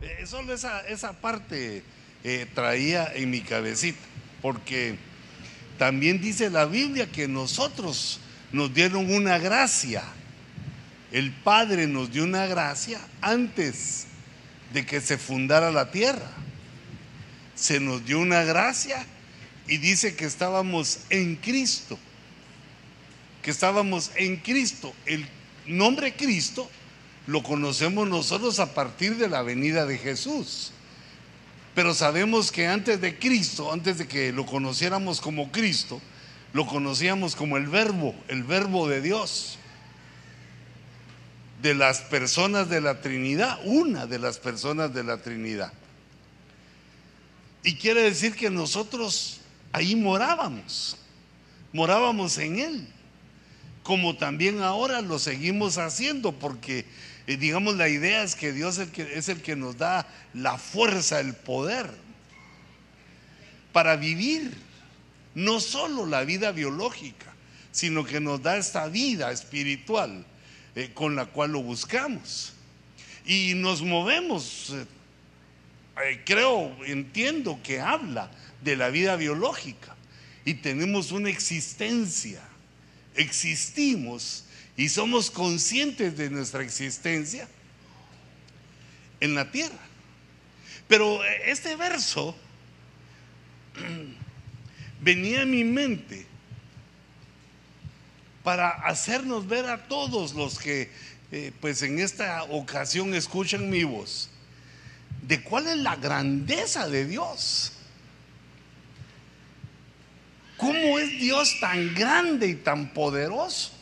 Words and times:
Eh, 0.00 0.26
solo 0.26 0.54
esa, 0.54 0.86
esa 0.86 1.12
parte 1.12 1.82
eh, 2.22 2.46
traía 2.54 3.12
en 3.14 3.30
mi 3.30 3.40
cabecita, 3.40 3.98
porque 4.40 4.96
también 5.76 6.20
dice 6.20 6.50
la 6.50 6.66
Biblia 6.66 7.10
que 7.10 7.26
nosotros 7.26 8.20
nos 8.52 8.72
dieron 8.72 9.12
una 9.12 9.38
gracia. 9.38 10.04
El 11.10 11.32
Padre 11.32 11.86
nos 11.86 12.12
dio 12.12 12.22
una 12.22 12.46
gracia 12.46 13.00
antes 13.20 14.06
de 14.72 14.86
que 14.86 15.00
se 15.00 15.18
fundara 15.18 15.72
la 15.72 15.90
tierra. 15.90 16.30
Se 17.56 17.80
nos 17.80 18.04
dio 18.04 18.20
una 18.20 18.44
gracia 18.44 19.04
y 19.66 19.78
dice 19.78 20.14
que 20.14 20.26
estábamos 20.26 21.00
en 21.10 21.36
Cristo. 21.36 21.98
Que 23.42 23.50
estábamos 23.50 24.12
en 24.14 24.36
Cristo. 24.36 24.94
El 25.06 25.26
nombre 25.66 26.14
Cristo 26.14 26.70
lo 27.28 27.42
conocemos 27.42 28.08
nosotros 28.08 28.58
a 28.58 28.72
partir 28.72 29.18
de 29.18 29.28
la 29.28 29.42
venida 29.42 29.84
de 29.84 29.98
Jesús. 29.98 30.72
Pero 31.74 31.92
sabemos 31.92 32.50
que 32.50 32.66
antes 32.66 33.02
de 33.02 33.18
Cristo, 33.18 33.70
antes 33.70 33.98
de 33.98 34.08
que 34.08 34.32
lo 34.32 34.46
conociéramos 34.46 35.20
como 35.20 35.52
Cristo, 35.52 36.00
lo 36.54 36.66
conocíamos 36.66 37.36
como 37.36 37.58
el 37.58 37.66
verbo, 37.66 38.14
el 38.28 38.44
verbo 38.44 38.88
de 38.88 39.02
Dios. 39.02 39.58
De 41.60 41.74
las 41.74 42.00
personas 42.00 42.70
de 42.70 42.80
la 42.80 43.02
Trinidad, 43.02 43.58
una 43.64 44.06
de 44.06 44.18
las 44.18 44.38
personas 44.38 44.94
de 44.94 45.04
la 45.04 45.18
Trinidad. 45.18 45.74
Y 47.62 47.74
quiere 47.74 48.04
decir 48.04 48.36
que 48.36 48.48
nosotros 48.48 49.42
ahí 49.72 49.94
morábamos, 49.94 50.96
morábamos 51.74 52.38
en 52.38 52.58
Él, 52.58 52.88
como 53.82 54.16
también 54.16 54.62
ahora 54.62 55.02
lo 55.02 55.18
seguimos 55.18 55.76
haciendo, 55.76 56.32
porque 56.32 56.86
digamos, 57.36 57.76
la 57.76 57.88
idea 57.88 58.22
es 58.22 58.34
que 58.34 58.52
Dios 58.52 58.78
es 58.78 58.86
el 58.86 58.92
que, 58.92 59.18
es 59.18 59.28
el 59.28 59.42
que 59.42 59.54
nos 59.54 59.76
da 59.76 60.06
la 60.32 60.56
fuerza, 60.56 61.20
el 61.20 61.34
poder 61.34 61.90
para 63.72 63.96
vivir 63.96 64.52
no 65.34 65.60
solo 65.60 66.06
la 66.06 66.24
vida 66.24 66.52
biológica, 66.52 67.32
sino 67.70 68.04
que 68.04 68.18
nos 68.18 68.42
da 68.42 68.56
esta 68.56 68.88
vida 68.88 69.30
espiritual 69.30 70.24
eh, 70.74 70.90
con 70.94 71.14
la 71.14 71.26
cual 71.26 71.52
lo 71.52 71.62
buscamos. 71.62 72.54
Y 73.24 73.52
nos 73.54 73.82
movemos, 73.82 74.70
eh, 74.70 74.86
eh, 76.02 76.22
creo, 76.24 76.76
entiendo 76.84 77.60
que 77.62 77.80
habla 77.80 78.30
de 78.62 78.74
la 78.74 78.88
vida 78.88 79.16
biológica 79.16 79.94
y 80.44 80.54
tenemos 80.54 81.12
una 81.12 81.30
existencia, 81.30 82.42
existimos 83.14 84.44
y 84.78 84.88
somos 84.88 85.28
conscientes 85.28 86.16
de 86.16 86.30
nuestra 86.30 86.62
existencia 86.62 87.48
en 89.18 89.34
la 89.34 89.50
tierra. 89.50 89.76
Pero 90.86 91.22
este 91.24 91.74
verso 91.74 92.36
venía 95.02 95.42
a 95.42 95.46
mi 95.46 95.64
mente 95.64 96.24
para 98.44 98.68
hacernos 98.68 99.48
ver 99.48 99.66
a 99.66 99.88
todos 99.88 100.34
los 100.34 100.60
que 100.60 100.92
eh, 101.32 101.52
pues 101.60 101.82
en 101.82 101.98
esta 101.98 102.44
ocasión 102.44 103.14
escuchan 103.14 103.68
mi 103.68 103.82
voz, 103.82 104.30
de 105.22 105.42
cuál 105.42 105.66
es 105.66 105.76
la 105.76 105.96
grandeza 105.96 106.88
de 106.88 107.04
Dios. 107.04 107.72
¿Cómo 110.56 111.00
es 111.00 111.10
Dios 111.18 111.58
tan 111.58 111.96
grande 111.96 112.46
y 112.46 112.54
tan 112.54 112.94
poderoso? 112.94 113.77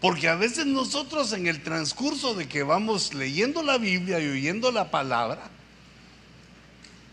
Porque 0.00 0.28
a 0.28 0.36
veces 0.36 0.66
nosotros 0.66 1.32
en 1.32 1.46
el 1.46 1.62
transcurso 1.62 2.34
de 2.34 2.48
que 2.48 2.62
vamos 2.62 3.14
leyendo 3.14 3.62
la 3.62 3.78
Biblia 3.78 4.20
y 4.20 4.28
oyendo 4.28 4.70
la 4.70 4.90
palabra, 4.90 5.50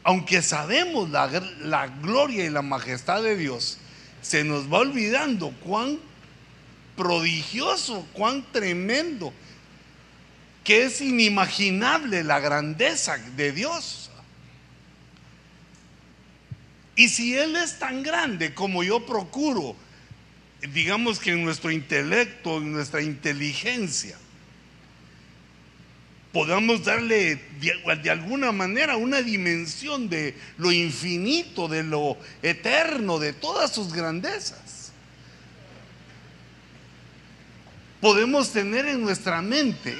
aunque 0.03 0.43
sabemos 0.43 1.09
la, 1.09 1.87
gloria 1.87 2.45
y 2.45 2.49
la 2.51 2.61
majestad 2.61 3.23
de 3.23 3.35
Dios, 3.35 3.79
se 4.21 4.43
nos 4.43 4.71
va 4.71 4.79
olvidando 4.79 5.49
cuán 5.63 5.97
prodigioso, 6.95 8.07
cuán 8.13 8.45
tremendo, 8.51 9.33
que 10.63 10.83
es 10.83 11.01
inimaginable 11.01 12.23
la 12.23 12.39
grandeza 12.39 13.17
de 13.17 13.51
Dios. 13.51 14.11
Y 16.95 17.09
si 17.09 17.35
Él 17.35 17.55
es 17.55 17.79
tan 17.79 18.03
grande 18.03 18.53
como 18.53 18.83
yo 18.83 19.07
procuro 19.07 19.75
digamos 20.73 21.19
que 21.19 21.31
en 21.31 21.43
nuestro 21.43 21.71
intelecto, 21.71 22.57
en 22.57 22.71
nuestra 22.71 23.01
inteligencia, 23.01 24.17
podamos 26.35 26.83
darle 26.83 27.39
de, 27.61 28.09
alguna 28.09 28.51
manera 28.51 28.97
una 28.97 29.21
dimensión 29.21 30.09
de 30.09 30.35
lo 30.57 30.69
infinito, 30.69 31.69
de 31.69 31.81
lo 31.81 32.17
eterno, 32.41 33.19
de 33.19 33.31
todas 33.31 33.73
sus 33.73 33.93
grandezas. 33.93 34.91
Podemos 38.01 38.51
tener 38.51 38.85
en 38.85 39.01
nuestra 39.01 39.41
mente, 39.41 39.95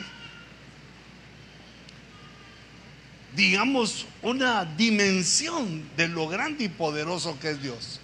digamos, 3.34 4.06
una 4.22 4.66
dimensión 4.66 5.90
de 5.96 6.10
lo 6.10 6.28
grande 6.28 6.66
y 6.66 6.70
poderoso 6.70 7.40
que 7.40 7.52
es 7.52 7.62
Dios. 7.62 8.02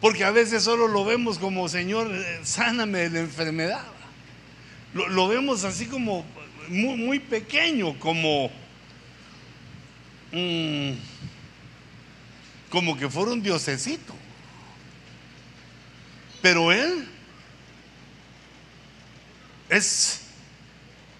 Porque 0.00 0.24
a 0.24 0.30
veces 0.30 0.62
solo 0.62 0.86
lo 0.86 1.04
vemos 1.04 1.38
como, 1.38 1.68
Señor, 1.68 2.12
eh, 2.14 2.40
sáname 2.44 3.08
de 3.08 3.10
la 3.10 3.20
enfermedad. 3.20 3.84
Lo, 4.94 5.28
vemos 5.28 5.64
así 5.64 5.86
como 5.86 6.24
muy, 6.68 6.96
muy 6.96 7.18
pequeño, 7.18 7.98
como, 7.98 8.50
mm, 10.32 10.92
como 12.70 12.96
que 12.96 13.08
fuera 13.10 13.32
un 13.32 13.42
diosecito. 13.42 14.14
Pero 16.40 16.70
Él 16.72 17.08
es 19.68 20.20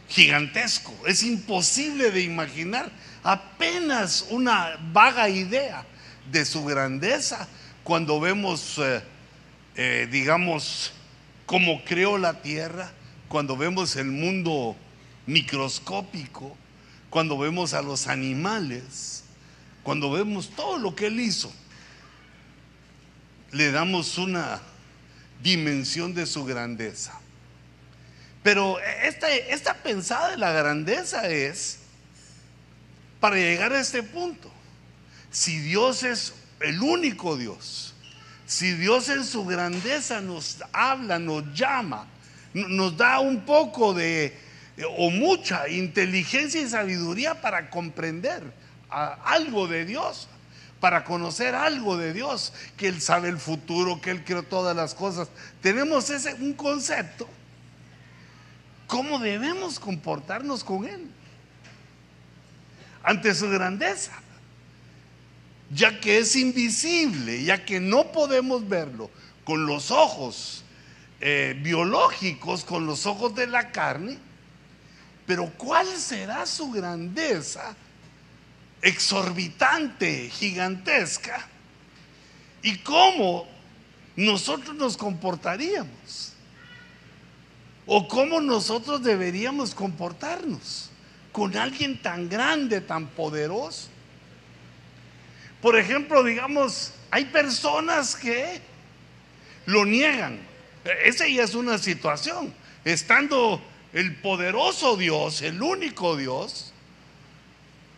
gigantesco, 0.09 0.95
es 1.07 1.23
imposible 1.25 2.11
de 2.11 2.23
imaginar 2.23 2.91
apenas 3.23 4.27
una 4.31 4.79
vaga 4.93 5.29
idea 5.29 5.85
de 6.31 6.45
su 6.45 6.65
grandeza 6.65 7.47
cuando 7.89 8.21
vemos, 8.21 8.77
eh, 8.77 9.03
eh, 9.75 10.09
digamos, 10.13 10.93
cómo 11.47 11.83
creó 11.87 12.19
la 12.19 12.43
tierra, 12.43 12.93
cuando 13.29 13.57
vemos 13.57 13.97
el 13.97 14.09
mundo 14.09 14.77
microscópico, 15.25 16.55
cuando 17.09 17.39
vemos 17.39 17.73
a 17.73 17.81
los 17.81 18.07
animales, 18.07 19.25
cuando 19.83 20.11
vemos 20.11 20.51
todo 20.51 20.77
lo 20.77 20.95
que 20.95 21.07
Él 21.07 21.19
hizo, 21.19 21.51
le 23.53 23.73
damos 23.73 24.19
una 24.19 24.61
dimensión 25.43 26.13
de 26.13 26.27
su 26.27 26.45
grandeza. 26.45 27.19
Pero 28.43 28.79
esta, 29.03 29.35
esta 29.35 29.73
pensada 29.73 30.33
de 30.33 30.37
la 30.37 30.53
grandeza 30.53 31.27
es 31.27 31.79
para 33.19 33.37
llegar 33.37 33.73
a 33.73 33.81
este 33.81 34.03
punto. 34.03 34.53
Si 35.31 35.59
Dios 35.59 36.03
es 36.03 36.35
el 36.61 36.83
único 36.83 37.37
Dios. 37.37 37.95
Si 38.47 38.73
Dios 38.73 39.09
en 39.09 39.25
su 39.25 39.45
grandeza 39.45 40.21
nos 40.21 40.59
habla, 40.73 41.19
nos 41.19 41.45
llama, 41.55 42.07
nos 42.55 42.97
da 42.97 43.21
un 43.21 43.43
poco 43.43 43.93
de 43.93 44.37
o 44.97 45.11
mucha 45.11 45.69
inteligencia 45.69 46.61
y 46.61 46.69
sabiduría 46.69 47.41
para 47.41 47.69
comprender 47.69 48.43
algo 48.89 49.67
de 49.67 49.85
Dios, 49.85 50.29
para 50.81 51.05
conocer 51.05 51.55
algo 51.55 51.97
de 51.97 52.13
Dios, 52.13 52.53
que 52.77 52.89
Él 52.89 53.03
sabe 53.03 53.29
el 53.29 53.39
futuro, 53.39 54.01
que 54.01 54.11
Él 54.11 54.25
creó 54.25 54.45
todas 54.45 54.75
las 54.75 54.95
cosas. 54.95 55.29
Tenemos 55.61 56.09
ese 56.11 56.35
un 56.35 56.55
concepto. 56.55 57.29
¿Cómo 58.87 59.19
debemos 59.19 59.79
comportarnos 59.79 60.65
con 60.65 60.87
Él? 60.87 61.11
Ante 63.03 63.35
su 63.35 63.51
grandeza 63.51 64.13
ya 65.71 66.01
que 66.01 66.19
es 66.19 66.37
invisible, 66.37 67.43
ya 67.43 67.65
que 67.65 67.81
no 67.81 68.11
podemos 68.13 68.67
verlo 68.69 69.11
con 69.45 69.67
los 69.67 69.91
ojos 69.91 70.65
eh, 71.21 71.59
biológicos, 71.63 72.65
con 72.65 72.87
los 72.87 73.07
ojos 73.07 73.35
de 73.35 73.47
la 73.47 73.71
carne, 73.71 74.19
pero 75.27 75.53
¿cuál 75.57 75.87
será 75.97 76.47
su 76.47 76.71
grandeza 76.71 77.77
exorbitante, 78.81 80.31
gigantesca? 80.31 81.47
¿Y 82.63 82.79
cómo 82.79 83.47
nosotros 84.17 84.75
nos 84.75 84.97
comportaríamos? 84.97 86.33
¿O 87.87 88.09
cómo 88.09 88.41
nosotros 88.41 89.03
deberíamos 89.03 89.75
comportarnos 89.75 90.91
con 91.33 91.57
alguien 91.57 92.01
tan 92.01 92.29
grande, 92.29 92.81
tan 92.81 93.07
poderoso? 93.09 93.89
Por 95.61 95.77
ejemplo, 95.77 96.23
digamos, 96.23 96.93
hay 97.11 97.25
personas 97.27 98.15
que 98.15 98.61
lo 99.67 99.85
niegan. 99.85 100.39
Esa 101.05 101.27
ya 101.27 101.43
es 101.43 101.55
una 101.55 101.79
situación. 101.79 102.55
Estando 102.85 103.61
el 103.93 104.17
poderoso 104.17 104.97
Dios, 104.97 105.43
el 105.43 105.61
único 105.61 106.17
Dios, 106.17 106.73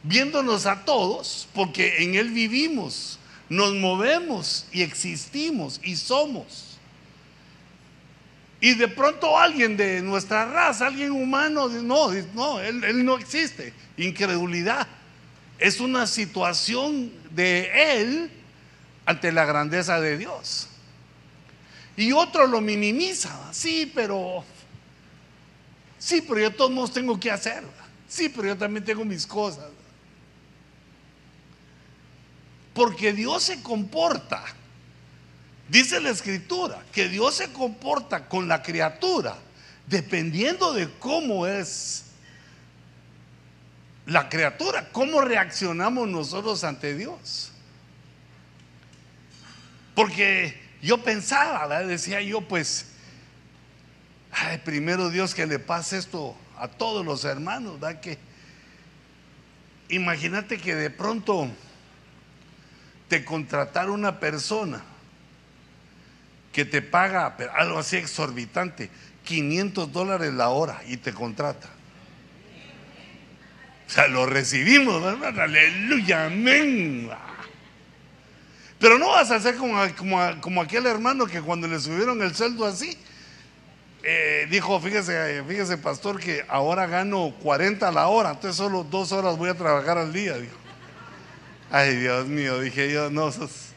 viéndonos 0.02 0.66
a 0.66 0.84
todos, 0.84 1.48
porque 1.54 2.02
en 2.02 2.14
Él 2.14 2.30
vivimos, 2.30 3.18
nos 3.48 3.74
movemos 3.74 4.66
y 4.72 4.82
existimos 4.82 5.80
y 5.82 5.96
somos. 5.96 6.78
Y 8.60 8.74
de 8.74 8.88
pronto 8.88 9.38
alguien 9.38 9.76
de 9.76 10.02
nuestra 10.02 10.44
raza, 10.44 10.86
alguien 10.86 11.12
humano, 11.12 11.68
no, 11.68 12.12
no, 12.34 12.60
él, 12.60 12.84
él 12.84 13.04
no 13.04 13.16
existe. 13.16 13.72
Incredulidad. 13.96 14.86
Es 15.60 15.78
una 15.78 16.06
situación 16.06 17.12
de 17.30 18.00
Él 18.00 18.30
ante 19.06 19.30
la 19.30 19.44
grandeza 19.44 20.00
de 20.00 20.18
Dios. 20.18 20.66
Y 21.96 22.12
otro 22.12 22.46
lo 22.46 22.60
minimiza. 22.60 23.30
Sí, 23.52 23.90
pero... 23.94 24.44
Sí, 25.98 26.22
pero 26.22 26.40
yo 26.40 26.50
todos 26.50 26.70
modos 26.70 26.92
tengo 26.92 27.20
que 27.20 27.30
hacer. 27.30 27.62
Sí, 28.08 28.28
pero 28.28 28.48
yo 28.48 28.56
también 28.56 28.84
tengo 28.84 29.04
mis 29.04 29.26
cosas. 29.26 29.66
Porque 32.74 33.12
Dios 33.12 33.42
se 33.42 33.62
comporta 33.62 34.42
Dice 35.70 36.00
la 36.00 36.10
escritura 36.10 36.82
que 36.92 37.08
Dios 37.08 37.36
se 37.36 37.52
comporta 37.52 38.28
con 38.28 38.48
la 38.48 38.60
criatura 38.60 39.36
dependiendo 39.86 40.72
de 40.72 40.90
cómo 40.98 41.46
es 41.46 42.06
la 44.10 44.28
criatura, 44.28 44.88
cómo 44.90 45.20
reaccionamos 45.20 46.08
nosotros 46.08 46.64
ante 46.64 46.96
Dios. 46.96 47.52
Porque 49.94 50.60
yo 50.82 50.98
pensaba, 51.04 51.68
decía 51.84 52.20
yo, 52.20 52.40
pues, 52.40 52.86
ay, 54.32 54.58
primero 54.64 55.10
Dios 55.10 55.32
que 55.32 55.46
le 55.46 55.60
pase 55.60 55.96
esto 55.96 56.36
a 56.58 56.66
todos 56.66 57.06
los 57.06 57.24
hermanos, 57.24 57.78
¿verdad? 57.78 58.00
Que 58.00 58.18
imagínate 59.88 60.58
que 60.58 60.74
de 60.74 60.90
pronto 60.90 61.48
te 63.06 63.24
contratara 63.24 63.92
una 63.92 64.18
persona 64.18 64.82
que 66.52 66.64
te 66.64 66.82
paga 66.82 67.36
algo 67.54 67.78
así 67.78 67.96
exorbitante, 67.96 68.90
500 69.22 69.92
dólares 69.92 70.34
la 70.34 70.48
hora 70.48 70.82
y 70.88 70.96
te 70.96 71.12
contrata. 71.12 71.68
O 73.90 73.92
sea, 73.92 74.06
lo 74.06 74.24
recibimos, 74.24 75.02
¿verdad? 75.02 75.40
Aleluya, 75.40 76.26
amén. 76.26 77.10
Pero 78.78 78.98
no 78.98 79.08
vas 79.08 79.32
a 79.32 79.40
ser 79.40 79.56
como, 79.56 79.76
como, 80.40 80.62
aquel 80.62 80.86
hermano 80.86 81.26
que 81.26 81.40
cuando 81.40 81.66
le 81.66 81.80
subieron 81.80 82.22
el 82.22 82.32
sueldo 82.32 82.64
así, 82.64 82.96
eh, 84.04 84.46
dijo, 84.48 84.80
fíjese, 84.80 85.42
fíjese 85.42 85.76
pastor, 85.76 86.20
que 86.20 86.44
ahora 86.46 86.86
gano 86.86 87.34
40 87.42 87.88
a 87.88 87.90
la 87.90 88.06
hora, 88.06 88.30
entonces 88.30 88.56
solo 88.56 88.84
dos 88.84 89.10
horas 89.10 89.36
voy 89.36 89.50
a 89.50 89.54
trabajar 89.54 89.98
al 89.98 90.12
día. 90.12 90.36
Ay, 91.72 91.96
Dios 91.96 92.28
mío, 92.28 92.60
dije 92.60 92.92
yo, 92.92 93.10
no, 93.10 93.32
sos, 93.32 93.74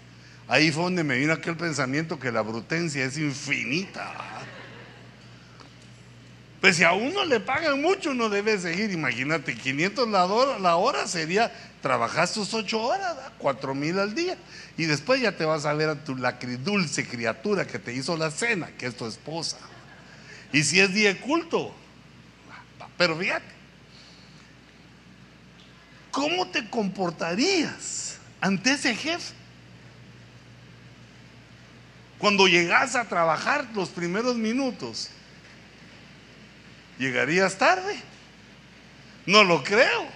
Ahí 0.48 0.72
fue 0.72 0.84
donde 0.84 1.04
me 1.04 1.18
vino 1.18 1.34
aquel 1.34 1.58
pensamiento 1.58 2.20
que 2.20 2.32
la 2.32 2.42
brutencia 2.42 3.04
es 3.04 3.18
infinita. 3.18 4.14
Pues 6.64 6.78
si 6.78 6.86
a 6.86 6.94
uno 6.94 7.26
le 7.26 7.42
pagan 7.42 7.82
mucho, 7.82 8.12
uno 8.12 8.30
debe 8.30 8.58
seguir. 8.58 8.90
Imagínate, 8.92 9.54
500 9.54 10.08
la 10.08 10.24
hora, 10.24 10.60
la 10.60 10.78
hora 10.78 11.06
sería 11.10 11.52
trabajar 11.82 12.26
sus 12.30 12.54
8 12.54 12.82
horas, 12.82 13.18
4 13.38 13.76
mil 13.76 14.00
al 14.00 14.16
día. 14.16 14.38
Y 14.78 14.86
después 14.86 15.22
ya 15.22 15.34
te 15.34 15.44
vas 15.44 15.66
a 15.66 15.74
ver 15.74 15.90
a 15.90 16.06
tu 16.06 16.16
la 16.16 16.40
dulce 16.64 17.06
criatura 17.06 17.68
que 17.68 17.80
te 17.80 17.94
hizo 17.94 18.16
la 18.16 18.32
cena, 18.32 18.68
que 18.78 18.86
es 18.86 18.96
tu 18.96 19.06
esposa. 19.06 19.58
Y 20.54 20.64
si 20.64 20.80
es 20.80 20.94
día 20.94 21.10
de 21.14 21.20
culto, 21.20 21.76
pero 22.98 23.18
fíjate, 23.18 23.54
¿cómo 26.12 26.48
te 26.48 26.70
comportarías 26.70 28.20
ante 28.40 28.72
ese 28.72 28.96
jefe? 28.96 29.34
Cuando 32.20 32.48
llegas 32.48 32.96
a 32.96 33.04
trabajar 33.04 33.68
los 33.74 33.90
primeros 33.90 34.38
minutos, 34.38 35.10
¿llegarías 36.98 37.58
tarde? 37.58 37.96
No 39.26 39.44
lo 39.44 39.64
creo. 39.64 40.08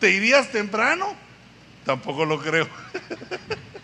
¿Te 0.00 0.10
irías 0.10 0.50
temprano? 0.50 1.14
Tampoco 1.84 2.24
lo 2.24 2.40
creo. 2.40 2.68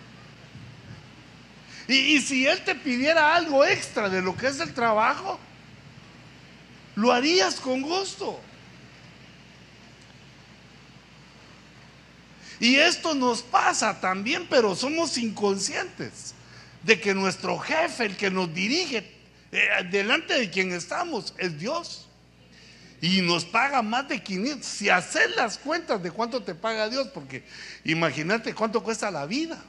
y, 1.88 2.20
si 2.20 2.46
él 2.46 2.62
te 2.64 2.74
pidiera 2.74 3.34
algo 3.34 3.64
extra 3.64 4.08
de 4.08 4.22
lo 4.22 4.36
que 4.36 4.48
es 4.48 4.60
el 4.60 4.74
trabajo, 4.74 5.38
lo 6.94 7.12
harías 7.12 7.56
con 7.56 7.82
gusto. 7.82 8.40
Y 12.60 12.76
esto 12.76 13.14
nos 13.14 13.42
pasa 13.42 14.00
también, 14.00 14.46
pero 14.48 14.76
somos 14.76 15.18
inconscientes 15.18 16.34
de 16.82 17.00
que 17.00 17.14
nuestro 17.14 17.58
jefe, 17.58 18.06
el 18.06 18.16
que 18.16 18.30
nos 18.30 18.52
dirige, 18.54 19.13
eh, 19.54 19.88
delante 19.90 20.34
de 20.34 20.50
quien 20.50 20.72
estamos, 20.72 21.32
es 21.38 21.58
Dios. 21.58 22.08
Y 23.00 23.20
nos 23.20 23.44
paga 23.44 23.82
más 23.82 24.08
de 24.08 24.22
500. 24.22 24.66
Si 24.66 24.88
haces 24.88 25.34
las 25.36 25.58
cuentas 25.58 26.02
de 26.02 26.10
cuánto 26.10 26.42
te 26.42 26.54
paga 26.54 26.88
Dios, 26.88 27.08
porque 27.08 27.44
imagínate 27.84 28.54
cuánto 28.54 28.82
cuesta 28.82 29.10
la 29.10 29.26
vida. 29.26 29.62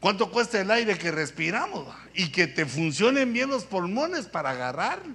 ¿Cuánto 0.00 0.30
cuesta 0.30 0.60
el 0.60 0.70
aire 0.70 0.98
que 0.98 1.10
respiramos? 1.10 1.86
Y 2.14 2.30
que 2.30 2.46
te 2.46 2.66
funcionen 2.66 3.32
bien 3.32 3.50
los 3.50 3.64
pulmones 3.64 4.26
para 4.26 4.50
agarrarlo. 4.50 5.14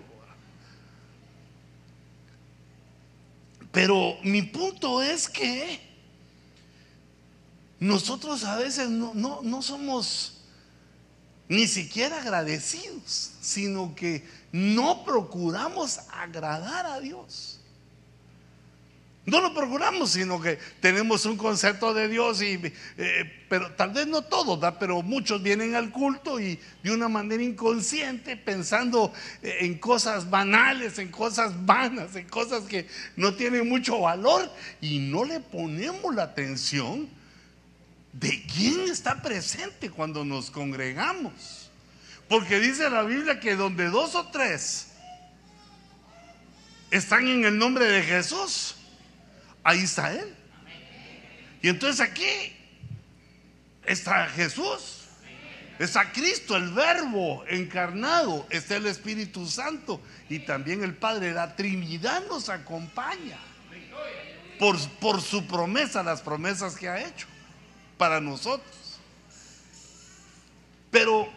Pero 3.71 4.17
mi 4.23 4.43
punto 4.43 5.01
es 5.01 5.27
que 5.27 5.79
nosotros 7.79 8.43
a 8.43 8.57
veces 8.57 8.89
no, 8.89 9.13
no, 9.43 9.61
somos 9.61 10.36
ni 11.49 11.67
siquiera 11.67 12.21
agradecidos, 12.21 13.33
sino 13.41 13.95
que 13.95 14.23
no 14.51 15.03
procuramos 15.05 15.99
agradar 16.11 16.85
a 16.85 16.99
Dios. 16.99 17.57
No 19.27 19.41
lo 19.41 19.53
procuramos, 19.53 20.11
sino 20.11 20.39
que 20.39 20.57
tenemos 20.79 21.25
un 21.25 21.35
concepto 21.35 21.93
de 21.93 22.07
Dios, 22.07 22.41
y, 22.41 22.61
eh, 22.97 23.45
pero 23.49 23.73
tal 23.73 23.91
vez 23.91 24.07
no 24.07 24.21
todos, 24.21 24.57
pero 24.79 25.01
muchos 25.01 25.43
vienen 25.43 25.75
al 25.75 25.91
culto 25.91 26.39
y 26.39 26.57
de 26.81 26.91
una 26.91 27.09
manera 27.09 27.43
inconsciente, 27.43 28.37
pensando 28.37 29.11
eh, 29.41 29.57
en 29.61 29.79
cosas 29.79 30.29
banales, 30.29 30.97
en 30.97 31.11
cosas 31.11 31.65
vanas, 31.65 32.15
en 32.15 32.25
cosas 32.29 32.63
que 32.63 32.87
no 33.17 33.33
tienen 33.33 33.67
mucho 33.67 33.99
valor, 33.99 34.49
y 34.79 34.99
no 34.99 35.25
le 35.25 35.41
ponemos 35.41 36.15
la 36.15 36.23
atención 36.23 37.09
de 38.19 38.43
quién 38.47 38.89
está 38.89 39.21
presente 39.21 39.91
cuando 39.91 40.25
nos 40.25 40.49
congregamos. 40.49 41.69
Porque 42.27 42.59
dice 42.59 42.89
la 42.89 43.03
Biblia 43.03 43.39
que 43.39 43.55
donde 43.55 43.85
dos 43.89 44.15
o 44.15 44.27
tres 44.29 44.87
están 46.89 47.27
en 47.27 47.45
el 47.45 47.57
nombre 47.57 47.85
de 47.85 48.01
Jesús, 48.01 48.75
ahí 49.63 49.79
está 49.79 50.13
Él. 50.13 50.35
Y 51.61 51.69
entonces 51.69 52.01
aquí 52.01 52.55
está 53.85 54.27
Jesús, 54.29 55.05
está 55.77 56.11
Cristo, 56.11 56.55
el 56.57 56.71
Verbo 56.71 57.45
encarnado, 57.47 58.47
está 58.49 58.77
el 58.77 58.87
Espíritu 58.87 59.45
Santo 59.45 60.01
y 60.27 60.39
también 60.39 60.83
el 60.83 60.95
Padre. 60.95 61.33
La 61.33 61.55
Trinidad 61.55 62.25
nos 62.27 62.49
acompaña 62.49 63.37
por, 64.59 64.77
por 64.99 65.21
su 65.21 65.45
promesa, 65.45 66.01
las 66.01 66.21
promesas 66.21 66.75
que 66.75 66.89
ha 66.89 66.99
hecho 66.99 67.27
para 67.97 68.21
nosotros. 68.21 68.99
Pero 70.91 71.27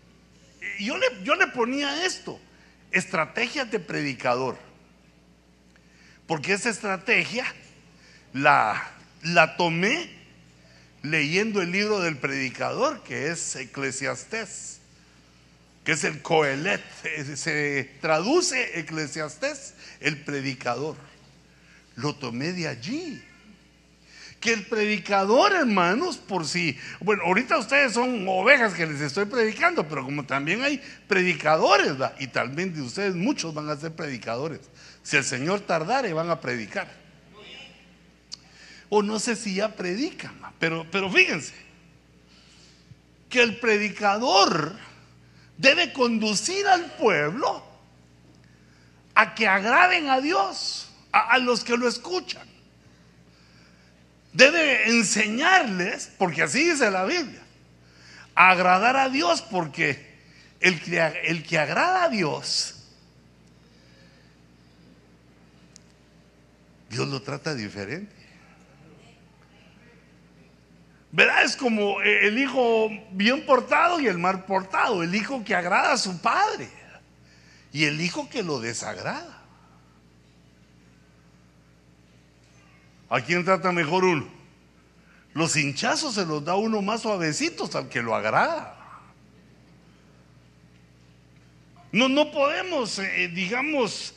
yo 0.80 0.96
le, 0.96 1.06
yo 1.24 1.34
le 1.34 1.48
ponía 1.48 2.04
esto, 2.04 2.40
estrategias 2.90 3.70
de 3.70 3.80
predicador. 3.80 4.56
Porque 6.26 6.52
esa 6.52 6.70
estrategia 6.70 7.44
la, 8.32 8.90
la 9.22 9.56
tomé 9.56 10.10
leyendo 11.02 11.62
el 11.62 11.72
libro 11.72 12.00
del 12.00 12.16
predicador, 12.16 13.02
que 13.02 13.30
es 13.30 13.56
Eclesiastés, 13.56 14.80
que 15.84 15.92
es 15.92 16.04
el 16.04 16.20
Coelet. 16.20 16.82
Se 17.34 17.90
traduce 18.00 18.78
Eclesiastés, 18.78 19.74
el 20.00 20.22
predicador. 20.22 20.96
Lo 21.96 22.14
tomé 22.14 22.52
de 22.52 22.68
allí 22.68 23.24
que 24.40 24.52
el 24.52 24.66
predicador, 24.66 25.52
hermanos, 25.52 26.16
por 26.16 26.46
si, 26.46 26.78
bueno, 27.00 27.24
ahorita 27.24 27.58
ustedes 27.58 27.92
son 27.92 28.26
ovejas 28.28 28.74
que 28.74 28.86
les 28.86 29.00
estoy 29.00 29.24
predicando, 29.24 29.88
pero 29.88 30.04
como 30.04 30.24
también 30.24 30.62
hay 30.62 30.80
predicadores, 31.08 31.94
y 32.20 32.28
también 32.28 32.72
de 32.72 32.82
ustedes 32.82 33.16
muchos 33.16 33.52
van 33.52 33.68
a 33.68 33.76
ser 33.76 33.92
predicadores. 33.94 34.60
Si 35.02 35.16
el 35.16 35.24
Señor 35.24 35.60
tardare, 35.60 36.12
van 36.12 36.30
a 36.30 36.40
predicar. 36.40 36.88
O 38.88 39.02
no 39.02 39.18
sé 39.18 39.34
si 39.36 39.56
ya 39.56 39.74
predican, 39.74 40.32
pero, 40.58 40.86
pero 40.90 41.10
fíjense, 41.10 41.54
que 43.28 43.42
el 43.42 43.58
predicador 43.58 44.76
debe 45.58 45.92
conducir 45.92 46.66
al 46.66 46.92
pueblo 46.92 47.66
a 49.14 49.34
que 49.34 49.48
agraden 49.48 50.08
a 50.08 50.20
Dios, 50.20 50.88
a 51.10 51.36
los 51.38 51.64
que 51.64 51.76
lo 51.76 51.88
escuchan. 51.88 52.57
Debe 54.32 54.88
enseñarles, 54.90 56.10
porque 56.18 56.42
así 56.42 56.70
dice 56.70 56.90
la 56.90 57.04
Biblia, 57.04 57.40
a 58.34 58.50
agradar 58.50 58.96
a 58.96 59.08
Dios, 59.08 59.42
porque 59.42 60.06
el 60.60 60.80
que, 60.80 61.00
el 61.24 61.42
que 61.42 61.58
agrada 61.58 62.04
a 62.04 62.08
Dios, 62.08 62.74
Dios 66.90 67.08
lo 67.08 67.22
trata 67.22 67.54
diferente. 67.54 68.14
¿Verdad? 71.10 71.44
Es 71.44 71.56
como 71.56 72.00
el 72.02 72.38
hijo 72.38 72.90
bien 73.12 73.46
portado 73.46 73.98
y 73.98 74.06
el 74.06 74.18
mal 74.18 74.44
portado, 74.44 75.02
el 75.02 75.14
hijo 75.14 75.42
que 75.42 75.54
agrada 75.54 75.92
a 75.92 75.96
su 75.96 76.20
padre 76.20 76.68
y 77.72 77.84
el 77.84 78.00
hijo 78.00 78.28
que 78.28 78.42
lo 78.42 78.60
desagrada. 78.60 79.37
¿A 83.08 83.20
quién 83.20 83.44
trata 83.44 83.72
mejor 83.72 84.04
uno? 84.04 84.28
Los 85.34 85.56
hinchazos 85.56 86.14
se 86.14 86.26
los 86.26 86.44
da 86.44 86.56
uno 86.56 86.82
más 86.82 87.02
suavecitos 87.02 87.74
al 87.74 87.88
que 87.88 88.02
lo 88.02 88.14
agrada. 88.14 88.74
No, 91.90 92.08
no 92.08 92.30
podemos, 92.30 92.98
eh, 92.98 93.30
digamos, 93.34 94.14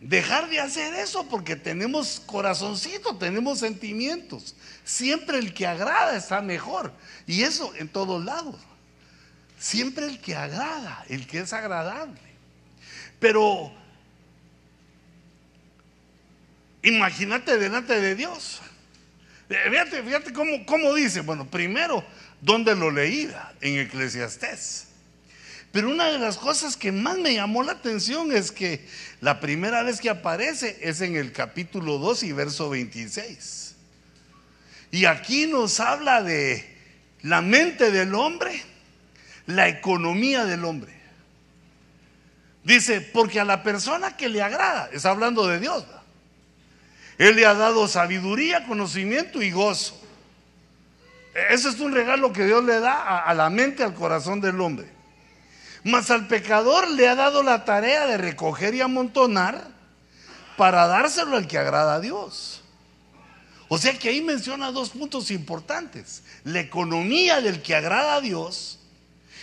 dejar 0.00 0.48
de 0.48 0.60
hacer 0.60 0.94
eso 0.94 1.26
porque 1.28 1.56
tenemos 1.56 2.20
corazoncito, 2.26 3.16
tenemos 3.16 3.58
sentimientos. 3.58 4.54
Siempre 4.84 5.38
el 5.38 5.52
que 5.52 5.66
agrada 5.66 6.16
está 6.16 6.40
mejor. 6.42 6.92
Y 7.26 7.42
eso 7.42 7.72
en 7.76 7.88
todos 7.88 8.24
lados. 8.24 8.56
Siempre 9.58 10.06
el 10.06 10.20
que 10.20 10.36
agrada, 10.36 11.04
el 11.08 11.26
que 11.26 11.40
es 11.40 11.52
agradable. 11.52 12.20
Pero 13.18 13.72
imagínate 16.86 17.58
delante 17.58 18.00
de 18.00 18.14
Dios. 18.14 18.60
Eh, 19.48 19.56
fíjate, 19.70 20.02
fíjate 20.02 20.32
cómo, 20.32 20.64
cómo 20.64 20.94
dice. 20.94 21.20
Bueno, 21.20 21.46
primero, 21.50 22.04
¿dónde 22.40 22.74
lo 22.74 22.90
leía? 22.90 23.52
En 23.60 23.78
Eclesiastés. 23.78 24.86
Pero 25.72 25.90
una 25.90 26.06
de 26.06 26.18
las 26.18 26.38
cosas 26.38 26.76
que 26.76 26.92
más 26.92 27.18
me 27.18 27.34
llamó 27.34 27.62
la 27.62 27.72
atención 27.72 28.32
es 28.32 28.50
que 28.50 28.86
la 29.20 29.40
primera 29.40 29.82
vez 29.82 30.00
que 30.00 30.08
aparece 30.08 30.78
es 30.80 31.00
en 31.00 31.16
el 31.16 31.32
capítulo 31.32 31.98
2 31.98 32.22
y 32.22 32.32
verso 32.32 32.70
26. 32.70 33.74
Y 34.92 35.04
aquí 35.04 35.46
nos 35.46 35.80
habla 35.80 36.22
de 36.22 36.76
la 37.22 37.42
mente 37.42 37.90
del 37.90 38.14
hombre, 38.14 38.62
la 39.46 39.68
economía 39.68 40.44
del 40.44 40.64
hombre. 40.64 40.94
Dice, 42.64 43.00
porque 43.00 43.38
a 43.38 43.44
la 43.44 43.62
persona 43.62 44.16
que 44.16 44.28
le 44.28 44.42
agrada, 44.42 44.88
está 44.92 45.10
hablando 45.10 45.46
de 45.46 45.60
Dios, 45.60 45.84
Él 47.18 47.36
le 47.36 47.46
ha 47.46 47.54
dado 47.54 47.88
sabiduría, 47.88 48.66
conocimiento 48.66 49.42
y 49.42 49.50
gozo. 49.50 50.00
Ese 51.50 51.68
es 51.68 51.80
un 51.80 51.92
regalo 51.92 52.32
que 52.32 52.44
Dios 52.44 52.64
le 52.64 52.80
da 52.80 53.18
a, 53.18 53.34
la 53.34 53.50
mente, 53.50 53.82
al 53.82 53.94
corazón 53.94 54.40
del 54.40 54.60
hombre. 54.60 54.88
Mas 55.84 56.10
al 56.10 56.26
pecador 56.26 56.90
le 56.90 57.08
ha 57.08 57.14
dado 57.14 57.42
la 57.42 57.64
tarea 57.64 58.06
de 58.06 58.16
recoger 58.16 58.74
y 58.74 58.80
amontonar 58.80 59.68
para 60.56 60.86
dárselo 60.86 61.36
al 61.36 61.46
que 61.46 61.58
agrada 61.58 61.94
a 61.94 62.00
Dios. 62.00 62.62
O 63.68 63.78
sea 63.78 63.98
que 63.98 64.08
ahí 64.08 64.22
menciona 64.22 64.72
dos 64.72 64.90
puntos 64.90 65.30
importantes. 65.30 66.22
La 66.44 66.60
economía 66.60 67.40
del 67.40 67.62
que 67.62 67.74
agrada 67.74 68.16
a 68.16 68.20
Dios 68.20 68.78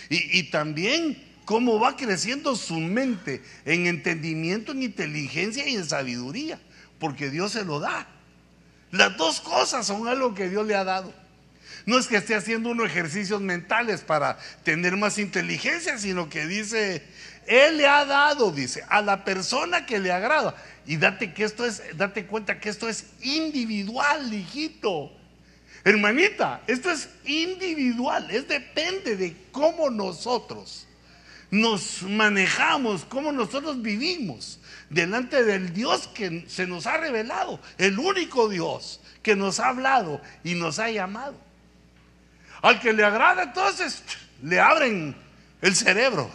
y, 0.08 0.50
también 0.50 1.22
cómo 1.44 1.78
va 1.78 1.96
creciendo 1.96 2.56
su 2.56 2.74
mente 2.74 3.42
en 3.64 3.86
entendimiento, 3.86 4.72
en 4.72 4.82
inteligencia 4.82 5.66
y 5.68 5.76
en 5.76 5.84
sabiduría. 5.84 6.58
Porque 6.98 7.30
Dios 7.30 7.52
se 7.52 7.64
lo 7.64 7.80
da. 7.80 8.06
Las 8.90 9.16
dos 9.16 9.40
cosas 9.40 9.86
son 9.86 10.06
algo 10.06 10.34
que 10.34 10.48
Dios 10.48 10.66
le 10.66 10.74
ha 10.74 10.84
dado. 10.84 11.12
No 11.86 11.98
es 11.98 12.06
que 12.06 12.16
esté 12.16 12.34
haciendo 12.34 12.70
unos 12.70 12.86
ejercicios 12.86 13.40
mentales 13.40 14.00
para 14.00 14.38
tener 14.62 14.96
más 14.96 15.18
inteligencia, 15.18 15.98
sino 15.98 16.28
que 16.28 16.46
dice, 16.46 17.02
Él 17.46 17.76
le 17.76 17.86
ha 17.86 18.04
dado, 18.04 18.52
dice, 18.52 18.84
a 18.88 19.02
la 19.02 19.24
persona 19.24 19.84
que 19.84 19.98
le 19.98 20.12
agrada. 20.12 20.54
Y 20.86 20.96
date 20.96 21.34
que 21.34 21.44
esto 21.44 21.66
es, 21.66 21.82
date 21.96 22.26
cuenta 22.26 22.58
que 22.58 22.68
esto 22.68 22.88
es 22.88 23.06
individual, 23.22 24.32
hijito. 24.32 25.12
Hermanita, 25.84 26.62
esto 26.66 26.90
es 26.90 27.10
individual, 27.26 28.30
es 28.30 28.48
depende 28.48 29.16
de 29.16 29.36
cómo 29.52 29.90
nosotros 29.90 30.86
nos 31.50 32.02
manejamos, 32.02 33.04
cómo 33.04 33.30
nosotros 33.30 33.82
vivimos 33.82 34.58
delante 34.90 35.44
del 35.44 35.72
Dios 35.72 36.08
que 36.08 36.44
se 36.48 36.66
nos 36.66 36.86
ha 36.86 36.96
revelado, 36.96 37.60
el 37.78 37.98
único 37.98 38.48
Dios 38.48 39.00
que 39.22 39.36
nos 39.36 39.60
ha 39.60 39.68
hablado 39.68 40.20
y 40.42 40.54
nos 40.54 40.78
ha 40.78 40.90
llamado. 40.90 41.34
Al 42.62 42.80
que 42.80 42.92
le 42.92 43.04
agrada 43.04 43.42
entonces 43.44 44.02
le 44.42 44.60
abren 44.60 45.16
el 45.60 45.74
cerebro. 45.74 46.30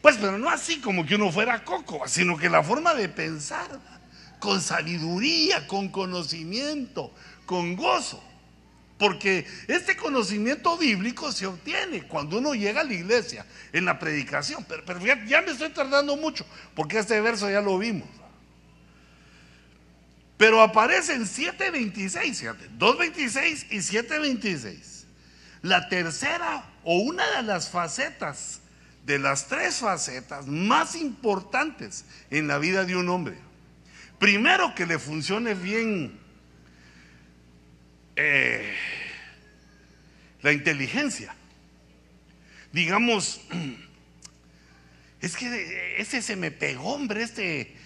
Pues, 0.00 0.16
pero 0.16 0.36
no 0.36 0.50
así 0.50 0.80
como 0.80 1.06
que 1.06 1.14
uno 1.14 1.30
fuera 1.30 1.64
coco, 1.64 2.02
sino 2.06 2.36
que 2.36 2.50
la 2.50 2.62
forma 2.62 2.92
de 2.94 3.08
pensar, 3.08 3.68
con 4.40 4.60
sabiduría, 4.60 5.68
con 5.68 5.88
conocimiento, 5.88 7.14
con 7.46 7.76
gozo. 7.76 8.22
Porque 9.02 9.44
este 9.66 9.96
conocimiento 9.96 10.78
bíblico 10.78 11.32
se 11.32 11.44
obtiene 11.44 12.04
cuando 12.04 12.38
uno 12.38 12.54
llega 12.54 12.82
a 12.82 12.84
la 12.84 12.92
iglesia, 12.92 13.44
en 13.72 13.84
la 13.84 13.98
predicación. 13.98 14.64
Pero, 14.64 15.00
ya 15.26 15.42
me 15.42 15.50
estoy 15.50 15.70
tardando 15.70 16.16
mucho, 16.16 16.46
porque 16.76 17.00
este 17.00 17.20
verso 17.20 17.50
ya 17.50 17.60
lo 17.60 17.76
vimos. 17.78 18.06
Pero 20.36 20.62
aparece 20.62 21.14
en 21.14 21.24
7.26, 21.24 22.34
fíjate, 22.36 22.70
2.26 22.78 23.66
y 23.70 23.78
7.26. 23.78 25.04
La 25.62 25.88
tercera 25.88 26.64
o 26.84 26.98
una 26.98 27.28
de 27.38 27.42
las 27.42 27.70
facetas 27.70 28.60
de 29.04 29.18
las 29.18 29.48
tres 29.48 29.78
facetas 29.78 30.46
más 30.46 30.94
importantes 30.94 32.04
en 32.30 32.46
la 32.46 32.58
vida 32.58 32.84
de 32.84 32.94
un 32.94 33.08
hombre. 33.08 33.36
Primero, 34.20 34.76
que 34.76 34.86
le 34.86 35.00
funcione 35.00 35.54
bien 35.54 36.21
eh, 38.16 38.74
la 40.42 40.52
inteligencia. 40.52 41.34
Digamos, 42.72 43.40
es 45.20 45.36
que 45.36 45.96
ese 45.98 46.22
se 46.22 46.36
me 46.36 46.50
pegó, 46.50 46.94
hombre, 46.94 47.22
este, 47.22 47.76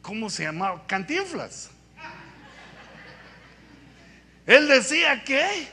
¿cómo 0.00 0.30
se 0.30 0.44
llamaba? 0.44 0.86
Cantinflas. 0.86 1.70
Él 4.46 4.66
decía 4.68 5.22
que 5.22 5.68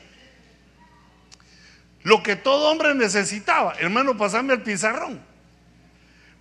lo 2.04 2.22
que 2.22 2.36
todo 2.36 2.70
hombre 2.72 2.94
necesitaba, 2.94 3.74
hermano, 3.80 4.16
pasame 4.16 4.54
el 4.54 4.62
pizarrón. 4.62 5.22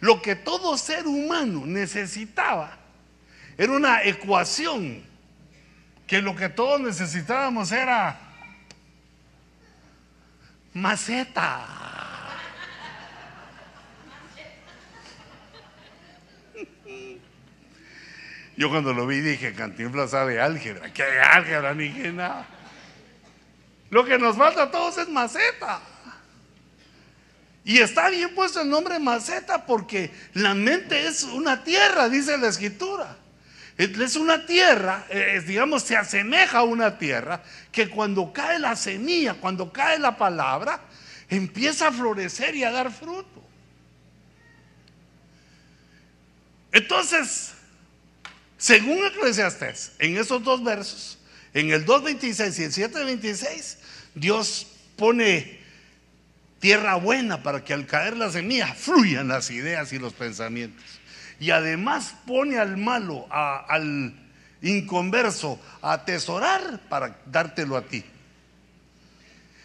Lo 0.01 0.23
que 0.23 0.37
todo 0.37 0.77
ser 0.77 1.07
humano 1.07 1.67
necesitaba 1.67 2.79
era 3.57 3.73
una 3.73 4.05
ecuación 4.05 5.08
que 6.09 6.23
lo 6.23 6.35
que 6.35 6.49
todos 6.49 6.81
necesitábamos 6.81 7.71
era 7.71 8.19
maceta. 10.73 11.67
Yo 18.57 18.71
cuando 18.71 18.93
lo 18.95 19.07
vi 19.07 19.21
dije, 19.21 19.53
Cantinflas 19.53 20.11
sabe 20.11 20.41
álgebra. 20.41 20.93
¿Qué 20.93 21.05
álgebra? 21.05 21.75
Ni 21.75 21.93
que 21.93 22.11
nada. 22.11 22.47
Lo 23.91 24.05
que 24.05 24.19
nos 24.19 24.37
falta 24.37 24.65
a 24.65 24.71
todos 24.71 24.97
es 24.97 25.09
maceta. 25.09 25.81
Y 27.65 27.81
está 27.81 28.09
bien 28.09 28.35
puesto 28.35 28.63
el 28.63 28.71
nombre 28.71 28.99
maceta 28.99 29.67
porque 29.67 30.11
la 30.33 30.55
mente 30.55 31.07
es 31.07 31.23
una 31.23 31.63
tierra, 31.63 32.09
dice 32.09 32.39
la 32.39 32.49
escritura. 32.49 33.15
Es 33.79 34.17
una 34.17 34.45
tierra, 34.45 35.07
digamos, 35.47 35.85
se 35.85 35.97
asemeja 35.97 36.59
a 36.59 36.63
una 36.65 36.99
tierra 36.99 37.45
que 37.71 37.89
cuando 37.89 38.33
cae 38.33 38.59
la 38.59 38.75
semilla, 38.75 39.35
cuando 39.35 39.73
cae 39.73 40.01
la 40.01 40.17
palabra, 40.17 40.81
empieza 41.29 41.87
a 41.87 41.93
florecer 41.93 42.57
y 42.57 42.65
a 42.65 42.73
dar 42.73 42.93
fruto. 42.93 43.47
Entonces, 46.73 47.53
según 48.57 49.07
Eclesiastes, 49.07 49.93
en 50.01 50.17
esos 50.17 50.43
dos 50.43 50.65
versos, 50.65 51.19
en 51.55 51.71
el 51.71 51.87
2.26 51.87 52.59
y 52.59 52.63
el 52.65 52.73
7.26, 52.73 53.77
Dios 54.17 54.67
pone 54.97 55.61
tierra 56.59 56.97
buena 56.97 57.45
para 57.45 57.63
que 57.63 57.75
al 57.75 57.87
caer 57.87 58.17
la 58.17 58.33
semilla 58.33 58.75
fluyan 58.75 59.29
las 59.29 59.53
ideas 59.53 59.93
y 59.93 60.01
los 60.01 60.15
pensamientos. 60.15 60.98
Y 61.41 61.51
además 61.51 62.15
pone 62.27 62.59
al 62.59 62.77
malo, 62.77 63.27
al 63.31 64.15
inconverso, 64.61 65.61
a 65.83 65.93
atesorar 65.93 66.81
para 66.89 67.19
dártelo 67.27 67.77
a 67.77 67.83
ti. 67.83 68.05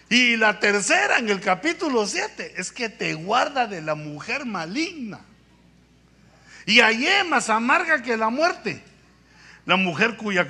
Y 0.09 0.37
la 0.37 0.59
tercera 0.59 1.17
en 1.17 1.29
el 1.29 1.41
capítulo 1.41 2.05
7 2.05 2.53
es 2.57 2.71
que 2.71 2.89
te 2.89 3.15
guarda 3.15 3.65
de 3.65 3.81
la 3.81 3.95
mujer 3.95 4.45
maligna. 4.45 5.21
Y 6.65 6.79
hay 6.81 7.07
más 7.27 7.49
amarga 7.49 8.01
que 8.03 8.15
la 8.15 8.29
muerte. 8.29 8.83
La 9.65 9.75
mujer 9.75 10.17
cuya 10.17 10.47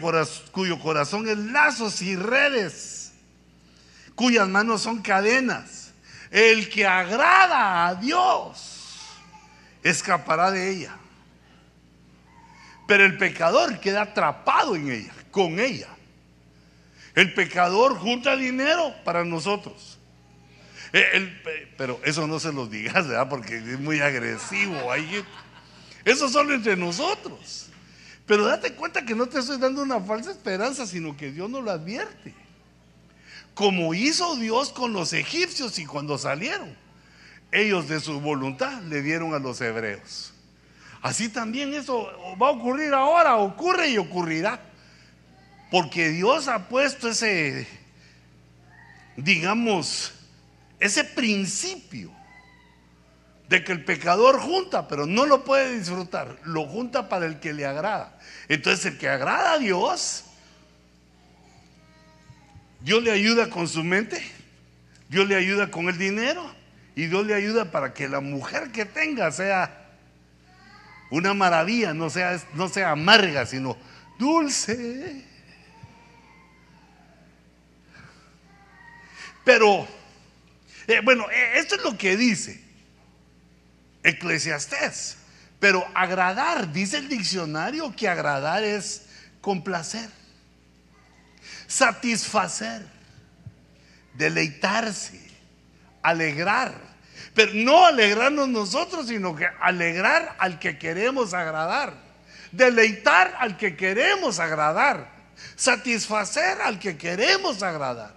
cuyo 0.52 0.80
corazón 0.80 1.28
es 1.28 1.38
lazos 1.38 2.02
y 2.02 2.16
redes, 2.16 3.14
cuyas 4.16 4.48
manos 4.48 4.82
son 4.82 5.02
cadenas. 5.02 5.92
El 6.32 6.68
que 6.68 6.88
agrada 6.88 7.88
a 7.88 7.96
Dios 7.96 9.00
escapará 9.84 10.50
de 10.50 10.72
ella. 10.72 10.98
Pero 12.88 13.06
el 13.06 13.18
pecador 13.18 13.80
queda 13.80 14.04
atrapado 14.04 14.76
en 14.76 14.92
ella, 14.92 15.14
con 15.32 15.60
ella. 15.60 15.90
El 17.16 17.34
pecador 17.34 17.98
junta 17.98 18.36
dinero 18.36 18.94
para 19.04 19.24
nosotros. 19.24 20.00
Eh, 20.92 21.72
pero 21.78 22.00
eso 22.04 22.28
no 22.28 22.40
se 22.40 22.52
lo 22.52 22.68
digas, 22.68 23.08
¿verdad? 23.08 23.30
Porque 23.30 23.58
es 23.58 23.80
muy 23.80 24.00
agresivo. 24.00 24.76
eso 26.06 26.30
solo 26.30 26.54
entre 26.54 26.76
nosotros. 26.76 27.70
Pero 28.26 28.46
date 28.46 28.74
cuenta 28.74 29.06
que 29.06 29.16
no 29.16 29.28
te 29.28 29.40
estoy 29.40 29.58
dando 29.58 29.82
una 29.82 30.00
falsa 30.00 30.32
esperanza, 30.32 30.86
sino 30.88 31.18
que 31.18 31.32
Dios 31.32 31.50
nos 31.50 31.64
lo 31.64 31.72
advierte. 31.72 32.34
Como 33.54 33.94
hizo 33.94 34.36
Dios 34.38 34.70
con 34.70 34.94
los 34.94 35.14
egipcios 35.14 35.78
y 35.78 35.86
cuando 35.86 36.18
salieron, 36.18 36.76
ellos 37.52 37.88
de 37.88 38.00
su 38.00 38.20
voluntad 38.20 38.82
le 38.84 39.02
dieron 39.02 39.34
a 39.34 39.40
los 39.40 39.62
hebreos. 39.62 40.33
Así 41.04 41.28
también 41.28 41.74
eso 41.74 42.10
va 42.42 42.48
a 42.48 42.52
ocurrir 42.52 42.94
ahora, 42.94 43.36
ocurre 43.36 43.90
y 43.90 43.98
ocurrirá. 43.98 44.58
Porque 45.70 46.08
Dios 46.10 46.48
ha 46.48 46.70
puesto 46.70 47.10
ese, 47.10 47.68
digamos, 49.18 50.14
ese 50.80 51.04
principio 51.04 52.10
de 53.50 53.66
que 53.66 53.74
el 53.74 53.84
pecador 53.84 54.40
junta, 54.40 54.88
pero 54.88 55.06
no 55.06 55.26
lo 55.26 55.44
puede 55.44 55.78
disfrutar, 55.78 56.40
lo 56.46 56.66
junta 56.68 57.10
para 57.10 57.26
el 57.26 57.42
que 57.42 57.52
le 57.52 57.66
agrada. 57.66 58.18
Entonces 58.48 58.86
el 58.86 58.98
que 58.98 59.10
agrada 59.10 59.54
a 59.54 59.60
Dios, 59.60 60.24
Dios 62.80 63.04
le 63.04 63.12
ayuda 63.12 63.50
con 63.50 63.68
su 63.68 63.84
mente, 63.84 64.24
Dios 65.10 65.28
le 65.28 65.36
ayuda 65.36 65.70
con 65.70 65.90
el 65.90 65.98
dinero 65.98 66.50
y 66.96 67.08
Dios 67.08 67.26
le 67.26 67.34
ayuda 67.34 67.72
para 67.72 67.94
que 67.94 68.08
la 68.08 68.22
mujer 68.22 68.72
que 68.72 68.86
tenga 68.86 69.30
sea 69.34 69.83
una 71.14 71.36
maravilla, 71.36 71.94
no 71.94 72.10
sea, 72.10 72.42
no 72.56 72.68
sea 72.70 72.90
amarga, 72.90 73.46
sino 73.46 73.78
dulce. 74.18 75.24
Pero, 79.44 79.88
eh, 80.88 81.02
bueno, 81.04 81.30
eh, 81.30 81.60
esto 81.60 81.76
es 81.76 81.84
lo 81.84 81.96
que 81.96 82.18
dice 82.18 82.64
Eclesiastés. 84.02 85.18
Pero 85.60 85.86
agradar, 85.94 86.74
dice 86.74 86.98
el 86.98 87.08
diccionario 87.08 87.96
que 87.96 88.10
agradar 88.10 88.64
es 88.64 89.04
complacer, 89.40 90.10
satisfacer, 91.68 92.88
deleitarse, 94.16 95.22
alegrar. 96.02 96.93
Pero 97.34 97.54
no 97.54 97.86
alegrarnos 97.86 98.48
nosotros, 98.48 99.08
sino 99.08 99.36
que 99.36 99.48
alegrar 99.60 100.36
al 100.40 100.60
que 100.60 100.78
queremos 100.78 101.34
agradar, 101.34 101.94
deleitar 102.52 103.36
al 103.40 103.58
que 103.58 103.76
queremos 103.76 104.40
agradar, 104.40 105.10
satisfacer 105.56 106.62
al 106.62 106.80
que 106.80 106.98
queremos 106.98 107.64
agradar. 107.64 108.14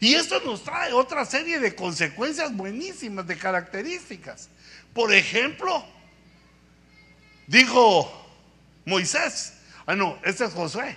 Y 0.00 0.14
esto 0.14 0.40
nos 0.40 0.62
trae 0.62 0.92
otra 0.92 1.24
serie 1.24 1.58
de 1.58 1.74
consecuencias 1.74 2.54
buenísimas, 2.54 3.26
de 3.26 3.36
características. 3.36 4.48
Por 4.92 5.12
ejemplo, 5.12 5.84
dijo 7.46 8.10
Moisés, 8.84 9.54
ah 9.86 9.94
no, 9.94 10.18
este 10.24 10.44
es 10.44 10.52
Josué, 10.52 10.96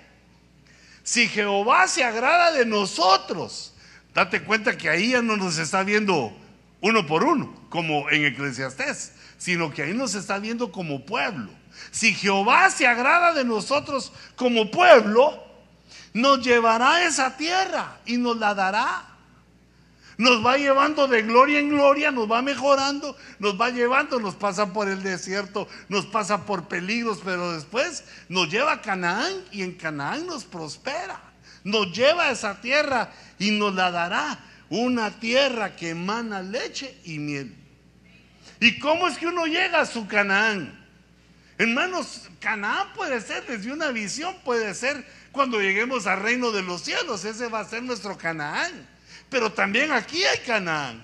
si 1.04 1.28
Jehová 1.28 1.88
se 1.88 2.04
agrada 2.04 2.52
de 2.52 2.65
nosotros, 2.65 3.73
date 4.19 4.43
cuenta 4.43 4.77
que 4.77 4.89
ahí 4.89 5.12
ya 5.12 5.21
no 5.21 5.38
nos 5.38 5.58
está 5.58 5.82
viendo 5.84 6.34
uno 6.82 7.08
por 7.08 7.23
uno, 7.23 7.55
como 7.69 8.10
en 8.10 8.25
Eclesiastés, 8.25 9.13
sino 9.38 9.71
que 9.71 9.84
ahí 9.84 9.93
nos 9.93 10.13
está 10.13 10.39
viendo 10.39 10.73
como 10.73 11.05
pueblo. 11.05 11.49
Si 11.91 12.13
Jehová 12.13 12.69
se 12.69 12.86
agrada 12.86 13.34
de 13.34 13.45
nosotros 13.45 14.12
como 14.36 14.69
pueblo, 14.71 15.41
nos 16.13 16.43
llevará 16.45 16.95
a 16.95 17.08
esa 17.08 17.38
tierra 17.38 17.97
y 18.05 18.17
nos 18.17 18.38
la 18.38 18.53
dará. 18.53 19.05
Nos 20.17 20.45
va 20.45 20.58
llevando 20.58 21.08
de 21.08 21.21
gloria 21.21 21.60
en 21.60 21.69
gloria, 21.69 22.12
nos 22.12 22.29
va 22.29 22.41
mejorando, 22.41 23.15
nos 23.39 23.60
va 23.60 23.69
llevando, 23.69 24.19
nos 24.19 24.36
pasa 24.36 24.73
por 24.73 24.89
el 24.89 25.01
desierto, 25.01 25.65
nos 25.88 26.05
pasa 26.05 26.45
por 26.45 26.67
peligros, 26.67 27.21
pero 27.23 27.53
después 27.53 28.03
nos 28.27 28.49
lleva 28.49 28.73
a 28.73 28.82
Canaán 28.82 29.32
y 29.53 29.63
en 29.63 29.75
Canaán 29.75 30.27
nos 30.27 30.43
prospera. 30.43 31.21
Nos 31.63 31.91
lleva 31.93 32.25
a 32.25 32.32
esa 32.32 32.60
tierra 32.62 33.12
y 33.39 33.52
nos 33.52 33.73
la 33.73 33.89
dará. 33.89 34.39
Una 34.69 35.19
tierra 35.19 35.75
que 35.75 35.89
emana 35.89 36.43
leche 36.43 36.95
y 37.04 37.17
miel. 37.17 37.56
¿Y 38.60 38.78
cómo 38.78 39.08
es 39.08 39.17
que 39.17 39.25
uno 39.25 39.47
llega 39.47 39.82
a 39.82 39.86
su 39.86 40.06
Canaán? 40.06 40.78
Hermanos, 41.58 42.30
Canaán 42.39 42.93
puede 42.93 43.19
ser 43.19 43.45
desde 43.47 43.71
una 43.71 43.89
visión, 43.89 44.36
puede 44.45 44.73
ser 44.75 45.04
cuando 45.32 45.60
lleguemos 45.60 46.06
al 46.06 46.21
reino 46.21 46.52
de 46.52 46.62
los 46.62 46.84
cielos, 46.84 47.25
ese 47.25 47.47
va 47.47 47.62
a 47.62 47.65
ser 47.65 47.82
nuestro 47.82 48.17
Canaán. 48.17 48.88
Pero 49.30 49.52
también 49.52 49.91
aquí 49.91 50.23
hay 50.23 50.39
Canaán. 50.39 51.02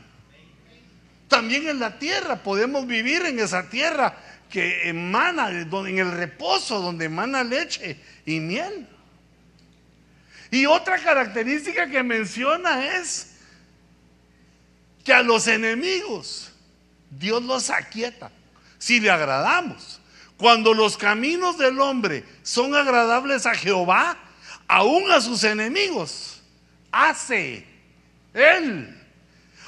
También 1.28 1.68
en 1.68 1.80
la 1.80 1.98
tierra 1.98 2.44
podemos 2.44 2.86
vivir 2.86 3.26
en 3.26 3.40
esa 3.40 3.70
tierra 3.70 4.16
que 4.50 4.88
emana, 4.88 5.50
en 5.50 5.98
el 5.98 6.12
reposo, 6.12 6.80
donde 6.80 7.06
emana 7.06 7.44
leche 7.44 8.00
y 8.26 8.40
miel. 8.40 8.88
Y 10.56 10.66
otra 10.68 10.98
característica 10.98 11.86
que 11.86 12.02
menciona 12.02 12.96
es 12.96 13.36
que 15.04 15.12
a 15.12 15.22
los 15.22 15.48
enemigos 15.48 16.50
Dios 17.10 17.44
los 17.44 17.70
aquieta 17.70 18.32
si 18.78 19.02
le 19.02 19.12
agradamos. 19.12 20.00
Cuando 20.38 20.74
los 20.74 20.96
caminos 20.96 21.58
del 21.58 21.78
hombre 21.82 22.24
son 22.42 22.74
agradables 22.74 23.46
a 23.46 23.54
Jehová, 23.54 24.18
aún 24.66 25.12
a 25.12 25.20
sus 25.20 25.44
enemigos, 25.44 26.42
hace 26.90 27.68
Él. 28.34 28.98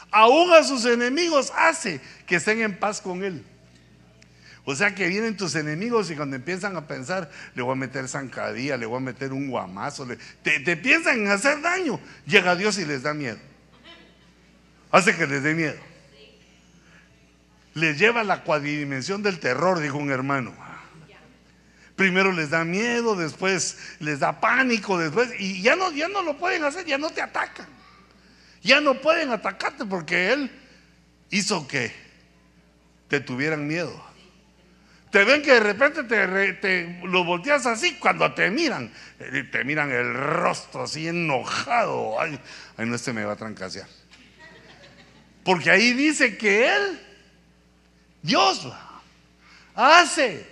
Aún 0.10 0.54
a 0.54 0.64
sus 0.64 0.86
enemigos 0.86 1.52
hace 1.54 2.00
que 2.26 2.38
estén 2.38 2.62
en 2.62 2.80
paz 2.80 3.02
con 3.02 3.26
Él. 3.26 3.44
O 4.70 4.76
sea 4.76 4.94
que 4.94 5.08
vienen 5.08 5.38
tus 5.38 5.56
enemigos 5.56 6.12
y 6.12 6.16
cuando 6.18 6.36
empiezan 6.36 6.76
a 6.76 6.88
pensar, 6.88 7.32
le 7.56 7.62
voy 7.62 7.72
a 7.72 7.76
meter 7.76 8.10
zancadilla, 8.10 8.76
le 8.76 8.86
voy 8.86 8.98
a 8.98 9.00
meter 9.00 9.32
un 9.32 9.50
guamazo, 9.50 10.06
te, 10.44 10.76
piensan 10.76 11.22
en 11.22 11.28
hacer 11.30 11.62
daño, 11.62 12.02
llega 12.26 12.54
Dios 12.54 12.78
y 12.78 12.86
les 12.86 13.02
da 13.02 13.14
miedo. 13.14 13.40
Hace 14.92 15.16
que 15.16 15.26
les 15.26 15.42
dé 15.42 15.54
miedo 15.54 15.80
les 17.78 18.00
lleva 18.00 18.24
la 18.24 18.44
cuadridimensión 18.44 19.22
del 19.22 19.40
terror, 19.40 19.80
dijo 19.80 19.98
un 19.98 20.12
hermano. 20.12 20.52
Primero 21.96 22.32
les 22.32 22.50
da 22.50 22.64
miedo, 22.64 23.16
después 23.16 23.78
les 24.00 24.20
da 24.20 24.40
pánico, 24.40 24.98
después, 24.98 25.30
y 25.40 25.62
ya 25.62 25.76
no, 25.76 25.92
ya 25.92 26.08
no 26.08 26.24
lo 26.24 26.38
pueden 26.38 26.64
hacer, 26.64 26.86
ya 26.86 26.98
no 26.98 27.12
te 27.12 27.22
atacan. 27.22 27.68
Ya 28.64 28.82
no 28.82 29.00
pueden 29.00 29.32
atacarte 29.32 29.86
porque 29.86 30.34
Él 30.34 30.52
hizo 31.30 31.68
que 31.68 31.94
te 33.08 33.20
tuvieran 33.20 33.68
miedo. 33.68 34.07
Te 35.12 35.24
ven 35.24 35.42
que 35.42 35.54
de 35.54 35.60
repente 35.62 36.04
te, 36.04 37.00
lo 37.04 37.24
volteas 37.24 37.66
así 37.66 37.96
cuando 37.96 38.34
te 38.34 38.52
miran. 38.52 38.92
Eh, 39.20 39.44
te 39.52 39.64
miran 39.64 39.92
el 39.92 40.14
rostro 40.14 40.84
así 40.84 41.08
enojado. 41.08 42.20
Ay, 42.20 42.40
no, 42.78 42.96
este 42.96 43.14
me 43.14 43.24
va 43.24 43.34
a 43.34 43.38
trancasear. 43.38 43.88
Porque 45.44 45.72
ahí 45.72 45.94
dice 45.94 46.38
que 46.38 46.68
Él 46.68 47.00
Dios 48.22 48.68
hace. 49.76 50.46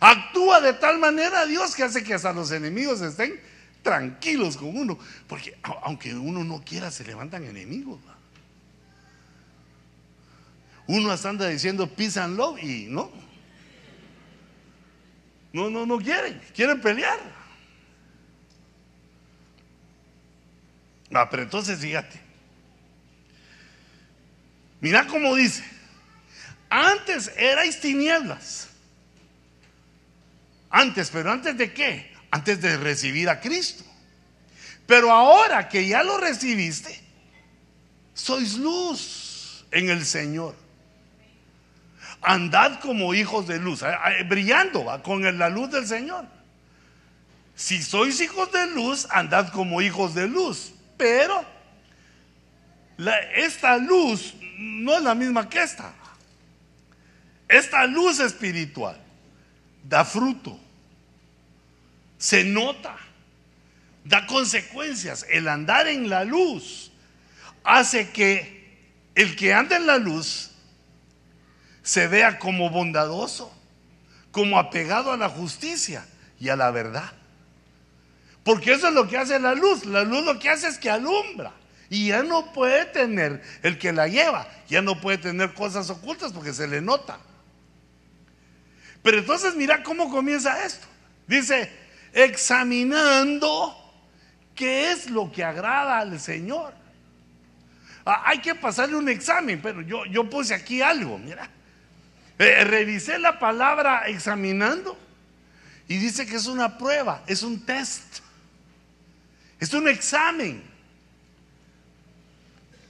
Actúa 0.00 0.60
de 0.60 0.72
tal 0.72 0.98
manera 0.98 1.46
Dios 1.46 1.74
que 1.76 1.84
hace 1.84 2.02
que 2.02 2.14
hasta 2.14 2.32
los 2.32 2.50
enemigos 2.50 3.00
estén 3.00 3.40
tranquilos 3.82 4.56
con 4.56 4.76
uno. 4.76 4.98
Porque 5.28 5.56
aunque 5.62 6.12
uno 6.12 6.42
no 6.42 6.64
quiera, 6.64 6.90
se 6.90 7.04
levantan 7.04 7.44
enemigos. 7.44 8.00
Uno 10.86 11.12
anda 11.12 11.48
diciendo 11.48 11.88
peace 11.88 12.18
and 12.18 12.36
love 12.36 12.62
y 12.62 12.86
no. 12.88 13.10
No, 15.52 15.70
no, 15.70 15.86
no 15.86 15.98
quieren. 15.98 16.40
Quieren 16.54 16.80
pelear. 16.80 17.18
Ah, 21.12 21.28
pero 21.28 21.42
entonces 21.42 21.78
fíjate. 21.78 22.20
Mira 24.80 25.06
cómo 25.06 25.34
dice. 25.34 25.64
Antes 26.68 27.32
erais 27.36 27.80
tinieblas. 27.80 28.68
Antes, 30.70 31.10
pero 31.10 31.32
antes 31.32 31.56
de 31.56 31.72
qué? 31.72 32.12
Antes 32.30 32.60
de 32.60 32.76
recibir 32.76 33.28
a 33.28 33.40
Cristo. 33.40 33.84
Pero 34.86 35.10
ahora 35.10 35.68
que 35.68 35.88
ya 35.88 36.02
lo 36.02 36.18
recibiste, 36.18 37.00
sois 38.14 38.56
luz 38.56 39.64
en 39.70 39.90
el 39.90 40.04
Señor. 40.04 40.65
Andad 42.28 42.80
como 42.80 43.14
hijos 43.14 43.46
de 43.46 43.60
luz, 43.60 43.84
brillando 44.28 45.00
con 45.04 45.38
la 45.38 45.48
luz 45.48 45.70
del 45.70 45.86
Señor. 45.86 46.26
Si 47.54 47.80
sois 47.80 48.20
hijos 48.20 48.50
de 48.50 48.66
luz, 48.66 49.06
andad 49.10 49.52
como 49.52 49.80
hijos 49.80 50.12
de 50.12 50.26
luz. 50.26 50.72
Pero 50.96 51.44
esta 53.36 53.76
luz 53.76 54.34
no 54.58 54.96
es 54.96 55.02
la 55.04 55.14
misma 55.14 55.48
que 55.48 55.62
esta. 55.62 55.94
Esta 57.48 57.86
luz 57.86 58.18
espiritual 58.18 59.00
da 59.84 60.04
fruto, 60.04 60.58
se 62.18 62.42
nota, 62.42 62.96
da 64.04 64.26
consecuencias. 64.26 65.24
El 65.30 65.46
andar 65.46 65.86
en 65.86 66.08
la 66.08 66.24
luz 66.24 66.90
hace 67.62 68.10
que 68.10 68.80
el 69.14 69.36
que 69.36 69.54
anda 69.54 69.76
en 69.76 69.86
la 69.86 69.98
luz 69.98 70.50
se 71.86 72.08
vea 72.08 72.40
como 72.40 72.68
bondadoso, 72.68 73.48
como 74.32 74.58
apegado 74.58 75.12
a 75.12 75.16
la 75.16 75.28
justicia 75.28 76.04
y 76.40 76.48
a 76.48 76.56
la 76.56 76.72
verdad. 76.72 77.12
Porque 78.42 78.72
eso 78.72 78.88
es 78.88 78.92
lo 78.92 79.06
que 79.06 79.16
hace 79.16 79.38
la 79.38 79.54
luz. 79.54 79.86
La 79.86 80.02
luz 80.02 80.24
lo 80.24 80.36
que 80.40 80.50
hace 80.50 80.66
es 80.66 80.78
que 80.78 80.90
alumbra. 80.90 81.52
Y 81.88 82.08
ya 82.08 82.24
no 82.24 82.52
puede 82.52 82.86
tener, 82.86 83.40
el 83.62 83.78
que 83.78 83.92
la 83.92 84.08
lleva, 84.08 84.48
ya 84.68 84.82
no 84.82 85.00
puede 85.00 85.18
tener 85.18 85.54
cosas 85.54 85.88
ocultas 85.88 86.32
porque 86.32 86.52
se 86.52 86.66
le 86.66 86.80
nota. 86.80 87.20
Pero 89.04 89.18
entonces 89.18 89.54
mira 89.54 89.84
cómo 89.84 90.10
comienza 90.10 90.66
esto. 90.66 90.88
Dice, 91.28 91.70
examinando 92.12 93.76
qué 94.56 94.90
es 94.90 95.08
lo 95.08 95.30
que 95.30 95.44
agrada 95.44 95.98
al 95.98 96.18
Señor. 96.18 96.74
Ah, 98.04 98.24
hay 98.26 98.40
que 98.40 98.56
pasarle 98.56 98.96
un 98.96 99.08
examen, 99.08 99.62
pero 99.62 99.82
yo, 99.82 100.04
yo 100.06 100.28
puse 100.28 100.52
aquí 100.52 100.82
algo, 100.82 101.16
mira. 101.18 101.48
Eh, 102.38 102.64
revisé 102.64 103.18
la 103.18 103.38
palabra 103.38 104.08
examinando 104.08 104.98
y 105.88 105.96
dice 105.96 106.26
que 106.26 106.36
es 106.36 106.46
una 106.46 106.76
prueba, 106.76 107.22
es 107.26 107.42
un 107.42 107.64
test, 107.64 108.18
es 109.58 109.72
un 109.72 109.88
examen. 109.88 110.62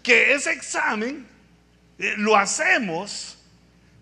Que 0.03 0.35
ese 0.35 0.53
examen 0.53 1.27
eh, 1.99 2.15
lo 2.17 2.37
hacemos, 2.37 3.39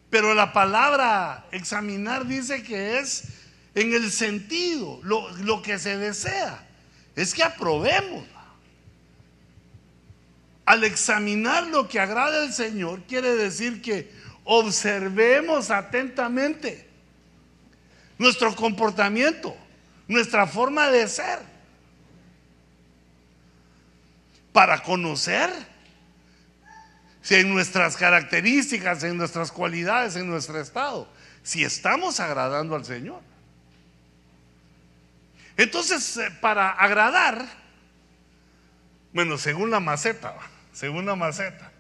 pero 0.09 0.33
la 0.33 0.53
palabra 0.53 1.45
examinar 1.51 2.27
dice 2.27 2.63
que 2.63 2.99
es 2.99 3.25
en 3.75 3.93
el 3.93 4.11
sentido, 4.11 5.01
lo, 5.03 5.29
lo 5.39 5.61
que 5.61 5.79
se 5.79 5.99
desea, 5.99 6.67
es 7.17 7.35
que 7.35 7.43
aprobemos. 7.43 8.25
Al 10.65 10.85
examinar 10.85 11.67
lo 11.67 11.89
que 11.89 12.01
agrada 12.01 12.43
al 12.43 12.53
Señor, 12.55 13.03
quiere 13.03 13.35
decir 13.35 13.83
que 13.83 14.11
observemos 14.45 15.71
atentamente 15.71 16.87
nuestro 18.19 18.55
comportamiento, 18.55 19.57
nuestra 20.07 20.47
forma 20.47 20.91
de 20.91 21.09
ser, 21.09 21.41
para 24.53 24.83
conocer 24.83 25.51
si 27.23 27.35
en 27.37 27.53
nuestras 27.53 27.97
características, 27.97 29.03
en 29.03 29.17
nuestras 29.17 29.51
cualidades, 29.51 30.15
en 30.15 30.29
nuestro 30.29 30.61
estado, 30.61 31.09
si 31.43 31.65
estamos 31.65 32.21
agradando 32.21 32.77
al 32.77 32.85
Señor. 32.85 33.23
Entonces, 35.57 36.17
eh, 36.19 36.31
para 36.41 36.71
agradar, 36.71 37.47
bueno, 39.13 39.39
según 39.39 39.71
la 39.71 39.81
maceta, 39.81 40.37
según 40.73 41.07
la 41.07 41.17
maceta, 41.17 41.73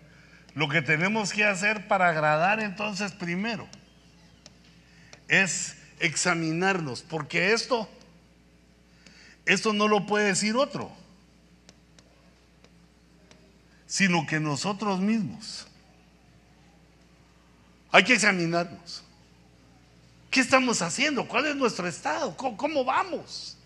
lo 0.54 0.68
que 0.68 0.82
tenemos 0.82 1.32
que 1.32 1.44
hacer 1.44 1.88
para 1.88 2.08
agradar 2.08 2.60
entonces 2.60 3.12
primero 3.12 3.66
es 5.28 5.76
examinarnos, 5.98 7.02
porque 7.02 7.52
esto, 7.52 7.88
esto 9.46 9.72
no 9.72 9.88
lo 9.88 10.06
puede 10.06 10.26
decir 10.26 10.56
otro, 10.56 10.92
sino 13.86 14.26
que 14.26 14.38
nosotros 14.40 15.00
mismos. 15.00 15.66
Hay 17.90 18.04
que 18.04 18.14
examinarnos. 18.14 19.04
¿Qué 20.30 20.40
estamos 20.40 20.82
haciendo? 20.82 21.28
¿Cuál 21.28 21.46
es 21.46 21.56
nuestro 21.56 21.86
estado? 21.86 22.36
¿Cómo, 22.36 22.56
cómo 22.56 22.84
vamos? 22.84 23.56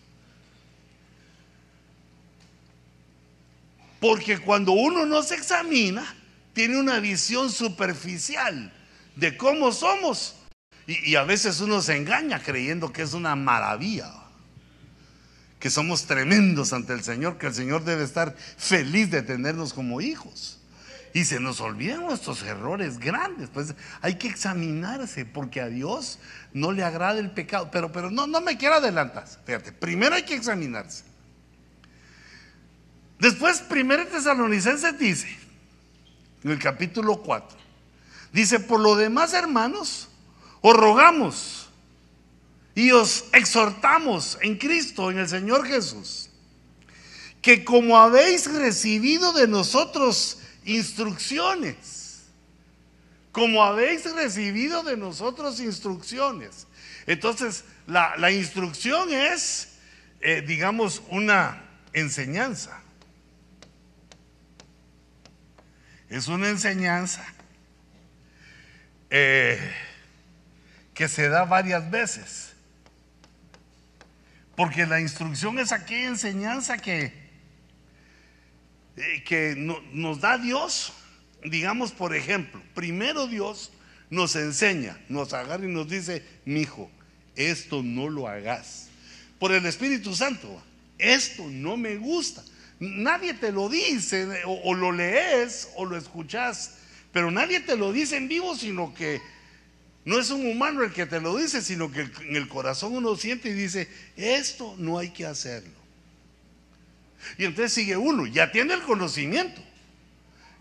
Porque 4.01 4.39
cuando 4.39 4.73
uno 4.73 5.07
no 5.07 5.23
se 5.23 5.35
examina, 5.35 6.15
tiene 6.59 6.77
una 6.77 6.99
visión 6.99 7.53
superficial 7.53 8.73
de 9.15 9.37
cómo 9.37 9.71
somos. 9.71 10.35
Y, 10.89 11.15
a 11.15 11.23
veces 11.23 11.61
uno 11.61 11.81
se 11.81 11.97
engaña 11.97 12.43
creyendo 12.43 12.93
que 12.93 13.03
es 13.03 13.15
una 13.15 13.37
maravilla, 13.37 14.13
que 15.61 15.71
somos 15.71 16.07
tremendos 16.07 16.73
ante 16.73 16.95
el 16.95 17.05
Señor, 17.05 17.39
que 17.39 17.47
el 17.47 17.55
Señor 17.55 17.85
debe 17.85 18.03
estar 18.03 18.35
feliz 18.57 19.09
de 19.09 19.23
tenernos 19.23 19.73
como 19.73 20.01
hijos. 20.01 20.59
Y 21.15 21.27
se 21.27 21.39
nos 21.39 21.61
olvidan 21.61 22.01
nuestros 22.01 22.43
errores 22.43 22.99
grandes. 22.99 23.51
Pues 23.51 23.77
hay 24.01 24.17
que 24.17 24.27
examinarse 24.27 25.25
porque 25.25 25.61
a 25.61 25.69
Dios 25.69 26.19
no 26.53 26.73
le 26.73 26.83
agrada 26.83 27.21
el 27.21 27.31
pecado. 27.31 27.71
Pero, 27.71 27.93
pero 27.93 28.11
no, 28.11 28.27
no 28.27 28.41
me 28.41 28.57
quiero 28.57 28.75
adelantar. 28.75 29.29
Fíjate, 29.47 29.71
primero 29.71 30.17
hay 30.17 30.25
que 30.25 30.35
examinarse. 30.35 31.05
Después, 33.21 33.63
1 33.71 34.07
Tesalonicenses 34.09 34.99
dice, 34.99 35.48
en 36.45 36.51
el 36.51 36.59
capítulo 36.59 37.19
4. 37.19 37.59
Dice, 38.33 38.61
por 38.61 38.81
lo 38.81 38.95
demás, 38.95 39.33
hermanos, 39.33 40.09
os 40.61 40.77
rogamos 40.77 41.69
y 42.75 42.91
os 42.93 43.25
exhortamos 43.33 44.39
en 44.43 44.57
Cristo, 44.57 45.11
en 45.11 45.19
el 45.19 45.29
Señor 45.29 45.67
Jesús, 45.67 46.31
que 47.43 47.65
como 47.65 47.99
habéis 47.99 48.53
recibido 48.53 49.33
de 49.33 49.49
nosotros 49.49 50.39
instrucciones, 50.65 52.25
como 53.33 53.65
habéis 53.65 54.05
recibido 54.13 54.83
de 54.83 54.97
nosotros 54.97 55.61
instrucciones. 55.61 56.67
Entonces, 57.07 57.65
la, 57.87 58.31
instrucción 58.31 59.13
es, 59.13 59.79
eh, 60.21 60.45
digamos, 60.47 61.03
una 61.09 61.65
enseñanza. 61.93 62.83
Es 66.11 66.29
una 66.29 66.49
enseñanza 66.49 67.25
eh, 69.11 69.59
que 70.95 71.09
se 71.09 71.29
da 71.29 71.45
varias 71.45 71.91
veces. 71.91 72.53
Porque 74.57 74.87
la 74.87 75.01
instrucción 75.01 75.59
es 75.59 75.71
aquella 75.71 76.09
enseñanza 76.09 76.79
que, 76.79 77.13
eh, 78.97 79.23
que 79.25 79.55
nos 79.93 80.21
da 80.21 80.39
Dios. 80.39 80.93
Digamos, 81.45 81.93
por 81.93 82.17
ejemplo, 82.17 82.61
primero 82.75 83.27
Dios 83.29 83.71
nos 84.11 84.35
enseña, 84.35 84.99
nos 85.09 85.33
agarra 85.33 85.65
y 85.65 85.69
nos 85.69 85.89
dice, 85.89 86.25
mi 86.45 86.63
hijo, 86.63 86.91
esto 87.37 87.83
no 87.83 88.09
lo 88.09 88.27
hagas. 88.27 88.89
Por 89.39 89.53
el 89.53 89.65
Espíritu 89.67 90.17
Santo, 90.17 90.61
esto 90.99 91.47
no 91.49 91.77
me 91.77 91.97
gusta. 91.97 92.43
Nadie 92.81 93.35
te 93.35 93.51
lo 93.51 93.69
dice, 93.69 94.43
o, 94.47 94.75
lo 94.75 94.93
lees 94.93 95.69
o 95.75 95.85
lo 95.85 95.97
escuchas, 95.97 96.77
pero 97.13 97.31
nadie 97.31 97.61
te 97.61 97.77
lo 97.77 97.93
dice 97.93 98.17
en 98.17 98.29
vivo, 98.29 98.55
sino 98.57 98.95
que 98.95 99.21
no 100.05 100.19
es 100.19 100.31
un 100.31 100.47
humano 100.47 100.85
el 100.85 100.93
que 100.93 101.05
te 101.05 101.21
lo 101.21 101.37
dice, 101.37 101.61
sino 101.61 101.91
que 101.91 102.03
en 102.03 102.37
el 102.37 102.49
corazón 102.49 102.95
uno 102.95 103.17
siente 103.17 103.49
y 103.49 103.53
dice, 103.53 103.89
esto 104.17 104.77
no 104.79 104.99
hay 104.99 105.11
que 105.11 105.27
hacerlo. 105.27 105.77
Y 107.37 107.47
entonces 107.47 107.73
sigue 107.73 107.97
uno, 107.97 108.27
ya 108.27 108.53
tiene 108.53 108.75
el 108.75 108.83
conocimiento, 108.83 109.61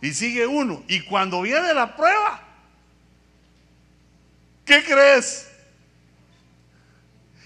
y 0.02 0.12
sigue 0.14 0.48
uno, 0.48 0.84
y 0.88 1.02
cuando 1.02 1.44
viene 1.44 1.72
la 1.76 1.96
prueba, 1.96 2.44
¿qué 4.66 4.84
crees? 4.84 5.48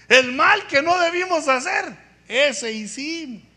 El 0.08 0.32
mal 0.32 0.66
que 0.66 0.80
no 0.80 0.98
debimos 0.98 1.46
hacer, 1.46 1.94
ese 2.26 2.72
hicimos. 2.72 3.51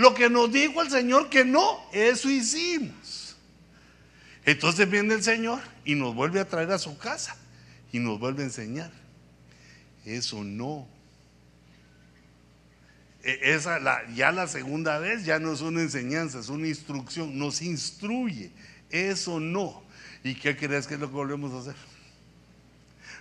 Lo 0.00 0.14
que 0.14 0.30
nos 0.30 0.50
dijo 0.50 0.80
el 0.80 0.88
Señor 0.88 1.28
que 1.28 1.44
no, 1.44 1.78
eso 1.92 2.30
hicimos. 2.30 3.36
Entonces 4.46 4.88
viene 4.88 5.12
el 5.12 5.22
Señor 5.22 5.60
y 5.84 5.94
nos 5.94 6.14
vuelve 6.14 6.40
a 6.40 6.48
traer 6.48 6.72
a 6.72 6.78
su 6.78 6.96
casa 6.96 7.36
y 7.92 7.98
nos 7.98 8.18
vuelve 8.18 8.42
a 8.42 8.46
enseñar. 8.46 8.90
Eso 10.06 10.42
no. 10.42 10.88
E, 13.22 13.52
esa, 13.52 13.78
ya 14.14 14.32
la 14.32 14.48
segunda 14.48 14.98
vez 14.98 15.26
ya 15.26 15.38
no 15.38 15.52
es 15.52 15.60
una 15.60 15.82
enseñanza, 15.82 16.38
es 16.38 16.48
una 16.48 16.66
instrucción, 16.66 17.38
nos 17.38 17.60
instruye. 17.60 18.52
Eso 18.88 19.38
no. 19.38 19.82
¿Y 20.24 20.34
qué 20.34 20.56
crees 20.56 20.86
que 20.86 20.94
es 20.94 21.00
lo 21.00 21.08
que 21.08 21.14
volvemos 21.14 21.52
a 21.52 21.58
hacer? 21.58 21.76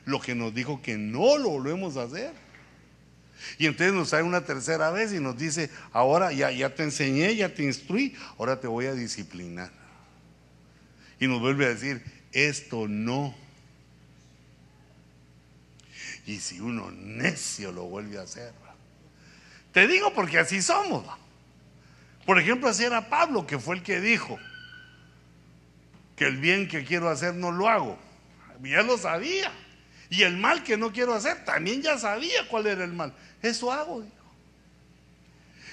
Lo 0.06 0.22
que 0.22 0.34
nos 0.34 0.54
dijo 0.54 0.82
que 0.82 0.98
no 0.98 1.38
lo 1.38 1.50
volvemos 1.50 1.98
a 1.98 2.04
hacer. 2.04 2.32
Y 3.58 3.66
entonces 3.66 3.94
nos 3.94 4.10
trae 4.10 4.24
una 4.24 4.42
tercera 4.46 4.92
vez 4.92 5.14
y 5.14 5.20
nos 5.20 5.38
dice, 5.38 5.70
ahora 5.92 6.32
ya, 6.32 6.52
ya 6.52 6.74
te 6.74 6.84
enseñé, 6.84 7.36
ya 7.36 7.54
te 7.54 7.64
instruí, 7.64 8.16
ahora 8.38 8.60
te 8.60 8.68
voy 8.68 8.86
a 8.86 8.94
disciplinar. 8.94 9.72
Y 11.20 11.28
nos 11.28 11.40
vuelve 11.40 11.66
a 11.66 11.70
decir, 11.70 12.04
esto 12.32 12.88
no. 12.88 13.36
Y 16.26 16.40
si 16.40 16.60
uno 16.60 16.92
necio 16.92 17.72
lo 17.72 17.86
vuelve 17.86 18.18
a 18.20 18.22
hacer. 18.22 18.54
Te 19.72 19.88
digo 19.88 20.14
porque 20.14 20.40
así 20.40 20.62
somos. 20.62 21.06
Por 22.26 22.40
ejemplo, 22.40 22.70
así 22.70 22.84
era 22.84 23.10
Pablo, 23.10 23.48
que 23.48 23.60
fue 23.60 23.76
el 23.76 23.84
que 23.84 24.00
dijo 24.00 24.38
que 26.16 26.26
el 26.26 26.38
bien 26.38 26.68
que 26.68 26.84
quiero 26.84 27.10
hacer 27.10 27.34
no 27.34 27.52
lo 27.52 27.68
hago. 27.68 27.98
Ya 28.62 28.84
lo 28.84 28.98
sabía. 28.98 29.52
Y 30.10 30.24
el 30.24 30.38
mal 30.38 30.64
que 30.64 30.76
no 30.76 30.92
quiero 30.92 31.14
hacer, 31.14 31.46
también 31.46 31.82
ya 31.82 31.98
sabía 31.98 32.48
cuál 32.48 32.68
era 32.68 32.84
el 32.84 32.94
mal. 32.94 33.14
Eso 33.42 33.72
hago, 33.72 34.02
dijo. 34.02 34.16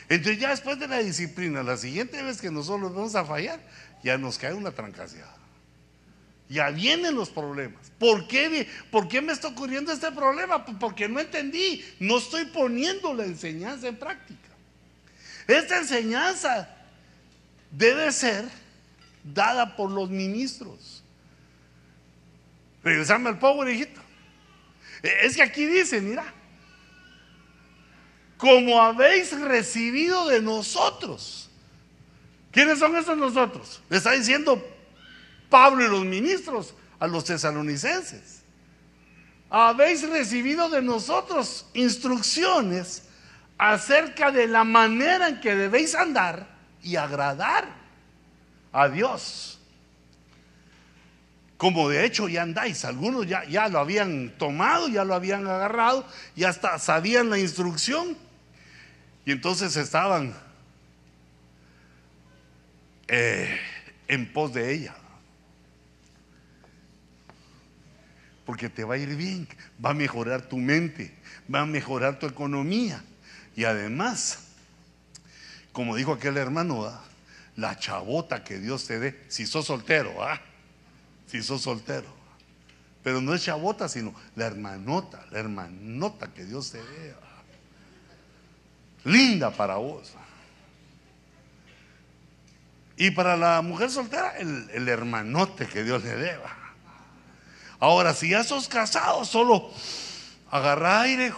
Entonces 0.09 0.40
ya 0.40 0.50
después 0.50 0.79
de 0.79 0.87
la 0.87 0.98
disciplina, 0.98 1.62
la 1.62 1.76
siguiente 1.76 2.22
vez 2.22 2.40
que 2.40 2.50
nosotros 2.50 2.94
vamos 2.94 3.14
a 3.14 3.24
fallar, 3.24 3.61
ya 4.02 4.16
nos 4.18 4.38
cae 4.38 4.55
una 4.55 4.70
trancaseada. 4.70 5.35
Ya 6.48 6.70
vienen 6.70 7.16
los 7.16 7.29
problemas. 7.29 7.90
¿Por 7.98 8.29
qué, 8.29 8.68
¿Por 8.92 9.09
qué 9.09 9.20
me 9.20 9.33
está 9.33 9.48
ocurriendo 9.48 9.92
este 9.92 10.12
problema? 10.12 10.64
Porque 10.64 11.09
no 11.09 11.18
entendí. 11.18 11.85
No 11.98 12.18
estoy 12.18 12.44
poniendo 12.46 13.12
la 13.14 13.24
enseñanza 13.24 13.88
en 13.88 13.96
práctica. 13.96 14.48
Esta 15.48 15.79
enseñanza 15.79 16.68
debe 17.72 18.12
ser 18.12 18.44
dada 19.24 19.74
por 19.74 19.90
los 19.90 20.09
ministros. 20.09 21.02
Regresame 22.85 23.31
al 23.31 23.40
power, 23.40 23.68
hijito. 23.68 24.00
Es 25.02 25.35
que 25.35 25.42
aquí 25.42 25.66
dice, 25.66 26.00
mira, 26.00 26.33
como 28.37 28.81
habéis 28.81 29.38
recibido 29.40 30.29
de 30.29 30.42
nosotros. 30.42 31.49
¿Quiénes 32.51 32.79
son 32.79 32.96
esos 32.96 33.16
nosotros? 33.16 33.83
Le 33.88 33.99
está 33.99 34.12
diciendo 34.12 34.62
Pablo 35.51 35.85
y 35.85 35.88
los 35.88 36.05
ministros 36.05 36.75
a 36.99 37.07
los 37.07 37.25
tesalonicenses. 37.25 38.42
Habéis 39.49 40.09
recibido 40.09 40.68
de 40.68 40.83
nosotros 40.83 41.66
instrucciones 41.75 43.05
acerca 43.59 44.31
de 44.31 44.46
la 44.46 44.64
manera 44.64 45.29
en 45.29 45.40
que 45.40 45.55
debéis 45.55 45.94
andar 45.94 46.46
y 46.83 46.96
agradar 46.96 47.68
a 48.72 48.88
Dios. 48.88 49.59
Como 51.57 51.88
de 51.88 52.05
hecho 52.05 52.29
ya 52.29 52.42
andáis, 52.42 52.85
algunos 52.85 53.27
ya, 53.27 53.44
ya 53.44 53.68
lo 53.68 53.79
habían 53.79 54.37
tomado, 54.37 54.88
ya 54.88 55.05
lo 55.05 55.14
habían 55.14 55.46
agarrado, 55.46 56.07
ya 56.35 56.51
hasta 56.51 56.79
sabían 56.79 57.31
la 57.31 57.38
instrucción 57.38 58.26
y 59.27 59.33
entonces 59.33 59.77
estaban 59.77 60.33
eh, 63.09 63.59
en 64.07 64.33
pos 64.33 64.55
de 64.55 64.73
ella. 64.73 64.95
Porque 68.45 68.69
te 68.69 68.85
va 68.85 68.95
a 68.95 68.99
ir 68.99 69.17
bien, 69.17 69.49
va 69.85 69.91
a 69.91 69.95
mejorar 69.95 70.43
tu 70.43 70.59
mente, 70.59 71.12
va 71.53 71.62
a 71.62 71.67
mejorar 71.67 72.21
tu 72.21 72.27
economía. 72.27 73.03
Y 73.57 73.65
además, 73.65 74.45
como 75.73 75.97
dijo 75.97 76.12
aquel 76.12 76.37
hermano, 76.37 76.97
la 77.57 77.77
chabota 77.77 78.45
que 78.45 78.61
Dios 78.61 78.87
te 78.87 79.01
dé, 79.01 79.25
si 79.27 79.45
sos 79.45 79.67
soltero, 79.67 80.15
si 81.27 81.43
sos 81.43 81.62
soltero. 81.62 82.15
Pero 83.03 83.21
no 83.21 83.35
es 83.35 83.43
chabota, 83.43 83.89
sino 83.89 84.15
la 84.37 84.47
hermanota, 84.47 85.27
la 85.33 85.41
hermanota 85.41 86.33
que 86.33 86.45
Dios 86.45 86.71
te 86.71 86.79
dé 86.79 87.26
linda 89.07 89.51
para 89.51 89.77
vos. 89.77 90.12
Y 92.97 93.11
para 93.12 93.37
la 93.37 93.62
mujer 93.62 93.90
soltera, 93.90 94.37
el, 94.38 94.88
hermanote 94.88 95.66
que 95.66 95.85
Dios 95.85 96.03
le 96.03 96.14
deba. 96.16 96.57
Ahora, 97.79 98.14
si 98.14 98.31
ya 98.31 98.42
sos 98.42 98.69
casado, 98.69 99.25
solo 99.25 99.71
agarra 100.51 101.03
aire, 101.03 101.33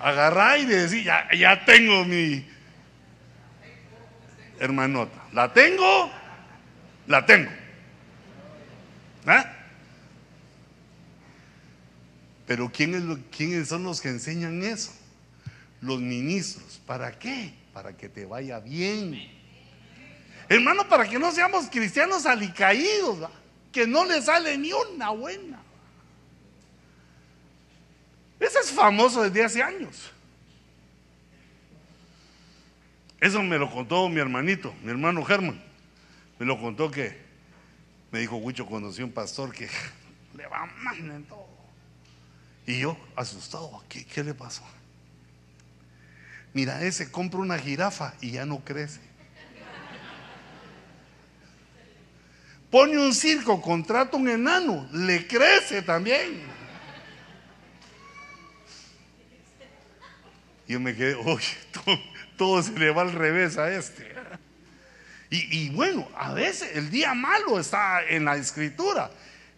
agarra 0.00 0.52
aire 0.52 0.72
y 0.74 0.76
decir, 0.76 1.04
ya, 1.04 1.28
ya 1.34 1.64
tengo 1.64 2.04
mi 2.04 2.46
hermanota. 4.60 5.22
¿La 5.32 5.52
tengo? 5.52 6.10
La 7.06 7.24
tengo. 7.24 7.50
¿Ah? 9.26 9.50
Pero 12.46 12.70
¿quién 12.70 12.94
es 12.94 13.18
¿quiénes 13.34 13.68
son 13.68 13.84
los 13.84 14.02
que 14.02 14.08
enseñan 14.08 14.62
eso? 14.62 14.92
Los 15.84 16.00
ministros. 16.00 16.80
¿Para 16.86 17.18
qué? 17.18 17.52
Para 17.72 17.96
que 17.96 18.08
te 18.08 18.24
vaya 18.24 18.58
bien. 18.58 19.30
Hermano, 20.48 20.88
para 20.88 21.08
que 21.08 21.18
no 21.18 21.30
seamos 21.32 21.66
cristianos 21.70 22.26
alicaídos, 22.26 23.30
que 23.70 23.86
no 23.86 24.04
le 24.04 24.20
sale 24.22 24.56
ni 24.56 24.72
una 24.72 25.10
buena. 25.10 25.60
Ese 28.40 28.58
es 28.58 28.70
famoso 28.70 29.22
desde 29.22 29.44
hace 29.44 29.62
años. 29.62 30.10
Eso 33.20 33.42
me 33.42 33.58
lo 33.58 33.70
contó 33.70 34.08
mi 34.08 34.20
hermanito, 34.20 34.74
mi 34.82 34.90
hermano 34.90 35.24
Germán. 35.24 35.62
Me 36.38 36.44
lo 36.44 36.60
contó 36.60 36.90
que 36.90 37.16
me 38.10 38.20
dijo 38.20 38.36
Huicho, 38.36 38.66
conocí 38.66 39.02
un 39.02 39.12
pastor 39.12 39.52
que 39.52 39.68
le 40.36 40.46
va 40.46 40.66
mal 40.66 40.98
en 40.98 41.24
todo. 41.24 41.48
Y 42.66 42.80
yo, 42.80 42.96
asustado, 43.16 43.82
¿qué, 43.88 44.04
qué 44.04 44.24
le 44.24 44.34
pasó? 44.34 44.62
Mira, 46.54 46.80
ese 46.84 47.10
compra 47.10 47.40
una 47.40 47.58
jirafa 47.58 48.14
y 48.20 48.30
ya 48.30 48.46
no 48.46 48.64
crece. 48.64 49.00
Pone 52.70 52.96
un 52.96 53.12
circo, 53.12 53.60
contrata 53.60 54.16
un 54.16 54.28
enano, 54.28 54.88
le 54.92 55.26
crece 55.26 55.82
también. 55.82 56.42
Yo 60.66 60.80
me 60.80 60.94
quedé, 60.94 61.14
oye, 61.14 61.56
todo, 62.38 62.62
se 62.62 62.72
le 62.72 62.90
va 62.92 63.02
al 63.02 63.12
revés 63.12 63.58
a 63.58 63.70
este. 63.72 64.14
Y, 65.30 65.66
y, 65.66 65.70
bueno, 65.70 66.08
a 66.16 66.32
veces 66.32 66.76
el 66.76 66.88
día 66.88 67.14
malo 67.14 67.58
está 67.58 68.04
en 68.08 68.24
la 68.24 68.36
escritura. 68.36 69.10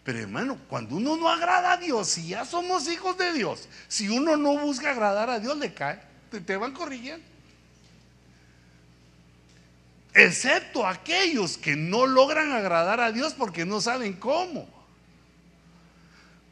Pero 0.03 0.19
hermano, 0.19 0.57
cuando 0.67 0.95
uno 0.95 1.15
no 1.15 1.29
agrada 1.29 1.73
a 1.73 1.77
Dios, 1.77 2.07
si 2.07 2.29
ya 2.29 2.43
somos 2.43 2.89
hijos 2.89 3.17
de 3.17 3.33
Dios, 3.33 3.69
si 3.87 4.09
uno 4.09 4.35
no 4.35 4.57
busca 4.57 4.91
agradar 4.91 5.29
a 5.29 5.39
Dios, 5.39 5.57
le 5.57 5.73
cae 5.73 6.07
te, 6.29 6.57
van 6.57 6.73
corrigiendo. 6.73 7.25
Excepto 10.13 10.85
aquellos 10.85 11.57
que 11.57 11.75
no 11.75 12.07
logran 12.07 12.51
agradar 12.51 12.99
a 12.99 13.11
Dios 13.11 13.33
porque 13.33 13.65
no 13.65 13.81
saben 13.81 14.13
cómo. 14.13 14.67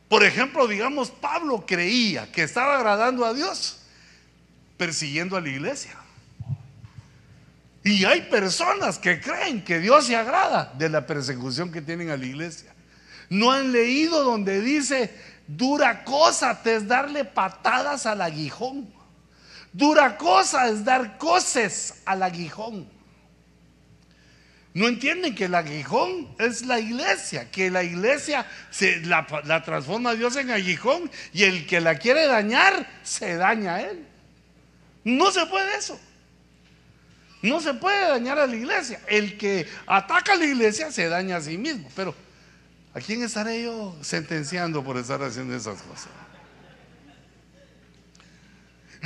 Por 0.08 0.24
ejemplo, 0.24 0.68
digamos, 0.68 1.10
Pablo 1.10 1.66
creía 1.66 2.32
que 2.32 2.44
estaba 2.44 2.76
agradando 2.76 3.26
a 3.26 3.34
Dios 3.34 3.80
persiguiendo 4.78 5.36
a 5.36 5.42
la 5.42 5.50
iglesia. 5.50 5.96
Y 7.84 8.06
hay 8.06 8.22
personas 8.22 8.98
que 8.98 9.22
creen 9.22 9.64
que 9.64 9.80
Dios 9.80 10.08
se 10.08 10.16
agrada 10.16 10.74
de 10.78 10.90
la 10.90 11.06
persecución 11.06 11.72
que 11.72 11.82
tienen 11.82 12.10
a 12.10 12.18
la 12.18 12.26
iglesia. 12.26 12.74
No 13.30 13.52
han 13.52 13.72
leído 13.72 14.24
donde 14.24 14.62
dice, 14.62 15.14
dura 15.48 16.04
cosa 16.04 16.62
te 16.62 16.76
es 16.76 16.88
darle 16.88 17.26
patadas 17.26 18.06
al 18.06 18.22
aguijón. 18.22 18.95
Dura 19.76 20.16
cosa 20.16 20.70
es 20.70 20.86
dar 20.86 21.18
coces 21.18 21.96
al 22.06 22.24
aguijón. 22.24 22.88
No 24.74 24.88
entienden 24.88 25.36
que 25.36 25.46
el 25.46 25.56
aguijón 25.56 26.34
es 26.40 26.66
la 26.66 26.80
iglesia, 26.80 27.52
que 27.52 27.70
la 27.70 27.84
iglesia 27.84 28.46
se, 28.72 29.02
la, 29.02 29.26
transforma 29.66 30.12
a 30.12 30.16
Dios 30.16 30.38
en 30.38 30.50
aguijón 30.50 31.12
y 31.34 31.44
el 31.44 31.68
que 31.68 31.82
la 31.82 31.96
quiere 31.96 32.26
dañar 32.26 32.88
se 33.04 33.36
daña 33.36 33.76
a 33.76 33.82
él. 33.82 34.08
No 35.04 35.30
se 35.32 35.46
puede 35.46 35.78
eso. 35.78 36.00
No 37.42 37.60
se 37.60 37.74
puede 37.74 38.08
dañar 38.08 38.40
a 38.40 38.48
la 38.48 38.56
iglesia. 38.56 39.02
El 39.08 39.38
que 39.38 39.68
ataca 39.88 40.34
a 40.34 40.38
la 40.38 40.46
iglesia 40.46 40.90
se 40.90 41.10
daña 41.10 41.36
a 41.36 41.42
sí 41.42 41.58
mismo. 41.58 41.90
Pero 41.98 42.16
¿a 42.94 43.02
quién 43.02 43.24
estaré 43.24 43.62
yo 43.62 43.94
sentenciando 44.02 44.82
por 44.82 44.96
estar 44.96 45.22
haciendo 45.22 45.54
esas 45.54 45.82
cosas? 45.82 46.25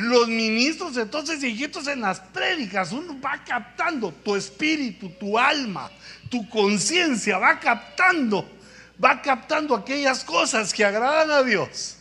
Los 0.02 0.28
ministros 0.28 0.96
entonces, 0.98 1.44
hijitos, 1.44 1.88
en 1.88 2.02
las 2.02 2.20
prédicas, 2.20 2.92
uno 2.92 3.20
va 3.20 3.44
captando 3.44 4.12
tu 4.12 4.36
espíritu, 4.36 5.10
tu 5.20 5.38
alma, 5.38 5.92
tu 6.30 6.48
conciencia, 6.50 7.38
va 7.38 7.60
captando, 7.60 8.50
va 9.04 9.22
captando 9.22 9.76
aquellas 9.76 10.24
cosas 10.24 10.74
que 10.74 10.86
agradan 10.86 11.32
a 11.32 11.44
Dios. 11.44 11.98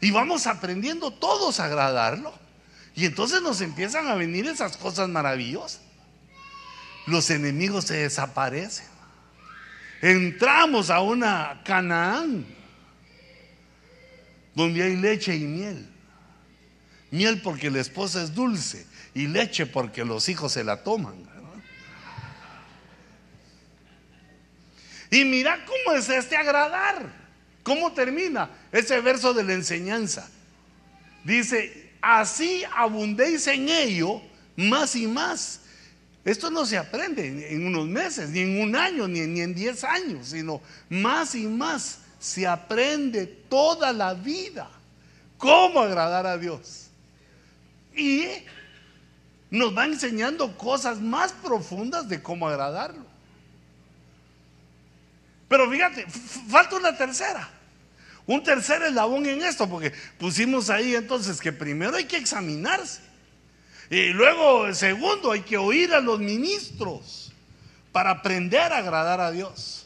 Y 0.00 0.10
vamos 0.10 0.46
aprendiendo 0.46 1.10
todos 1.10 1.60
a 1.60 1.64
agradarlo. 1.64 2.32
Y 2.94 3.06
entonces 3.06 3.42
nos 3.42 3.60
empiezan 3.60 4.06
a 4.08 4.14
venir 4.14 4.46
esas 4.46 4.76
cosas 4.76 5.08
maravillosas. 5.08 5.80
Los 7.06 7.30
enemigos 7.30 7.86
se 7.86 7.94
desaparecen. 7.94 8.86
Entramos 10.00 10.90
a 10.90 11.00
una 11.00 11.62
Canaán 11.64 12.44
donde 14.54 14.82
hay 14.82 14.96
leche 14.96 15.34
y 15.34 15.44
miel. 15.44 15.88
Miel 17.10 17.40
porque 17.42 17.70
la 17.70 17.80
esposa 17.80 18.22
es 18.22 18.34
dulce 18.34 18.86
y 19.14 19.26
leche 19.26 19.66
porque 19.66 20.04
los 20.04 20.28
hijos 20.28 20.52
se 20.52 20.64
la 20.64 20.82
toman. 20.82 21.14
Y 25.10 25.24
mira 25.24 25.64
cómo 25.64 25.96
es 25.96 26.08
este 26.08 26.36
agradar. 26.36 27.24
¿Cómo 27.62 27.92
termina 27.92 28.50
ese 28.72 29.00
verso 29.00 29.32
de 29.32 29.44
la 29.44 29.54
enseñanza? 29.54 30.28
Dice, 31.24 31.92
así 32.02 32.62
abundéis 32.76 33.46
en 33.46 33.68
ello 33.68 34.20
más 34.56 34.94
y 34.96 35.06
más. 35.06 35.60
Esto 36.24 36.50
no 36.50 36.66
se 36.66 36.76
aprende 36.76 37.54
en 37.54 37.66
unos 37.66 37.86
meses, 37.86 38.30
ni 38.30 38.40
en 38.40 38.60
un 38.60 38.74
año, 38.76 39.06
ni 39.06 39.20
en, 39.20 39.54
diez 39.54 39.84
años, 39.84 40.28
sino 40.28 40.60
más 40.88 41.34
y 41.34 41.46
más 41.46 42.00
se 42.24 42.46
aprende 42.46 43.26
toda 43.26 43.92
la 43.92 44.14
vida 44.14 44.70
cómo 45.36 45.80
agradar 45.80 46.26
a 46.26 46.38
Dios. 46.38 46.86
Y 47.94 48.24
nos 49.50 49.76
va 49.76 49.84
enseñando 49.84 50.56
cosas 50.56 51.00
más 51.00 51.32
profundas 51.32 52.08
de 52.08 52.22
cómo 52.22 52.48
agradarlo. 52.48 53.04
Pero 55.48 55.70
fíjate, 55.70 56.06
falta 56.48 56.76
una 56.76 56.96
tercera. 56.96 57.46
Un 58.24 58.42
tercer 58.42 58.80
eslabón 58.80 59.26
en 59.26 59.42
esto, 59.42 59.68
porque 59.68 59.92
pusimos 60.18 60.70
ahí 60.70 60.94
entonces 60.94 61.42
que 61.42 61.52
primero 61.52 61.94
hay 61.98 62.06
que 62.06 62.16
examinarse. 62.16 63.02
Y 63.90 64.14
luego, 64.14 64.72
segundo, 64.72 65.30
hay 65.30 65.42
que 65.42 65.58
oír 65.58 65.92
a 65.92 66.00
los 66.00 66.20
ministros 66.20 67.34
para 67.92 68.12
aprender 68.12 68.72
a 68.72 68.78
agradar 68.78 69.20
a 69.20 69.30
Dios. 69.30 69.83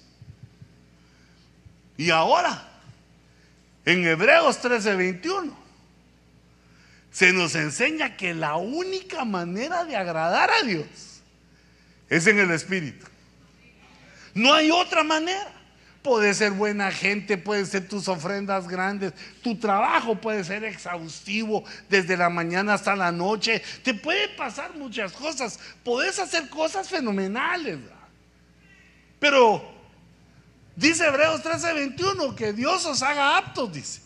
Y 1.99 2.11
ahora, 2.11 2.65
en 3.85 4.07
Hebreos 4.07 4.61
13:21, 4.63 5.53
se 7.11 7.33
nos 7.33 7.57
enseña 7.57 8.17
que 8.17 8.33
la 8.33 8.55
única 8.55 9.25
manera 9.25 9.85
de 9.85 9.97
agradar 9.97 10.49
a 10.49 10.65
Dios 10.65 10.87
es 12.09 12.27
en 12.29 12.39
el 12.39 12.53
Espíritu. 12.53 13.05
No 14.33 14.55
hay 14.55 14.71
otra 14.71 15.03
manera. 15.03 15.55
Puede 16.01 16.33
ser 16.33 16.53
buena 16.53 16.93
gente, 16.93 17.37
puede 17.37 17.67
ser 17.67 17.89
tus 17.89 18.07
ofrendas 18.07 18.69
grandes, 18.69 19.13
tu 19.43 19.59
trabajo 19.59 20.15
puede 20.15 20.45
ser 20.45 20.63
exhaustivo 20.63 21.65
desde 21.91 22.17
la 22.17 22.31
mañana 22.31 22.75
hasta 22.75 22.95
la 22.95 23.11
noche, 23.11 23.61
te 23.83 23.93
puede 23.93 24.29
pasar 24.29 24.77
muchas 24.77 25.13
cosas, 25.13 25.59
puedes 25.85 26.21
hacer 26.21 26.49
cosas 26.49 26.89
fenomenales. 26.89 27.81
Pero 29.19 29.78
dice 30.79 31.07
Hebreos 31.07 31.43
13:21 31.43 32.35
que 32.35 32.53
Dios 32.53 32.87
os 32.87 33.03
haga 33.03 33.37
aptos, 33.37 33.73
dice, 33.73 34.01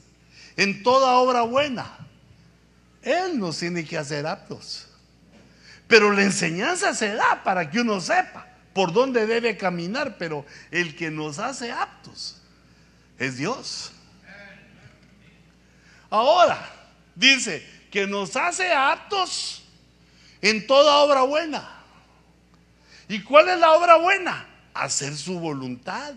en 0.56 0.82
toda 0.82 1.12
obra 1.12 1.42
buena. 1.42 1.98
Él 3.02 3.38
nos 3.38 3.58
tiene 3.58 3.84
que 3.84 3.98
hacer 3.98 4.26
aptos. 4.26 4.86
Pero 5.86 6.12
la 6.12 6.22
enseñanza 6.22 6.94
se 6.94 7.14
da 7.14 7.42
para 7.44 7.70
que 7.70 7.80
uno 7.80 8.00
sepa 8.00 8.46
por 8.72 8.92
dónde 8.92 9.26
debe 9.26 9.56
caminar, 9.56 10.16
pero 10.18 10.46
el 10.70 10.96
que 10.96 11.10
nos 11.10 11.38
hace 11.38 11.70
aptos 11.70 12.40
es 13.18 13.36
Dios. 13.36 13.92
Ahora, 16.08 16.58
dice 17.14 17.66
que 17.90 18.06
nos 18.06 18.36
hace 18.36 18.72
aptos 18.72 19.62
en 20.40 20.66
toda 20.66 20.96
obra 20.98 21.22
buena. 21.22 21.68
¿Y 23.08 23.22
cuál 23.22 23.48
es 23.48 23.58
la 23.58 23.72
obra 23.72 23.96
buena? 23.96 24.46
Hacer 24.72 25.14
su 25.16 25.38
voluntad. 25.38 26.14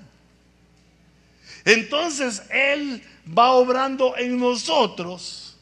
Entonces 1.65 2.43
Él 2.51 3.03
va 3.27 3.51
obrando 3.51 4.15
en 4.17 4.39
nosotros 4.39 5.57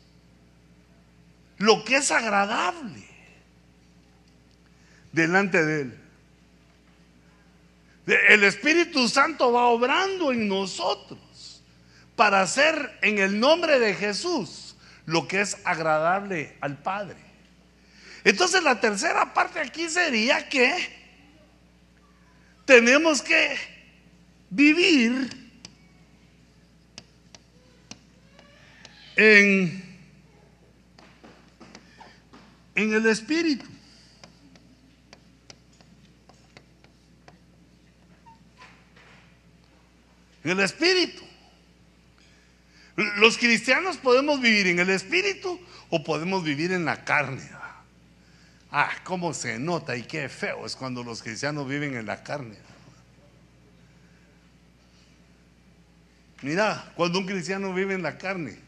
lo 1.57 1.85
que 1.85 1.95
es 1.95 2.11
agradable 2.11 3.07
delante 5.13 5.63
de 5.65 5.81
Él. 5.81 5.99
El 8.05 8.43
Espíritu 8.43 9.07
Santo 9.07 9.53
va 9.53 9.67
obrando 9.67 10.33
en 10.33 10.49
nosotros 10.49 11.63
para 12.17 12.41
hacer 12.41 12.99
en 13.01 13.17
el 13.17 13.39
nombre 13.39 13.79
de 13.79 13.93
Jesús 13.93 14.75
lo 15.05 15.25
que 15.25 15.39
es 15.39 15.57
agradable 15.63 16.57
al 16.59 16.77
Padre. 16.77 17.15
Entonces 18.25 18.61
la 18.61 18.81
tercera 18.81 19.33
parte 19.33 19.61
aquí 19.61 19.87
sería 19.87 20.49
que 20.49 20.73
tenemos 22.65 23.21
que 23.21 23.57
vivir 24.49 25.42
en, 29.15 29.83
en 32.75 32.93
el 32.93 33.05
Espíritu. 33.07 33.73
en 40.43 40.51
el 40.51 40.59
Espíritu. 40.59 41.23
Los 42.95 43.37
cristianos 43.37 43.97
podemos 43.97 44.39
vivir 44.39 44.67
en 44.67 44.79
el 44.79 44.89
Espíritu 44.89 45.59
o 45.89 46.03
podemos 46.03 46.43
vivir 46.43 46.71
en 46.71 46.85
la 46.85 47.03
carne. 47.03 47.49
Ah, 48.71 48.91
cómo 49.03 49.33
se 49.33 49.57
nota 49.57 49.95
y 49.95 50.03
qué 50.03 50.29
feo 50.29 50.65
es 50.65 50.75
cuando 50.75 51.03
los 51.03 51.21
cristianos 51.23 51.67
viven 51.67 51.95
en 51.95 52.05
la 52.05 52.23
carne. 52.23 52.57
Mira, 56.41 56.91
cuando 56.95 57.19
un 57.19 57.25
cristiano 57.25 57.73
vive 57.73 57.93
en 57.93 58.03
la 58.03 58.17
carne, 58.17 58.59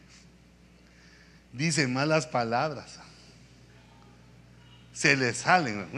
dice 1.56 1.86
malas 1.88 2.26
palabras. 2.26 2.98
Se 4.92 5.16
le 5.16 5.34
salen 5.34 5.90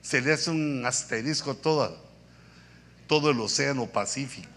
se 0.00 0.20
le 0.22 0.32
hace 0.32 0.50
un 0.50 0.86
asterisco 0.86 1.54
todo, 1.54 2.02
todo 3.06 3.30
el 3.30 3.40
océano 3.40 3.86
Pacífico. 3.86 4.48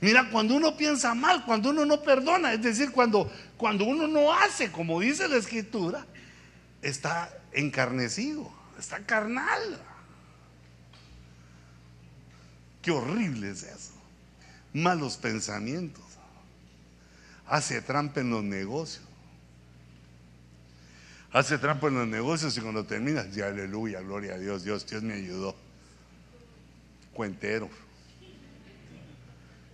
Mira, 0.00 0.30
cuando 0.30 0.54
uno 0.54 0.76
piensa 0.76 1.14
mal, 1.14 1.44
cuando 1.44 1.70
uno 1.70 1.84
no 1.84 2.02
perdona, 2.02 2.52
es 2.52 2.62
decir, 2.62 2.92
cuando, 2.92 3.30
cuando 3.56 3.84
uno 3.84 4.06
no 4.06 4.32
hace 4.32 4.70
como 4.70 5.00
dice 5.00 5.28
la 5.28 5.36
escritura, 5.36 6.06
está 6.82 7.30
encarnecido, 7.52 8.50
está 8.78 9.00
carnal. 9.00 9.80
Qué 12.84 12.90
horrible 12.90 13.50
es 13.50 13.62
eso. 13.62 13.92
Malos 14.72 15.16
pensamientos. 15.16 16.04
Hace 17.46 17.80
trampa 17.80 18.20
en 18.20 18.30
los 18.30 18.44
negocios 18.44 19.04
hace 21.34 21.58
trampa 21.58 21.88
en 21.88 21.94
los 21.96 22.06
negocios 22.06 22.56
y 22.56 22.60
cuando 22.60 22.86
terminas, 22.86 23.34
ya 23.34 23.48
aleluya, 23.48 24.00
gloria 24.00 24.34
a 24.34 24.38
Dios, 24.38 24.62
Dios, 24.62 24.86
Dios 24.86 25.02
me 25.02 25.14
ayudó. 25.14 25.56
Cuentero. 27.12 27.68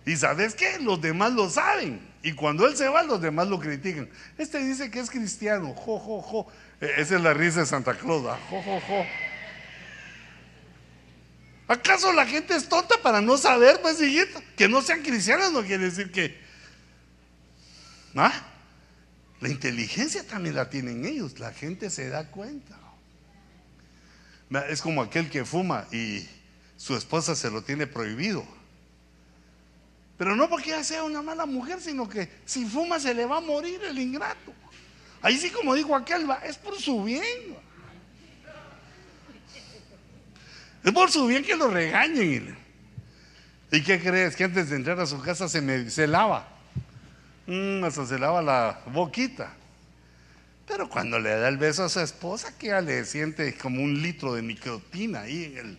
Y 0.03 0.17
sabes 0.17 0.55
qué, 0.55 0.79
los 0.79 0.99
demás 0.99 1.33
lo 1.33 1.49
saben. 1.51 2.01
Y 2.23 2.33
cuando 2.33 2.67
él 2.67 2.75
se 2.75 2.89
va, 2.89 3.03
los 3.03 3.21
demás 3.21 3.47
lo 3.47 3.59
critican. 3.59 4.09
Este 4.39 4.57
dice 4.57 4.89
que 4.89 4.99
es 4.99 5.11
cristiano, 5.11 5.75
jo, 5.75 5.99
jo, 5.99 6.21
jo. 6.21 6.47
E, 6.81 6.87
esa 6.97 7.17
es 7.17 7.21
la 7.21 7.35
risa 7.35 7.59
de 7.59 7.67
Santa 7.67 7.93
Claus, 7.93 8.23
jo, 8.49 8.61
jo, 8.63 8.79
jo. 8.79 9.05
¿Acaso 11.71 12.11
la 12.11 12.25
gente 12.25 12.53
es 12.53 12.67
tonta 12.67 12.95
para 13.01 13.21
no 13.21 13.37
saber, 13.37 13.79
pues, 13.81 13.97
Que 14.57 14.67
no 14.67 14.81
sean 14.81 15.03
cristianos 15.03 15.53
no 15.53 15.63
quiere 15.63 15.85
decir 15.85 16.11
que. 16.11 16.37
¿Ah? 18.13 18.33
La 19.39 19.47
inteligencia 19.47 20.27
también 20.27 20.55
la 20.55 20.69
tienen 20.69 21.05
ellos, 21.05 21.39
la 21.39 21.53
gente 21.53 21.89
se 21.89 22.09
da 22.09 22.29
cuenta. 22.29 22.77
Es 24.67 24.81
como 24.81 25.01
aquel 25.01 25.29
que 25.29 25.45
fuma 25.45 25.87
y 25.93 26.27
su 26.75 26.97
esposa 26.97 27.37
se 27.37 27.49
lo 27.49 27.63
tiene 27.63 27.87
prohibido. 27.87 28.45
Pero 30.17 30.35
no 30.35 30.49
porque 30.49 30.71
ella 30.71 30.83
sea 30.83 31.03
una 31.03 31.21
mala 31.21 31.45
mujer, 31.45 31.79
sino 31.79 32.09
que 32.09 32.29
si 32.43 32.65
fuma 32.65 32.99
se 32.99 33.13
le 33.13 33.25
va 33.25 33.37
a 33.37 33.41
morir 33.41 33.81
el 33.85 33.97
ingrato. 33.97 34.53
Ahí 35.21 35.37
sí, 35.37 35.49
como 35.49 35.73
dijo 35.73 35.95
aquel, 35.95 36.27
es 36.43 36.57
por 36.57 36.77
su 36.77 37.01
bien. 37.01 37.55
Es 40.83 40.91
por 40.91 41.11
su 41.11 41.27
bien 41.27 41.43
que 41.43 41.55
lo 41.55 41.67
regañen. 41.67 42.57
¿Y 43.71 43.81
qué 43.83 44.01
crees? 44.01 44.35
Que 44.35 44.45
antes 44.45 44.69
de 44.69 44.75
entrar 44.75 44.99
a 44.99 45.05
su 45.05 45.21
casa 45.21 45.47
se, 45.47 45.61
me, 45.61 45.89
se 45.89 46.07
lava. 46.07 46.47
Mm, 47.47 47.83
hasta 47.83 48.05
se 48.05 48.19
lava 48.19 48.41
la 48.41 48.81
boquita. 48.87 49.53
Pero 50.67 50.89
cuando 50.89 51.19
le 51.19 51.29
da 51.29 51.47
el 51.47 51.57
beso 51.57 51.83
a 51.83 51.89
su 51.89 51.99
esposa, 51.99 52.57
que 52.57 52.67
ya 52.67 52.81
le 52.81 53.05
siente 53.05 53.55
como 53.57 53.83
un 53.83 54.01
litro 54.01 54.33
de 54.33 54.41
nicotina 54.41 55.21
ahí 55.21 55.45
en 55.45 55.57
el. 55.57 55.77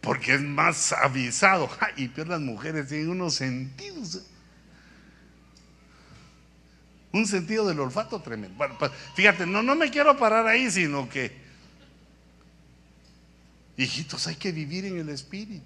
Porque 0.00 0.34
es 0.34 0.40
más 0.40 0.92
avisado. 0.92 1.70
Y 1.96 2.08
peor 2.08 2.28
las 2.28 2.40
mujeres 2.40 2.88
tienen 2.88 3.10
unos 3.10 3.34
sentidos. 3.34 4.16
¿eh? 4.16 4.22
Un 7.12 7.26
sentido 7.26 7.68
del 7.68 7.78
olfato 7.78 8.20
tremendo. 8.20 8.56
Bueno, 8.56 8.76
pues, 8.78 8.90
fíjate, 9.14 9.46
no, 9.46 9.62
no 9.62 9.74
me 9.74 9.90
quiero 9.90 10.16
parar 10.16 10.46
ahí, 10.46 10.70
sino 10.70 11.08
que 11.08 11.41
Hijitos, 13.76 14.26
hay 14.26 14.36
que 14.36 14.52
vivir 14.52 14.84
en 14.84 14.98
el 14.98 15.08
Espíritu. 15.08 15.64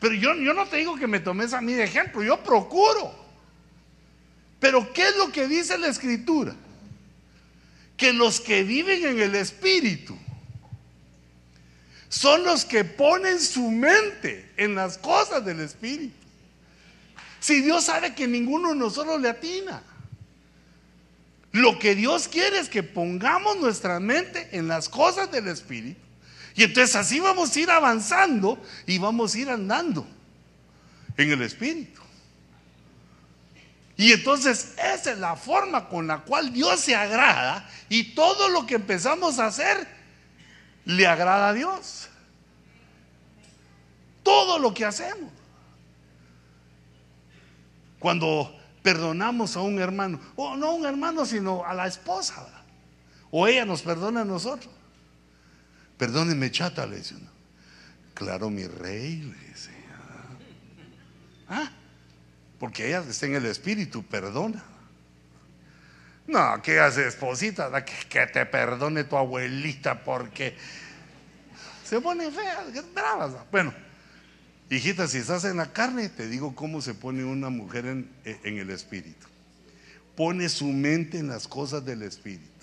Pero 0.00 0.14
yo, 0.14 0.34
yo 0.34 0.54
no 0.54 0.66
te 0.66 0.76
digo 0.76 0.96
que 0.96 1.06
me 1.06 1.20
tomes 1.20 1.52
a 1.52 1.60
mí 1.60 1.72
de 1.72 1.84
ejemplo, 1.84 2.22
yo 2.22 2.42
procuro. 2.42 3.14
Pero 4.60 4.92
¿qué 4.92 5.08
es 5.08 5.16
lo 5.16 5.30
que 5.30 5.46
dice 5.46 5.78
la 5.78 5.88
Escritura? 5.88 6.54
Que 7.96 8.12
los 8.12 8.40
que 8.40 8.62
viven 8.62 9.04
en 9.04 9.20
el 9.20 9.34
Espíritu 9.34 10.16
son 12.08 12.44
los 12.44 12.64
que 12.64 12.84
ponen 12.84 13.40
su 13.40 13.70
mente 13.70 14.50
en 14.56 14.74
las 14.74 14.98
cosas 14.98 15.44
del 15.44 15.60
Espíritu. 15.60 16.14
Si 17.40 17.60
Dios 17.60 17.84
sabe 17.84 18.14
que 18.14 18.26
ninguno 18.26 18.70
de 18.70 18.76
nosotros 18.76 19.20
le 19.20 19.28
atina. 19.28 19.82
Lo 21.52 21.78
que 21.78 21.94
Dios 21.94 22.28
quiere 22.28 22.58
es 22.58 22.68
que 22.68 22.82
pongamos 22.82 23.58
nuestra 23.58 24.00
mente 24.00 24.48
en 24.52 24.68
las 24.68 24.88
cosas 24.88 25.30
del 25.30 25.48
Espíritu. 25.48 26.07
Y 26.58 26.64
entonces 26.64 26.96
así 26.96 27.20
vamos 27.20 27.54
a 27.54 27.60
ir 27.60 27.70
avanzando 27.70 28.60
y 28.84 28.98
vamos 28.98 29.32
a 29.32 29.38
ir 29.38 29.48
andando 29.48 30.04
en 31.16 31.30
el 31.30 31.42
Espíritu. 31.42 32.00
Y 33.96 34.10
entonces 34.10 34.74
esa 34.76 35.12
es 35.12 35.18
la 35.18 35.36
forma 35.36 35.88
con 35.88 36.08
la 36.08 36.18
cual 36.18 36.52
Dios 36.52 36.80
se 36.80 36.96
agrada 36.96 37.70
y 37.88 38.12
todo 38.12 38.48
lo 38.48 38.66
que 38.66 38.74
empezamos 38.74 39.38
a 39.38 39.46
hacer 39.46 39.86
le 40.84 41.06
agrada 41.06 41.50
a 41.50 41.52
Dios. 41.52 42.08
Todo 44.24 44.58
lo 44.58 44.74
que 44.74 44.84
hacemos. 44.84 45.30
Cuando 48.00 48.52
perdonamos 48.82 49.56
a 49.56 49.60
un 49.60 49.78
hermano, 49.78 50.18
o 50.34 50.56
no 50.56 50.66
a 50.66 50.74
un 50.74 50.86
hermano, 50.86 51.24
sino 51.24 51.64
a 51.64 51.72
la 51.72 51.86
esposa, 51.86 52.48
o 53.30 53.46
ella 53.46 53.64
nos 53.64 53.82
perdona 53.82 54.22
a 54.22 54.24
nosotros. 54.24 54.77
Perdóneme, 55.98 56.50
chata, 56.50 56.86
le 56.86 56.98
dice 56.98 57.16
Claro, 58.14 58.50
mi 58.50 58.66
rey, 58.66 59.16
le 59.16 59.48
dice. 59.48 59.70
¿Ah? 61.48 61.70
Porque 62.58 62.88
ella 62.88 63.04
está 63.08 63.26
en 63.26 63.36
el 63.36 63.46
espíritu, 63.46 64.04
perdona. 64.04 64.62
No, 66.26 66.60
¿qué 66.62 66.78
hace 66.80 67.06
esposita? 67.06 67.84
Que, 67.84 67.94
que, 68.08 68.26
te 68.26 68.44
perdone 68.44 69.04
tu 69.04 69.16
abuelita 69.16 70.02
porque 70.04 70.56
se 71.84 72.00
pone 72.00 72.30
fea, 72.30 72.64
bravas. 72.94 73.32
Bueno, 73.50 73.72
hijita, 74.68 75.08
si 75.08 75.18
estás 75.18 75.44
en 75.44 75.56
la 75.56 75.72
carne, 75.72 76.08
te 76.08 76.28
digo 76.28 76.54
cómo 76.54 76.82
se 76.82 76.94
pone 76.94 77.24
una 77.24 77.48
mujer 77.48 77.86
en, 77.86 78.10
en 78.24 78.58
el 78.58 78.70
espíritu. 78.70 79.26
Pone 80.16 80.48
su 80.48 80.66
mente 80.66 81.18
en 81.18 81.28
las 81.28 81.48
cosas 81.48 81.84
del 81.84 82.02
espíritu. 82.02 82.57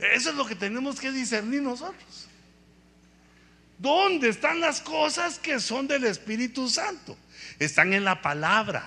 Eso 0.00 0.30
es 0.30 0.36
lo 0.36 0.46
que 0.46 0.54
tenemos 0.54 0.98
que 0.98 1.12
discernir 1.12 1.62
nosotros. 1.62 2.26
¿Dónde 3.78 4.28
están 4.28 4.60
las 4.60 4.80
cosas 4.80 5.38
que 5.38 5.60
son 5.60 5.86
del 5.86 6.04
Espíritu 6.04 6.68
Santo? 6.68 7.16
Están 7.58 7.92
en 7.92 8.04
la 8.04 8.22
palabra, 8.22 8.84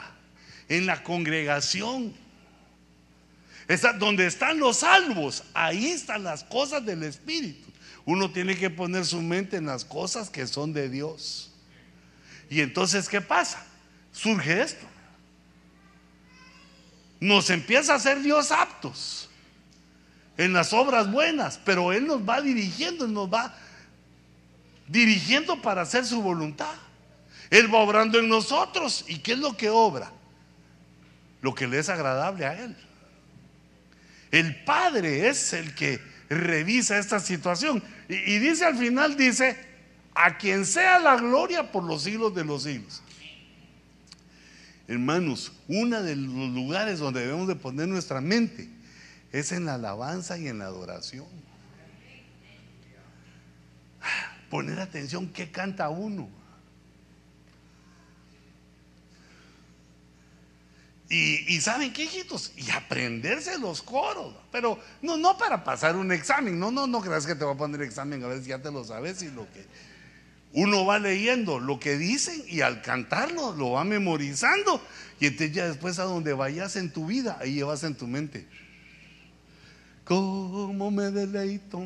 en 0.69 0.85
la 0.85 1.03
congregación. 1.03 2.13
Está, 3.67 3.93
donde 3.93 4.25
están 4.25 4.59
los 4.59 4.77
salvos, 4.77 5.43
ahí 5.53 5.87
están 5.87 6.23
las 6.23 6.43
cosas 6.43 6.85
del 6.85 7.03
Espíritu. 7.03 7.71
Uno 8.05 8.31
tiene 8.31 8.57
que 8.57 8.69
poner 8.69 9.05
su 9.05 9.21
mente 9.21 9.57
en 9.57 9.67
las 9.67 9.85
cosas 9.85 10.29
que 10.29 10.45
son 10.47 10.73
de 10.73 10.89
Dios. 10.89 11.51
Y 12.49 12.61
entonces, 12.61 13.07
¿qué 13.07 13.21
pasa? 13.21 13.65
Surge 14.11 14.61
esto. 14.61 14.85
Nos 17.19 17.49
empieza 17.49 17.93
a 17.93 17.95
hacer 17.97 18.21
Dios 18.21 18.51
aptos 18.51 19.22
en 20.37 20.53
las 20.53 20.73
obras 20.73 21.11
buenas, 21.11 21.59
pero 21.63 21.93
Él 21.93 22.07
nos 22.07 22.27
va 22.27 22.41
dirigiendo, 22.41 23.07
nos 23.07 23.31
va 23.31 23.55
dirigiendo 24.87 25.61
para 25.61 25.83
hacer 25.83 26.05
su 26.05 26.21
voluntad. 26.21 26.73
Él 27.49 27.73
va 27.73 27.79
obrando 27.79 28.19
en 28.19 28.27
nosotros. 28.27 29.05
¿Y 29.07 29.19
qué 29.19 29.33
es 29.33 29.39
lo 29.39 29.55
que 29.55 29.69
obra? 29.69 30.11
Lo 31.41 31.53
que 31.53 31.67
le 31.67 31.79
es 31.79 31.89
agradable 31.89 32.45
a 32.45 32.63
Él. 32.63 32.75
El 34.31 34.63
Padre 34.63 35.27
es 35.27 35.53
el 35.53 35.75
que 35.75 35.99
revisa 36.29 36.97
esta 36.97 37.19
situación. 37.19 37.83
Y, 38.09 38.15
y 38.15 38.39
dice 38.39 38.65
al 38.65 38.75
final, 38.75 39.15
dice, 39.15 39.55
a 40.15 40.37
quien 40.37 40.65
sea 40.65 40.99
la 40.99 41.15
gloria 41.17 41.71
por 41.71 41.83
los 41.83 42.03
siglos 42.03 42.33
de 42.33 42.43
los 42.43 42.63
siglos. 42.63 43.03
Hermanos, 44.87 45.51
uno 45.67 46.01
de 46.01 46.15
los 46.15 46.49
lugares 46.49 46.99
donde 46.99 47.21
debemos 47.21 47.47
de 47.47 47.55
poner 47.55 47.87
nuestra 47.87 48.19
mente 48.19 48.67
es 49.33 49.51
en 49.51 49.65
la 49.65 49.73
alabanza 49.73 50.37
y 50.37 50.47
en 50.47 50.59
la 50.59 50.65
adoración. 50.65 51.25
Poner 54.49 54.79
atención 54.79 55.27
qué 55.29 55.51
canta 55.51 55.89
uno. 55.89 56.29
Y, 61.09 61.61
saben 61.61 61.93
qué, 61.93 62.05
hijitos, 62.05 62.53
y 62.57 62.71
aprenderse 62.71 63.59
los 63.59 63.83
coros, 63.83 64.33
pero 64.51 64.79
no, 65.03 65.15
no 65.15 65.37
para 65.37 65.63
pasar 65.63 65.95
un 65.95 66.11
examen, 66.11 66.57
no, 66.57 66.71
no, 66.71 66.87
no 66.87 67.01
creas 67.01 67.27
que 67.27 67.35
te 67.35 67.45
va 67.45 67.51
a 67.51 67.57
poner 67.57 67.83
examen 67.83 68.23
a 68.23 68.27
ver 68.27 68.41
si 68.41 68.49
ya 68.49 68.59
te 68.59 68.71
lo 68.71 68.83
sabes 68.83 69.21
y 69.21 69.29
lo 69.29 69.47
que 69.51 69.63
uno 70.53 70.87
va 70.87 70.97
leyendo 70.97 71.59
lo 71.59 71.79
que 71.79 71.97
dicen 71.97 72.43
y 72.47 72.61
al 72.61 72.81
cantarlo 72.81 73.53
lo 73.53 73.71
va 73.71 73.83
memorizando 73.83 74.81
y 75.19 75.27
entonces 75.27 75.55
ya 75.55 75.67
después 75.67 75.99
a 75.99 76.03
donde 76.03 76.33
vayas 76.33 76.77
en 76.77 76.91
tu 76.91 77.05
vida, 77.05 77.37
ahí 77.39 77.53
llevas 77.53 77.83
en 77.83 77.93
tu 77.93 78.07
mente 78.07 78.47
cómo 80.05 80.91
me 80.91 81.11
deleito. 81.11 81.81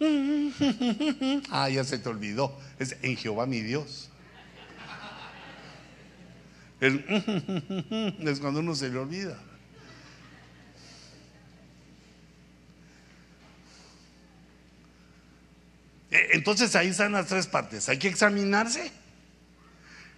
Ah, 1.50 1.68
ya 1.68 1.84
se 1.84 1.98
te 1.98 2.08
olvidó. 2.08 2.58
Es 2.78 2.96
en 3.02 3.16
Jehová 3.16 3.46
mi 3.46 3.60
Dios. 3.60 4.08
es 6.80 8.40
cuando 8.40 8.60
uno 8.60 8.74
se 8.74 8.88
le 8.88 8.98
olvida. 8.98 9.38
E, 16.10 16.30
entonces 16.32 16.74
ahí 16.74 16.88
están 16.88 17.12
las 17.12 17.26
tres 17.26 17.46
partes. 17.46 17.88
Hay 17.90 17.98
que 17.98 18.08
examinarse. 18.08 18.90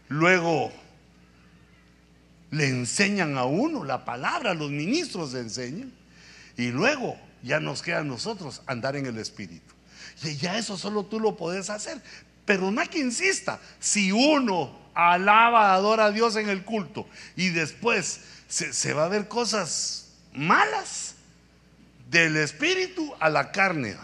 Luego 0.08 0.72
le 2.52 2.68
enseñan 2.68 3.36
a 3.36 3.44
uno 3.44 3.82
la 3.82 4.04
palabra, 4.04 4.54
los 4.54 4.70
ministros 4.70 5.32
le 5.32 5.40
enseñan. 5.40 6.01
Y 6.56 6.68
luego 6.68 7.16
ya 7.42 7.60
nos 7.60 7.82
queda 7.82 7.98
a 7.98 8.04
nosotros 8.04 8.62
andar 8.66 8.96
en 8.96 9.06
el 9.06 9.18
Espíritu. 9.18 9.74
Y 10.22 10.36
ya 10.36 10.58
eso 10.58 10.76
solo 10.76 11.04
tú 11.04 11.20
lo 11.20 11.36
puedes 11.36 11.70
hacer. 11.70 12.00
Pero 12.44 12.70
no 12.70 12.82
que 12.88 12.98
insista. 12.98 13.60
Si 13.80 14.12
uno 14.12 14.78
alaba, 14.94 15.74
adora 15.74 16.06
a 16.06 16.10
Dios 16.10 16.36
en 16.36 16.48
el 16.48 16.64
culto 16.64 17.08
y 17.36 17.48
después 17.48 18.20
se, 18.48 18.92
va 18.92 19.06
a 19.06 19.08
ver 19.08 19.28
cosas 19.28 20.10
malas 20.34 21.14
del 22.10 22.36
Espíritu 22.36 23.14
a 23.20 23.30
la 23.30 23.52
carne. 23.52 23.96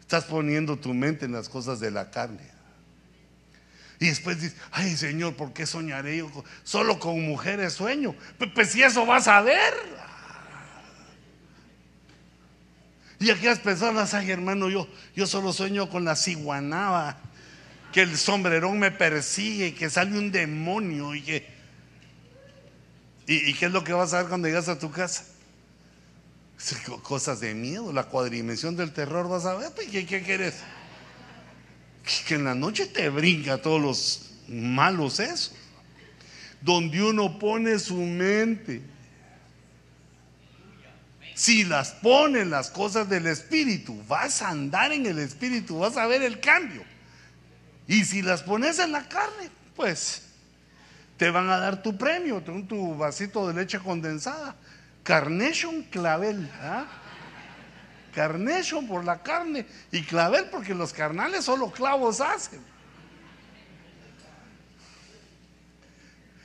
Estás 0.00 0.24
poniendo 0.24 0.76
tu 0.76 0.94
mente 0.94 1.24
en 1.24 1.32
las 1.32 1.48
cosas 1.48 1.80
de 1.80 1.90
la 1.90 2.10
carne. 2.10 2.48
Y 3.98 4.06
después 4.06 4.40
dices, 4.40 4.56
ay 4.72 4.96
Señor, 4.96 5.34
¿por 5.36 5.52
qué 5.52 5.66
soñaré 5.66 6.18
yo 6.18 6.30
solo 6.64 6.98
con 6.98 7.20
mujeres 7.20 7.74
sueño? 7.74 8.14
Pues 8.54 8.70
si 8.70 8.82
eso 8.82 9.04
vas 9.04 9.28
a 9.28 9.42
ver. 9.42 9.74
Y 13.20 13.30
aquellas 13.30 13.58
personas, 13.58 14.14
ay 14.14 14.30
hermano, 14.30 14.70
yo, 14.70 14.88
yo 15.14 15.26
solo 15.26 15.52
sueño 15.52 15.90
con 15.90 16.06
la 16.06 16.16
ciguanaba, 16.16 17.18
que 17.92 18.00
el 18.00 18.16
sombrerón 18.16 18.78
me 18.78 18.90
persigue, 18.90 19.74
que 19.74 19.90
sale 19.90 20.18
un 20.18 20.32
demonio 20.32 21.14
y 21.14 21.22
que... 21.22 21.60
¿Y, 23.26 23.52
qué 23.54 23.66
es 23.66 23.72
lo 23.72 23.84
que 23.84 23.92
vas 23.92 24.14
a 24.14 24.20
ver 24.20 24.28
cuando 24.28 24.48
llegas 24.48 24.68
a 24.68 24.78
tu 24.78 24.90
casa? 24.90 25.26
Cosas 27.02 27.40
de 27.40 27.54
miedo, 27.54 27.92
la 27.92 28.04
cuadrimensión 28.04 28.74
del 28.74 28.92
terror 28.92 29.28
vas 29.28 29.44
a 29.44 29.54
ver, 29.54 29.70
pues, 29.74 29.88
¿qué, 29.88 30.04
quieres? 30.04 30.54
Que 32.26 32.34
en 32.34 32.44
la 32.44 32.54
noche 32.54 32.86
te 32.86 33.10
brinca 33.10 33.60
todos 33.60 33.80
los 33.80 34.30
malos 34.48 35.20
eso. 35.20 35.52
Donde 36.62 37.02
uno 37.02 37.38
pone 37.38 37.78
su 37.78 37.96
mente 37.96 38.82
si 41.40 41.64
las 41.64 41.92
pones 41.92 42.46
las 42.46 42.70
cosas 42.70 43.08
del 43.08 43.26
Espíritu, 43.26 43.98
vas 44.06 44.42
a 44.42 44.50
andar 44.50 44.92
en 44.92 45.06
el 45.06 45.18
Espíritu, 45.18 45.78
vas 45.78 45.96
a 45.96 46.06
ver 46.06 46.20
el 46.20 46.38
cambio. 46.38 46.84
Y 47.86 48.04
si 48.04 48.20
las 48.20 48.42
pones 48.42 48.78
en 48.78 48.92
la 48.92 49.08
carne, 49.08 49.48
pues 49.74 50.24
te 51.16 51.30
van 51.30 51.48
a 51.48 51.56
dar 51.56 51.82
tu 51.82 51.96
premio, 51.96 52.42
tu 52.42 52.94
vasito 52.94 53.48
de 53.48 53.54
leche 53.54 53.78
condensada. 53.78 54.54
Carnation 55.02 55.82
clavel. 55.84 56.46
¿ah? 56.60 56.84
Carnation 58.14 58.86
por 58.86 59.02
la 59.02 59.22
carne 59.22 59.64
y 59.90 60.02
clavel 60.02 60.50
porque 60.50 60.74
los 60.74 60.92
carnales 60.92 61.46
solo 61.46 61.70
clavos 61.70 62.20
hacen. 62.20 62.60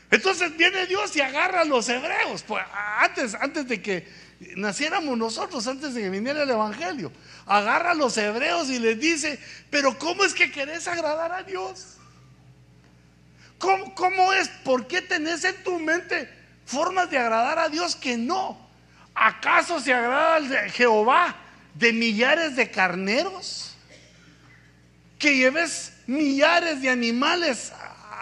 Entonces 0.10 0.56
viene 0.56 0.86
Dios 0.88 1.14
y 1.18 1.20
agarra 1.20 1.62
a 1.62 1.66
los 1.66 1.90
hebreos. 1.90 2.44
Pues 2.44 2.64
antes, 3.02 3.36
antes 3.36 3.68
de 3.68 3.82
que 3.82 4.25
naciéramos 4.56 5.18
nosotros, 5.18 5.66
antes 5.68 5.94
de 5.94 6.02
que 6.02 6.10
viniera 6.10 6.44
el 6.44 6.50
Evangelio, 6.50 7.12
agarra 7.46 7.92
a 7.92 7.96
los 7.96 8.18
hebreos 8.18 8.70
y 8.70 8.80
les 8.80 9.00
dice, 9.00 9.40
pero 9.70 9.98
¿cómo 9.98 10.24
es 10.24 10.34
que 10.34 10.52
querés 10.52 10.88
agradar 10.88 11.32
a 11.32 11.44
Dios? 11.44 11.98
¿Cómo, 13.58 13.96
cómo 13.96 14.34
es? 14.34 14.50
¿Por 14.64 14.88
qué 14.88 15.02
tenés 15.02 15.44
en 15.44 15.64
tu 15.64 15.80
mente 15.80 16.30
formas 16.66 17.10
de 17.10 17.18
agradar 17.18 17.60
a 17.60 17.70
Dios 17.70 17.96
que 17.96 18.18
no? 18.18 18.66
¿Acaso 19.14 19.80
se 19.80 19.94
agrada 19.94 20.36
al 20.36 20.72
Jehová 20.72 21.36
de 21.74 21.94
millares 21.94 22.56
de 22.56 22.70
carneros? 22.70 23.74
Que 25.18 25.38
lleves 25.38 25.94
millares 26.06 26.82
de 26.82 26.90
animales 26.90 27.72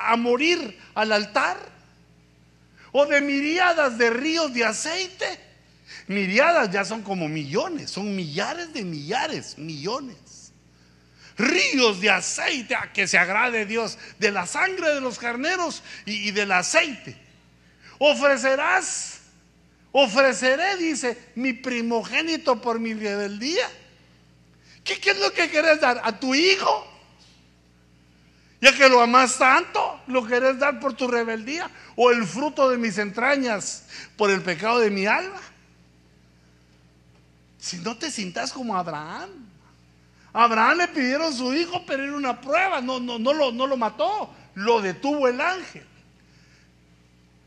a 0.06 0.16
morir 0.16 0.80
al 0.94 1.12
altar? 1.12 1.58
¿O 2.92 3.08
de 3.08 3.22
miriadas 3.22 3.98
de 3.98 4.12
ríos 4.12 4.54
de 4.54 4.66
aceite? 4.66 5.53
Miriadas 6.08 6.70
ya 6.72 6.84
son 6.86 7.02
como 7.02 7.28
millones, 7.28 7.92
son 7.92 8.16
millares 8.16 8.74
de 8.74 8.84
millares, 8.84 9.58
millones. 9.58 10.52
Ríos 11.38 12.00
de 12.00 12.12
aceite 12.12 12.76
a 12.76 12.92
que 12.92 13.08
se 13.08 13.18
agrade 13.18 13.66
Dios, 13.66 13.98
de 14.20 14.32
la 14.32 14.46
sangre 14.46 14.94
de 14.94 15.02
los 15.02 15.18
carneros 15.18 15.82
y, 16.06 16.32
del 16.32 16.52
aceite. 16.52 17.18
Ofrecerás, 17.98 19.22
ofreceré, 19.92 20.78
dice, 20.78 21.18
mi 21.36 21.54
primogénito 21.54 22.62
por 22.62 22.80
mi 22.80 22.94
rebeldía. 22.94 23.68
¿Qué, 24.84 25.00
¿Qué 25.00 25.12
es 25.12 25.20
lo 25.20 25.32
que 25.32 25.50
querés 25.50 25.80
dar? 25.80 26.02
¿A 26.04 26.20
tu 26.20 26.36
hijo? 26.36 26.94
Ya 28.64 28.74
que 28.74 28.88
lo 28.88 29.02
amas 29.02 29.38
tanto, 29.38 30.02
lo 30.08 30.26
querés 30.26 30.58
dar 30.58 30.80
por 30.80 30.94
tu 30.94 31.08
rebeldía 31.08 31.70
o 31.96 32.12
el 32.12 32.26
fruto 32.26 32.70
de 32.70 32.78
mis 32.78 32.98
entrañas 32.98 33.86
por 34.16 34.30
el 34.30 34.42
pecado 34.42 34.80
de 34.80 34.90
mi 34.90 35.06
alma. 35.06 35.42
Si 37.64 37.78
no 37.78 37.96
te 37.96 38.12
sientas 38.12 38.52
como 38.52 38.76
Abraham. 38.76 39.30
Abraham 40.34 40.80
le 40.80 40.88
pidieron 40.90 41.34
su 41.34 41.54
hijo, 41.54 41.82
pero 41.88 42.04
era 42.04 42.14
una 42.14 42.42
prueba, 42.42 42.82
no, 42.82 43.00
no, 43.00 43.18
no, 43.18 43.34
lo, 43.34 43.54
no 43.54 43.68
lo 43.68 43.78
mató, 43.78 44.30
lo 44.54 44.82
detuvo 44.82 45.30
el 45.30 45.40
ángel. 45.40 45.86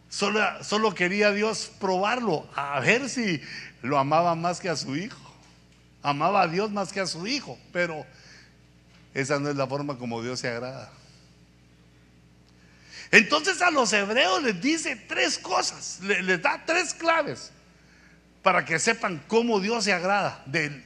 Solo, 0.09 0.41
solo 0.64 0.95
quería 0.95 1.33
Dios 1.33 1.71
probarlo, 1.79 2.49
a 2.55 2.81
ver 2.81 3.11
si 3.11 3.43
lo 3.83 3.99
amaba 3.99 4.35
más 4.35 4.59
que 4.59 4.71
a 4.71 4.77
su 4.77 4.97
hijo. 4.97 5.21
Amaba 6.03 6.43
a 6.43 6.49
Dios 6.49 6.71
más 6.71 6.95
que 6.95 7.01
a 7.01 7.07
su 7.07 7.27
hijo, 7.27 7.59
pero 7.71 8.07
esa 9.12 9.39
no 9.39 9.51
es 9.51 9.57
la 9.57 9.67
forma 9.67 9.99
como 9.99 10.23
Dios 10.23 10.41
se 10.41 10.49
agrada. 10.49 10.91
Entonces 13.11 13.61
a 13.61 13.71
los 13.71 13.93
hebreos 13.93 14.43
les 14.43 14.59
dice 14.62 14.97
tres 14.97 15.37
cosas, 15.37 16.01
les, 16.01 16.41
da 16.41 16.62
tres 16.64 16.95
claves 16.95 17.53
para 18.47 18.64
que 18.64 18.78
sepan 18.78 19.20
cómo 19.26 19.59
Dios 19.59 19.82
se 19.82 19.92
agrada 19.92 20.40
de 20.47 20.80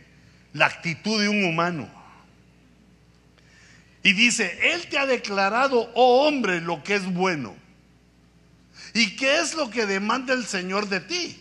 la 0.55 0.65
actitud 0.65 1.21
de 1.21 1.29
un 1.29 1.45
humano. 1.45 1.91
Y 4.03 4.15
dice, 4.15 4.73
Él 4.73 4.87
te 4.89 4.97
ha 4.97 5.05
declarado, 5.05 5.91
oh 5.93 6.27
hombre, 6.27 6.63
lo 6.63 6.83
que 6.83 6.95
es 6.95 7.05
bueno. 7.05 7.55
¿Y 8.95 9.15
qué 9.15 9.41
es 9.41 9.53
lo 9.53 9.69
que 9.69 9.85
demanda 9.85 10.33
el 10.33 10.47
Señor 10.47 10.89
de 10.89 11.01
ti? 11.01 11.39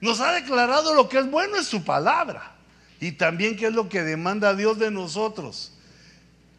Nos 0.00 0.20
ha 0.20 0.30
declarado 0.30 0.94
lo 0.94 1.08
que 1.08 1.18
es 1.18 1.28
bueno 1.28 1.56
es 1.56 1.66
su 1.66 1.82
palabra. 1.82 2.54
Y 3.00 3.10
también 3.10 3.56
qué 3.56 3.66
es 3.66 3.72
lo 3.72 3.88
que 3.88 4.04
demanda 4.04 4.54
Dios 4.54 4.78
de 4.78 4.92
nosotros. 4.92 5.72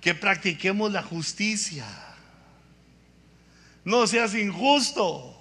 Que 0.02 0.14
practiquemos 0.14 0.92
la 0.92 1.02
justicia 1.02 1.86
no 3.86 4.06
seas 4.06 4.36
injusto. 4.36 5.37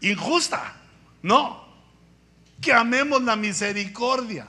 Injusta, 0.00 0.74
no. 1.22 1.68
Que 2.60 2.72
amemos 2.72 3.22
la 3.22 3.36
misericordia. 3.36 4.46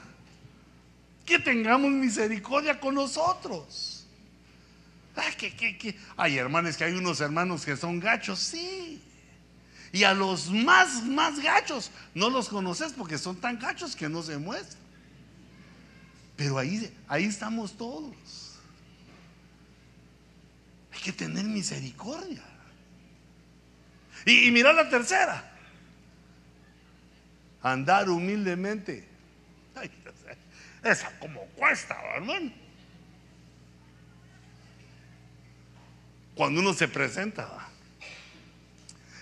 Que 1.24 1.38
tengamos 1.38 1.90
misericordia 1.90 2.78
con 2.78 2.94
nosotros. 2.94 4.06
Ay, 5.14 5.34
que, 5.36 5.54
que, 5.54 5.98
Hay 6.16 6.38
hermanos 6.38 6.76
que 6.76 6.84
hay 6.84 6.94
unos 6.94 7.20
hermanos 7.20 7.64
que 7.64 7.76
son 7.76 8.00
gachos, 8.00 8.38
sí. 8.38 9.02
Y 9.92 10.04
a 10.04 10.14
los 10.14 10.50
más, 10.50 11.04
más 11.04 11.38
gachos 11.40 11.90
no 12.14 12.30
los 12.30 12.48
conoces 12.48 12.94
porque 12.94 13.18
son 13.18 13.36
tan 13.36 13.58
gachos 13.58 13.94
que 13.94 14.08
no 14.08 14.22
se 14.22 14.38
muestran. 14.38 14.80
Pero 16.34 16.56
ahí, 16.56 16.90
ahí 17.08 17.24
estamos 17.24 17.76
todos. 17.76 18.14
Hay 20.92 21.00
que 21.00 21.12
tener 21.12 21.44
misericordia. 21.44 22.42
Y, 24.24 24.50
mira 24.50 24.72
la 24.72 24.88
tercera. 24.88 25.50
Andar 27.62 28.08
humildemente. 28.08 29.08
esa 30.84 31.18
como 31.18 31.40
cuesta, 31.56 31.96
hermano. 32.14 32.52
Cuando 36.34 36.60
uno 36.60 36.72
se 36.72 36.88
presenta. 36.88 37.48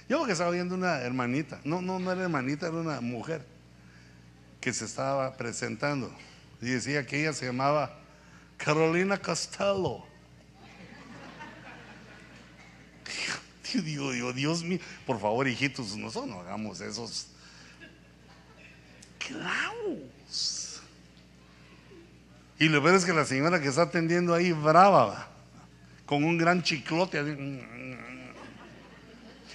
Yo 0.08 0.24
que 0.24 0.32
estaba 0.32 0.50
viendo 0.50 0.74
una 0.74 1.00
hermanita. 1.00 1.60
No, 1.64 1.80
no, 1.80 1.98
no 1.98 2.12
era 2.12 2.22
hermanita, 2.22 2.66
era 2.66 2.76
una 2.76 3.00
mujer 3.00 3.46
que 4.60 4.72
se 4.72 4.84
estaba 4.84 5.36
presentando. 5.36 6.14
Y 6.60 6.66
decía 6.66 7.06
que 7.06 7.20
ella 7.20 7.32
se 7.32 7.46
llamaba 7.46 7.96
Carolina 8.56 9.18
Costello. 9.18 10.04
Dios 14.34 14.62
mío, 14.62 14.78
por 15.06 15.20
favor, 15.20 15.46
hijitos, 15.48 15.96
nosotros 15.96 16.30
no 16.30 16.40
hagamos 16.40 16.80
esos 16.80 17.28
clavos. 19.18 20.80
Y 22.58 22.68
lo 22.68 22.82
peor 22.82 22.96
es 22.96 23.04
que 23.04 23.12
la 23.12 23.24
señora 23.24 23.60
que 23.60 23.68
está 23.68 23.82
atendiendo 23.82 24.34
ahí, 24.34 24.52
brava, 24.52 25.28
con 26.04 26.24
un 26.24 26.36
gran 26.36 26.62
chiclote. 26.62 27.20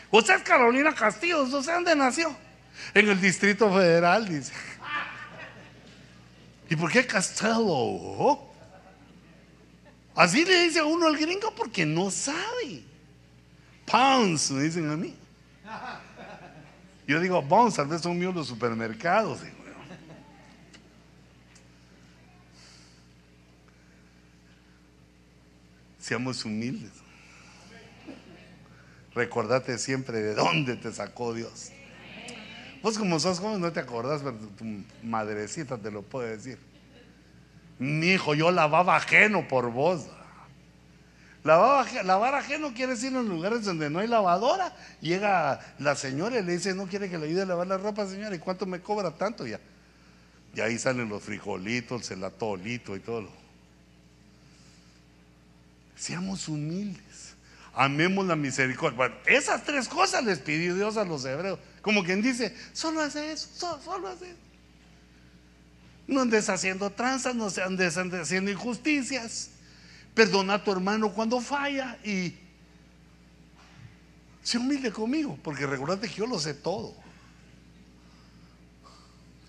Usted 0.09 0.35
es 0.35 0.41
Carolina 0.43 0.93
Castillo, 0.93 1.43
¿usted 1.43 1.73
dónde 1.73 1.95
nació? 1.95 2.35
En 2.93 3.09
el 3.09 3.21
Distrito 3.21 3.71
Federal, 3.71 4.27
dice. 4.27 4.53
¿Y 6.69 6.75
por 6.75 6.91
qué 6.91 7.05
Castelo? 7.05 8.49
Así 10.15 10.45
le 10.45 10.63
dice 10.63 10.79
a 10.79 10.85
uno 10.85 11.07
al 11.07 11.17
gringo 11.17 11.53
porque 11.53 11.85
no 11.85 12.09
sabe. 12.09 12.94
Pounds, 13.85 14.51
me 14.51 14.63
dicen 14.63 14.89
a 14.89 14.97
mí. 14.97 15.15
Yo 17.07 17.19
digo, 17.19 17.47
pounds, 17.47 17.75
tal 17.75 17.87
vez 17.87 18.01
son 18.01 18.17
míos 18.17 18.33
los 18.33 18.47
supermercados. 18.47 19.39
Seamos 25.99 26.45
humildes. 26.45 26.91
Recordate 29.15 29.77
siempre 29.77 30.21
de 30.21 30.35
dónde 30.35 30.75
te 30.75 30.91
sacó 30.91 31.33
Dios. 31.33 31.71
Vos 32.83 32.99
como 32.99 33.19
sos 33.19 33.39
joven 33.39 33.61
no 33.61 33.71
te 33.71 33.79
acordás, 33.79 34.21
pero 34.21 34.35
tu 34.57 34.65
madrecita 35.01 35.77
te 35.77 35.89
lo 35.89 36.03
puede 36.03 36.37
decir. 36.37 36.59
Mi 37.79 38.09
hijo, 38.09 38.35
yo 38.35 38.51
lavaba 38.51 38.97
ajeno 38.97 39.47
por 39.47 39.71
vos. 39.71 40.05
Lavar, 41.45 42.33
ajeno 42.33 42.73
quiere 42.73 42.93
decir 42.93 43.15
en 43.15 43.29
lugares 43.29 43.63
donde 43.63 43.87
no 43.91 43.99
hay 43.99 44.07
lavadora. 44.07 44.75
Llega 44.99 45.59
la 45.77 45.95
señora 45.95 46.39
y 46.39 46.43
le 46.43 46.53
dice, 46.53 46.73
no 46.73 46.87
quiere 46.87 47.07
que 47.07 47.19
le 47.19 47.27
ayude 47.27 47.43
a 47.43 47.45
lavar 47.45 47.67
la 47.67 47.77
ropa, 47.77 48.07
señora. 48.07 48.35
¿Y 48.35 48.39
cuánto 48.39 48.65
me 48.65 48.81
cobra 48.81 49.11
tanto 49.11 49.45
ya? 49.45 49.59
Y 50.55 50.61
ahí 50.61 50.79
salen 50.79 51.07
los 51.07 51.21
frijolitos, 51.21 52.09
el 52.09 52.23
atolito 52.23 52.95
y 52.95 52.99
todo. 52.99 53.29
Seamos 55.95 56.47
humildes. 56.47 57.35
Amemos 57.75 58.25
la 58.25 58.35
misericordia. 58.35 58.97
Bueno, 58.97 59.15
esas 59.27 59.63
tres 59.63 59.87
cosas 59.87 60.23
les 60.23 60.39
pidió 60.39 60.73
Dios 60.73 60.97
a 60.97 61.05
los 61.05 61.25
hebreos. 61.25 61.59
Como 61.83 62.03
quien 62.03 62.23
dice, 62.23 62.55
solo 62.73 63.01
hace 63.01 63.33
eso, 63.33 63.49
solo, 63.53 63.83
solo 63.83 64.07
hace 64.07 64.31
eso. 64.31 64.39
No 66.07 66.21
andes 66.21 66.49
haciendo 66.49 66.89
tranzas, 66.89 67.35
no 67.35 67.49
andes 67.63 67.97
haciendo 67.97 68.49
injusticias. 68.49 69.51
Perdona 70.15 70.53
a 70.55 70.63
tu 70.63 70.71
hermano 70.71 71.11
cuando 71.11 71.41
falla 71.41 71.99
y 72.03 72.33
sé 74.41 74.57
humilde 74.57 74.89
conmigo, 74.89 75.37
porque 75.43 75.65
recordate 75.67 76.07
que 76.07 76.15
yo 76.15 76.25
lo 76.25 76.39
sé 76.39 76.55
todo. 76.55 76.95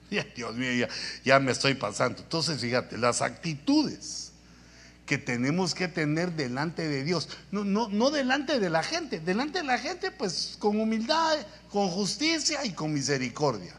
Ya, 0.09 0.25
Dios 0.37 0.55
mío, 0.55 0.87
ya, 1.25 1.41
me 1.41 1.51
estoy 1.51 1.75
pasando. 1.75 2.23
Entonces, 2.23 2.61
fíjate, 2.61 2.97
las 2.97 3.23
actitudes 3.23 4.31
que 5.05 5.19
tenemos 5.19 5.75
que 5.75 5.89
tener 5.89 6.31
delante 6.31 6.87
de 6.87 7.03
Dios, 7.03 7.29
no, 7.51 7.65
no, 7.65 7.89
no 7.89 8.13
delante 8.13 8.61
de 8.61 8.71
la 8.71 8.85
gente, 8.85 9.19
delante 9.19 9.59
de 9.59 9.65
la 9.65 9.79
gente, 9.79 10.13
pues 10.13 10.59
con 10.61 10.79
humildad, 10.79 11.45
con 11.73 11.89
justicia 11.89 12.65
y 12.65 12.71
con 12.71 12.93
misericordia. 12.93 13.75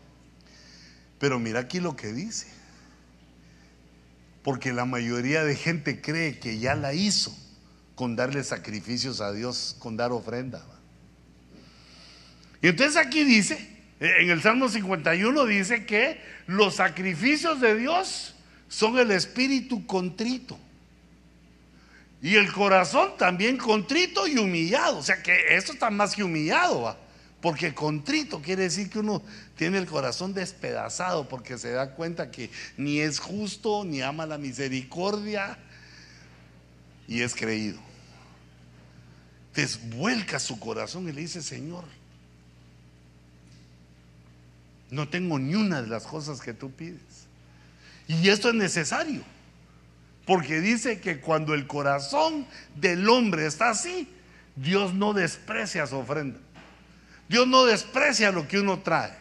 Pero 1.18 1.40
mira 1.40 1.62
aquí 1.62 1.80
lo 1.80 1.96
que 1.96 2.12
dice 2.12 2.57
porque 4.44 4.74
la 4.74 4.86
mayoría 4.86 5.44
de 5.44 5.56
gente 5.56 6.02
cree 6.02 6.40
que 6.40 6.60
ya 6.60 6.76
la 6.76 6.94
hizo 6.94 7.36
con 7.96 8.16
darle 8.16 8.44
sacrificios 8.44 9.22
a 9.22 9.32
Dios, 9.32 9.76
con 9.80 9.98
dar 9.98 10.12
ofrenda. 10.12 10.64
Y 12.62 12.68
entonces 12.68 12.98
aquí 12.98 13.24
dice, 13.24 13.56
eh, 14.00 14.14
en 14.20 14.30
el 14.30 14.42
Salmo 14.42 14.70
51 14.70 15.46
dice 15.46 15.86
que 15.86 16.22
los 16.46 16.76
sacrificios 16.76 17.60
de 17.60 17.76
Dios 17.76 18.36
son 18.68 18.98
el 19.00 19.12
espíritu 19.12 19.86
contrito. 19.86 20.60
Y 22.22 22.36
el 22.36 22.52
corazón 22.52 23.12
también 23.18 23.58
contrito 23.58 24.28
y 24.28 24.38
humillado. 24.38 24.98
O 24.98 25.04
sea 25.04 25.22
que 25.22 25.56
esto 25.56 25.74
está 25.74 25.90
más 25.90 26.16
que 26.16 26.24
humillado, 26.24 26.82
¿va? 26.84 26.98
Porque 27.48 27.74
contrito 27.74 28.42
quiere 28.42 28.64
decir 28.64 28.90
que 28.90 29.00
uno 29.00 29.24
tiene 29.56 29.78
el 29.78 29.86
corazón 29.86 30.34
despedazado 30.34 31.30
porque 31.30 31.58
se 31.58 31.72
da 31.72 31.92
cuenta 31.92 32.30
que 32.30 32.52
ni 32.76 33.00
es 33.00 33.20
justo, 33.20 33.86
ni 33.86 34.02
ama 34.02 34.26
la 34.26 34.38
misericordia 34.38 35.58
y 37.08 37.22
es 37.22 37.34
creído. 37.34 37.80
Desvuelca 39.56 40.40
su 40.40 40.60
corazón 40.60 41.08
y 41.08 41.14
le 41.14 41.22
dice, 41.22 41.42
Señor, 41.42 41.86
no 44.92 45.08
tengo 45.08 45.40
ni 45.40 45.56
una 45.56 45.82
de 45.82 45.88
las 45.88 46.04
cosas 46.04 46.42
que 46.42 46.54
tú 46.54 46.70
pides. 46.70 47.28
Y 48.10 48.28
esto 48.28 48.50
es 48.50 48.56
necesario. 48.56 49.22
Porque 50.26 50.60
dice 50.60 51.00
que 51.00 51.22
cuando 51.22 51.54
el 51.54 51.66
corazón 51.66 52.46
del 52.76 53.08
hombre 53.08 53.46
está 53.46 53.70
así, 53.70 54.10
Dios 54.58 54.94
no 54.94 55.14
desprecia 55.14 55.88
su 55.88 55.96
ofrenda. 55.96 56.42
Dios 57.30 57.48
no 57.48 57.66
desprecia 57.66 58.32
lo 58.32 58.48
que 58.48 58.60
uno 58.60 58.80
trae. 58.80 59.14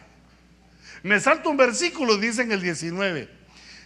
Me 1.03 1.19
salto 1.19 1.49
un 1.49 1.57
versículo, 1.57 2.17
dice 2.17 2.41
en 2.41 2.51
el 2.51 2.61
19. 2.61 3.29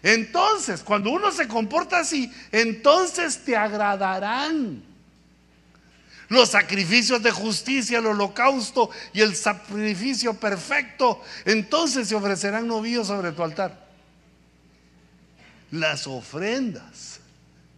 Entonces, 0.03 0.81
cuando 0.81 1.11
uno 1.11 1.31
se 1.31 1.47
comporta 1.47 1.99
así, 1.99 2.31
entonces 2.51 3.43
te 3.43 3.55
agradarán 3.55 4.83
los 6.29 6.49
sacrificios 6.49 7.21
de 7.21 7.31
justicia, 7.31 7.99
el 7.99 8.07
holocausto 8.07 8.89
y 9.13 9.21
el 9.21 9.35
sacrificio 9.35 10.33
perfecto. 10.33 11.21
Entonces 11.45 12.07
se 12.07 12.15
ofrecerán 12.15 12.67
novillos 12.67 13.07
sobre 13.07 13.31
tu 13.31 13.43
altar. 13.43 13.87
Las 15.71 16.07
ofrendas 16.07 17.21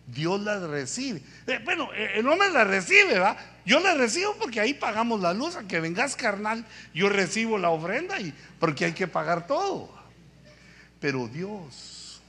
Dios 0.08 0.40
las 0.42 0.62
recibe. 0.62 1.22
Eh, 1.48 1.60
bueno, 1.64 1.90
eh, 1.94 2.14
el 2.16 2.28
hombre 2.28 2.52
las 2.52 2.68
recibe, 2.68 3.20
¿va? 3.20 3.38
Yo 3.66 3.80
las 3.80 3.98
recibo 3.98 4.36
porque 4.38 4.60
ahí 4.60 4.74
pagamos 4.74 5.22
la 5.22 5.34
luz, 5.34 5.56
a 5.56 5.68
que 5.68 5.80
vengas 5.80 6.16
carnal, 6.16 6.66
yo 6.94 7.10
recibo 7.10 7.58
la 7.58 7.70
ofrenda 7.70 8.20
y 8.20 8.34
porque 8.60 8.86
hay 8.86 8.94
que 8.94 9.08
pagar 9.08 9.48
todo. 9.48 9.90
Pero 11.00 11.28
Dios, 11.28 12.22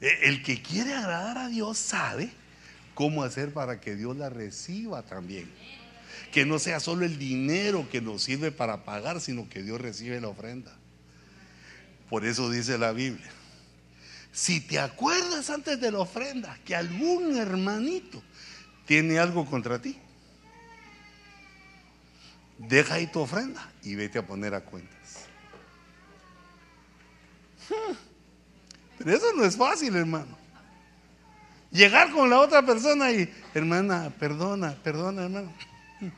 eh, 0.00 0.18
el 0.22 0.42
que 0.42 0.62
quiere 0.62 0.94
agradar 0.94 1.38
a 1.38 1.48
Dios 1.48 1.78
sabe 1.78 2.30
cómo 2.94 3.24
hacer 3.24 3.52
para 3.52 3.80
que 3.80 3.96
Dios 3.96 4.16
la 4.16 4.30
reciba 4.30 5.02
también. 5.02 5.50
Que 6.32 6.44
no 6.44 6.58
sea 6.58 6.78
solo 6.78 7.04
el 7.04 7.18
dinero 7.18 7.88
que 7.90 8.00
nos 8.00 8.22
sirve 8.22 8.52
para 8.52 8.84
pagar, 8.84 9.20
sino 9.20 9.48
que 9.48 9.62
Dios 9.62 9.80
recibe 9.80 10.20
la 10.20 10.28
ofrenda. 10.28 10.76
Por 12.08 12.24
eso 12.24 12.50
dice 12.50 12.78
la 12.78 12.92
Biblia 12.92 13.30
si 14.32 14.60
te 14.60 14.78
acuerdas 14.78 15.50
antes 15.50 15.80
de 15.80 15.90
la 15.90 15.98
ofrenda 16.00 16.58
que 16.64 16.76
algún 16.76 17.36
hermanito 17.36 18.22
tiene 18.86 19.18
algo 19.18 19.44
contra 19.44 19.80
ti, 19.80 19.98
deja 22.58 22.94
ahí 22.94 23.06
tu 23.06 23.20
ofrenda 23.20 23.70
y 23.82 23.94
vete 23.94 24.18
a 24.18 24.26
poner 24.26 24.54
a 24.54 24.60
cuentas. 24.60 25.26
Pero 28.98 29.12
eso 29.12 29.32
no 29.34 29.44
es 29.44 29.56
fácil, 29.56 29.94
hermano. 29.94 30.36
Llegar 31.70 32.10
con 32.12 32.30
la 32.30 32.40
otra 32.40 32.64
persona 32.64 33.12
y, 33.12 33.32
hermana, 33.54 34.10
perdona, 34.18 34.74
perdona, 34.82 35.24
hermano. 35.24 35.52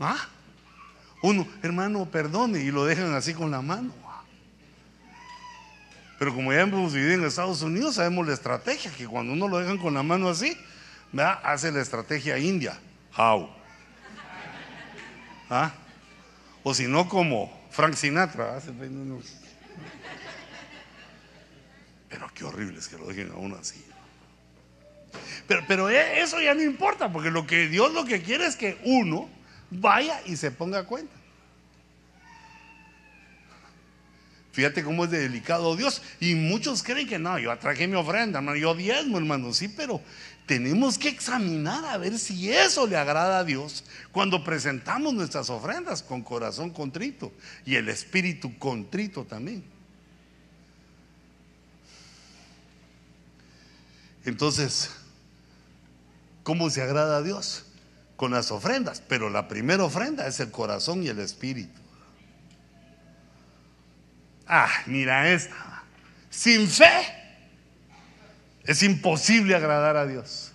¿Ah? 0.00 0.28
Uno, 1.22 1.46
hermano, 1.62 2.04
perdone, 2.10 2.60
y 2.60 2.70
lo 2.72 2.84
dejan 2.84 3.14
así 3.14 3.32
con 3.32 3.50
la 3.50 3.62
mano. 3.62 4.01
Pero 6.22 6.36
como 6.36 6.52
ya 6.52 6.60
hemos 6.60 6.94
vivido 6.94 7.14
en 7.14 7.24
Estados 7.24 7.62
Unidos, 7.62 7.96
sabemos 7.96 8.24
la 8.24 8.32
estrategia, 8.32 8.92
que 8.96 9.08
cuando 9.08 9.32
uno 9.32 9.48
lo 9.48 9.58
dejan 9.58 9.76
con 9.76 9.92
la 9.94 10.04
mano 10.04 10.28
así, 10.28 10.56
hace 11.42 11.72
la 11.72 11.80
estrategia 11.80 12.38
india. 12.38 12.78
How? 13.18 13.50
¿Ah? 15.50 15.72
O 16.62 16.74
si 16.74 16.86
no, 16.86 17.08
como 17.08 17.66
Frank 17.72 17.94
Sinatra. 17.94 18.60
Pero 22.08 22.30
qué 22.32 22.44
horrible 22.44 22.78
es 22.78 22.86
que 22.86 22.98
lo 22.98 23.08
dejen 23.08 23.32
a 23.32 23.34
uno 23.34 23.56
así. 23.56 23.84
Pero, 25.48 25.64
pero 25.66 25.90
e, 25.90 26.20
eso 26.20 26.40
ya 26.40 26.54
no 26.54 26.62
importa, 26.62 27.12
porque 27.12 27.32
lo 27.32 27.48
que 27.48 27.66
Dios 27.66 27.92
lo 27.94 28.04
que 28.04 28.22
quiere 28.22 28.46
es 28.46 28.54
que 28.54 28.78
uno 28.84 29.28
vaya 29.72 30.20
y 30.24 30.36
se 30.36 30.52
ponga 30.52 30.78
a 30.78 30.84
cuenta. 30.84 31.16
Fíjate 34.52 34.84
cómo 34.84 35.04
es 35.04 35.10
delicado 35.10 35.74
Dios. 35.76 36.02
Y 36.20 36.34
muchos 36.34 36.82
creen 36.82 37.08
que 37.08 37.18
no, 37.18 37.38
yo 37.38 37.50
atraje 37.50 37.88
mi 37.88 37.96
ofrenda, 37.96 38.38
hermano, 38.38 38.56
yo 38.56 38.74
diezmo, 38.74 39.18
hermano. 39.18 39.52
Sí, 39.54 39.68
pero 39.68 40.00
tenemos 40.46 40.98
que 40.98 41.08
examinar 41.08 41.84
a 41.86 41.96
ver 41.96 42.18
si 42.18 42.52
eso 42.52 42.86
le 42.86 42.96
agrada 42.96 43.38
a 43.38 43.44
Dios 43.44 43.84
cuando 44.12 44.44
presentamos 44.44 45.14
nuestras 45.14 45.48
ofrendas 45.48 46.02
con 46.02 46.22
corazón 46.22 46.70
contrito 46.70 47.32
y 47.64 47.76
el 47.76 47.88
espíritu 47.88 48.58
contrito 48.58 49.24
también. 49.24 49.64
Entonces, 54.24 54.90
¿cómo 56.42 56.70
se 56.70 56.82
agrada 56.82 57.16
a 57.16 57.22
Dios? 57.22 57.64
Con 58.16 58.32
las 58.32 58.52
ofrendas. 58.52 59.02
Pero 59.08 59.30
la 59.30 59.48
primera 59.48 59.82
ofrenda 59.82 60.26
es 60.26 60.38
el 60.40 60.50
corazón 60.50 61.02
y 61.02 61.08
el 61.08 61.18
espíritu. 61.18 61.81
Ah, 64.46 64.70
mira 64.86 65.30
esta. 65.32 65.84
Sin 66.30 66.68
fe 66.68 67.22
es 68.64 68.82
imposible 68.82 69.54
agradar 69.54 69.96
a 69.96 70.06
Dios. 70.06 70.52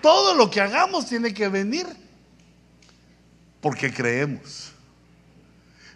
Todo 0.00 0.34
lo 0.34 0.50
que 0.50 0.60
hagamos 0.60 1.06
tiene 1.08 1.32
que 1.32 1.48
venir 1.48 1.86
porque 3.60 3.92
creemos. 3.92 4.72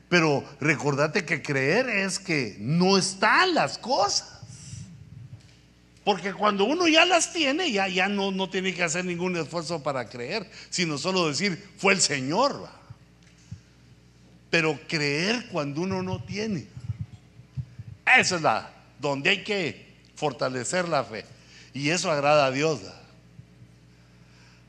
Pero 0.09 0.43
recordate 0.61 1.25
que 1.25 1.43
creer 1.43 1.89
es 1.89 2.19
que 2.19 2.57
no 2.59 2.97
están 2.97 3.55
las 3.55 3.77
cosas. 3.77 4.39
Porque 6.03 6.33
cuando 6.33 6.65
uno 6.65 6.89
ya 6.89 7.05
las 7.05 7.35
tiene, 7.35 7.71
ya, 7.71 7.87
ya 7.87 8.09
no, 8.09 8.31
no 8.31 8.49
tiene 8.49 8.73
que 8.73 8.83
hacer 8.83 9.05
ningún 9.05 9.37
esfuerzo 9.37 9.83
para 9.83 10.09
creer, 10.09 10.51
sino 10.71 10.97
solo 10.97 11.29
decir, 11.29 11.63
fue 11.77 11.93
el 11.93 12.01
Señor. 12.01 12.67
Pero 14.51 14.79
creer 14.89 15.49
cuando 15.51 15.83
uno 15.83 16.03
no 16.03 16.23
tiene. 16.23 16.67
Esa 18.07 18.37
es 18.37 18.43
la 18.43 18.71
donde 18.99 19.31
hay 19.31 19.45
que 19.45 19.87
fortalecer 20.15 20.89
la 20.89 21.05
fe. 21.05 21.25
Y 21.75 21.91
eso 21.91 22.11
agrada 22.11 22.47
a 22.47 22.51
Dios. 22.51 22.81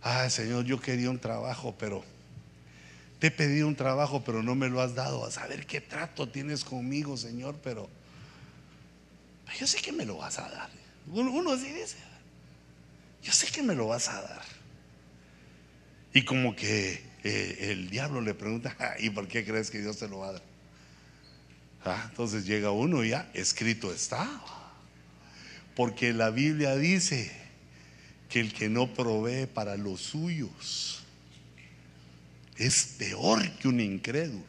Ay, 0.01 0.29
Señor, 0.29 0.65
yo 0.65 0.79
quería 0.79 1.09
un 1.09 1.19
trabajo, 1.19 1.75
pero 1.77 2.03
te 3.19 3.27
he 3.27 3.31
pedido 3.31 3.67
un 3.67 3.75
trabajo, 3.75 4.23
pero 4.23 4.43
no 4.43 4.55
me 4.55 4.69
lo 4.69 4.81
has 4.81 4.95
dado. 4.95 5.25
A 5.25 5.31
saber 5.31 5.65
qué 5.65 5.81
trato 5.81 6.29
tienes 6.29 6.63
conmigo, 6.63 7.17
Señor, 7.17 7.55
pero 7.63 7.89
yo 9.57 9.67
sé 9.67 9.81
que 9.81 9.91
me 9.91 10.05
lo 10.05 10.17
vas 10.17 10.39
a 10.39 10.49
dar. 10.49 10.69
Uno 11.07 11.51
así 11.51 11.71
dice, 11.71 11.97
yo 13.23 13.33
sé 13.33 13.47
que 13.47 13.63
me 13.63 13.75
lo 13.75 13.87
vas 13.87 14.07
a 14.07 14.21
dar. 14.21 14.41
Y 16.13 16.23
como 16.23 16.55
que 16.55 17.08
el 17.23 17.89
diablo 17.89 18.21
le 18.21 18.33
pregunta, 18.33 18.75
¿y 18.99 19.09
por 19.09 19.27
qué 19.27 19.45
crees 19.45 19.69
que 19.69 19.79
Dios 19.79 19.97
te 19.97 20.07
lo 20.07 20.19
va 20.19 20.29
a 20.29 20.31
dar? 20.33 20.43
Ah, 21.85 22.07
entonces 22.09 22.45
llega 22.45 22.71
uno 22.71 23.03
y 23.03 23.09
ya, 23.09 23.29
escrito 23.33 23.93
está. 23.93 24.29
Porque 25.75 26.13
la 26.13 26.29
Biblia 26.29 26.75
dice 26.75 27.31
que 28.29 28.39
el 28.39 28.53
que 28.53 28.69
no 28.69 28.93
provee 28.93 29.47
para 29.47 29.77
los 29.77 30.01
suyos 30.01 31.03
es 32.57 32.95
peor 32.97 33.49
que 33.57 33.67
un 33.69 33.79
incrédulo. 33.79 34.43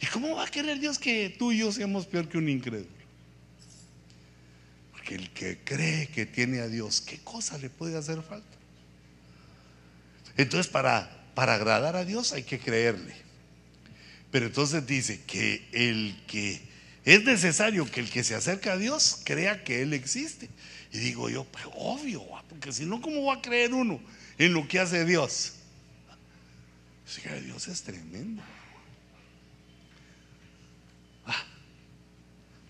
¿Y 0.00 0.06
cómo 0.06 0.36
va 0.36 0.44
a 0.44 0.48
querer 0.48 0.78
Dios 0.78 0.98
que 0.98 1.34
tú 1.36 1.50
y 1.50 1.58
yo 1.58 1.72
seamos 1.72 2.06
peor 2.06 2.28
que 2.28 2.38
un 2.38 2.48
incrédulo? 2.48 2.98
Porque 4.92 5.16
el 5.16 5.30
que 5.30 5.58
cree 5.64 6.06
que 6.08 6.24
tiene 6.24 6.60
a 6.60 6.68
Dios, 6.68 7.00
¿qué 7.00 7.18
cosa 7.18 7.58
le 7.58 7.68
puede 7.68 7.98
hacer 7.98 8.22
falta? 8.22 8.56
Entonces, 10.36 10.68
para, 10.68 11.17
para 11.38 11.54
agradar 11.54 11.94
a 11.94 12.04
Dios 12.04 12.32
hay 12.32 12.42
que 12.42 12.58
creerle. 12.58 13.14
Pero 14.32 14.46
entonces 14.46 14.84
dice 14.88 15.20
que 15.24 15.68
el 15.70 16.20
que 16.26 16.60
es 17.04 17.22
necesario 17.22 17.88
que 17.88 18.00
el 18.00 18.10
que 18.10 18.24
se 18.24 18.34
acerca 18.34 18.72
a 18.72 18.76
Dios 18.76 19.20
crea 19.22 19.62
que 19.62 19.82
Él 19.82 19.92
existe. 19.92 20.48
Y 20.92 20.98
digo 20.98 21.30
yo, 21.30 21.44
pues 21.44 21.64
obvio, 21.76 22.24
porque 22.48 22.72
si 22.72 22.86
no, 22.86 23.00
¿cómo 23.00 23.26
va 23.26 23.34
a 23.34 23.40
creer 23.40 23.72
uno 23.72 24.00
en 24.36 24.52
lo 24.52 24.66
que 24.66 24.80
hace 24.80 25.04
Dios? 25.04 25.52
Dios 27.44 27.68
es 27.68 27.82
tremendo. 27.82 28.42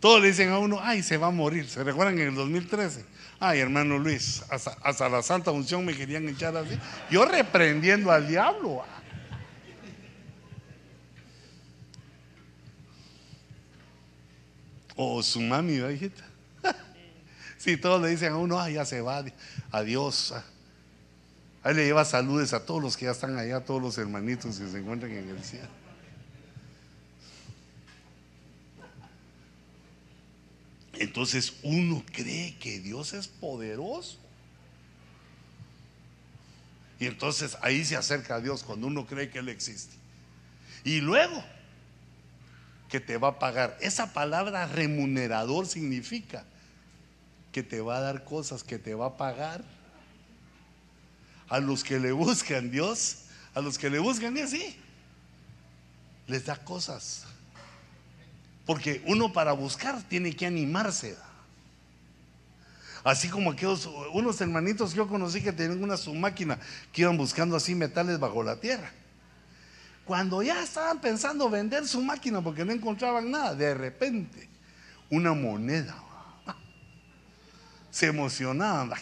Todos 0.01 0.23
le 0.23 0.29
dicen 0.29 0.51
a 0.51 0.59
uno, 0.59 0.79
ay, 0.81 1.03
se 1.03 1.17
va 1.17 1.29
a 1.29 1.31
morir. 1.31 1.69
¿Se 1.69 1.83
recuerdan 1.83 2.19
en 2.19 2.29
el 2.29 2.35
2013? 2.35 3.05
Ay, 3.41 3.61
hermano 3.61 3.99
Luis, 3.99 4.43
hasta, 4.51 5.09
la 5.09 5.23
Santa 5.23 5.51
Unción 5.51 5.85
me 5.85 5.95
querían 5.95 6.29
echar 6.29 6.57
así. 6.57 6.79
Yo 7.11 7.25
reprendiendo 7.25 8.11
al 8.11 8.27
diablo. 8.27 8.85
O 14.95 15.23
su 15.23 15.41
mami, 15.41 15.75
hijita. 15.75 16.25
Si 17.57 17.77
todos 17.77 18.01
le 18.01 18.09
dicen 18.09 18.33
a 18.33 18.37
uno, 18.37 18.61
ay, 18.61 18.75
ya 18.75 18.85
se 18.85 19.01
va, 19.01 19.25
adiós. 19.73 20.33
Ahí 21.65 21.75
le 21.75 21.85
lleva 21.85 22.05
saludes 22.05 22.53
a 22.53 22.65
todos 22.65 22.81
los 22.81 22.97
que 22.97 23.07
ya 23.07 23.11
están 23.11 23.37
allá, 23.37 23.57
a 23.57 23.65
todos 23.65 23.83
los 23.83 23.99
hermanitos 23.99 24.59
que 24.59 24.69
se 24.69 24.79
encuentran 24.79 25.11
en 25.11 25.29
el 25.29 25.43
cielo. 25.43 25.69
Entonces 30.99 31.55
uno 31.63 32.05
cree 32.13 32.57
que 32.59 32.81
Dios 32.81 33.13
es 33.13 33.29
poderoso. 33.29 34.19
Y 36.99 37.07
entonces 37.07 37.57
ahí 37.63 37.85
se 37.85 37.97
acerca 37.97 38.37
a 38.37 38.41
Dios 38.41 38.65
cuando 38.65 38.89
uno 38.89 39.07
cree 39.07 39.31
que 39.31 39.39
Él 39.39 39.49
existe. 39.49 39.95
Y 40.85 41.01
luego 41.01 41.45
que 42.89 43.01
te 43.01 43.17
va 43.19 43.29
a 43.29 43.39
pagar. 43.39 43.77
Esa 43.81 44.13
palabra 44.13 44.67
remunerador 44.67 45.67
significa 45.67 46.45
que 47.53 47.63
te 47.63 47.81
va 47.81 47.99
a 47.99 48.01
dar 48.01 48.25
cosas, 48.25 48.65
que 48.65 48.79
te 48.79 48.95
va 48.95 49.07
a 49.07 49.17
pagar. 49.17 49.65
A 51.49 51.61
los 51.61 51.85
que 51.85 51.99
le 51.99 52.13
buscan 52.13 52.71
Dios, 52.71 53.25
a 53.55 53.61
los 53.61 53.79
que 53.79 53.89
le 53.89 53.99
buscan 53.99 54.37
y 54.37 54.41
así, 54.41 54.77
les 56.27 56.45
da 56.45 56.57
cosas. 56.63 57.25
Porque 58.69 59.03
uno 59.07 59.33
para 59.33 59.53
buscar 59.53 60.03
tiene 60.03 60.37
que 60.37 60.45
animarse. 60.45 61.17
Así 63.03 63.31
como 63.31 63.53
aquellos, 63.53 63.89
unos 64.13 64.39
hermanitos 64.43 64.91
que 64.91 64.99
yo 64.99 65.09
conocí 65.09 65.41
que 65.41 65.55
tenían 65.55 65.83
una 65.83 65.97
su 65.97 66.15
máquina 66.15 66.59
que 66.93 67.01
iban 67.01 67.17
buscando 67.17 67.57
así 67.57 67.75
metales 67.75 68.21
bajo 68.21 68.43
la 68.43 68.61
tierra. 68.61 68.91
Cuando 70.05 70.43
ya 70.43 70.63
estaban 70.63 71.01
pensando 71.01 71.49
vender 71.49 71.89
su 71.89 72.03
máquina 72.03 72.43
porque 72.43 72.63
no 72.63 72.73
encontraban 72.73 73.31
nada, 73.31 73.55
de 73.55 73.73
repente 73.73 74.47
una 75.09 75.33
moneda. 75.33 75.97
Se 77.91 78.09
emocionaban. 78.09 78.93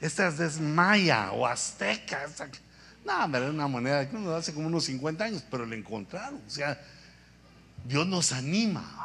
Esta 0.00 0.28
es 0.28 0.60
maya 0.60 1.32
o 1.32 1.44
azteca. 1.44 2.24
No, 3.04 3.36
era 3.36 3.50
una 3.50 3.66
moneda 3.66 4.08
que 4.08 4.16
hace 4.28 4.54
como 4.54 4.68
unos 4.68 4.84
50 4.84 5.24
años, 5.24 5.44
pero 5.50 5.66
la 5.66 5.74
encontraron. 5.74 6.40
O 6.46 6.50
sea, 6.50 6.80
Dios 7.84 8.06
nos 8.06 8.32
anima. 8.32 9.00